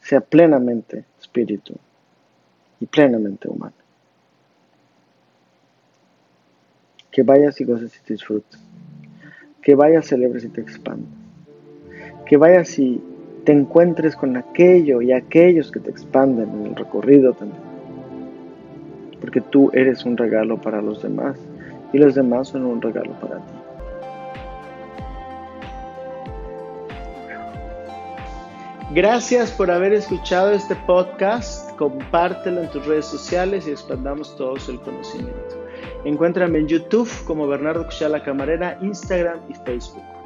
sea 0.00 0.20
plenamente 0.20 1.04
espíritu 1.20 1.74
y 2.80 2.86
plenamente 2.86 3.48
humano. 3.48 3.74
Que 7.10 7.22
vayas 7.22 7.60
y 7.60 7.64
goces 7.64 7.96
y 7.96 8.00
te 8.00 8.14
disfrutes. 8.14 8.60
Que 9.62 9.74
vayas, 9.74 10.06
celebres 10.06 10.44
y 10.44 10.48
te 10.48 10.60
expandas. 10.60 11.10
Que 12.26 12.36
vayas 12.36 12.78
y 12.78 13.02
te 13.44 13.52
encuentres 13.52 14.14
con 14.14 14.36
aquello 14.36 15.00
y 15.00 15.12
aquellos 15.12 15.70
que 15.70 15.80
te 15.80 15.90
expanden 15.90 16.50
en 16.50 16.66
el 16.66 16.76
recorrido 16.76 17.32
también. 17.32 17.62
Porque 19.20 19.40
tú 19.40 19.70
eres 19.72 20.04
un 20.04 20.16
regalo 20.16 20.60
para 20.60 20.80
los 20.80 21.02
demás 21.02 21.38
y 21.92 21.98
los 21.98 22.14
demás 22.14 22.48
son 22.48 22.66
un 22.66 22.80
regalo 22.80 23.12
para 23.20 23.36
ti. 23.38 23.52
Gracias 28.90 29.50
por 29.50 29.70
haber 29.70 29.92
escuchado 29.92 30.50
este 30.52 30.74
podcast. 30.74 31.76
Compártelo 31.76 32.62
en 32.62 32.70
tus 32.70 32.86
redes 32.86 33.04
sociales 33.04 33.68
y 33.68 33.70
expandamos 33.70 34.34
todos 34.36 34.68
el 34.68 34.80
conocimiento. 34.80 35.62
Encuéntrame 36.04 36.60
en 36.60 36.68
YouTube 36.68 37.10
como 37.24 37.46
Bernardo 37.46 37.84
Cuchala 37.84 38.22
Camarera, 38.22 38.78
Instagram 38.80 39.40
y 39.48 39.54
Facebook. 39.54 40.17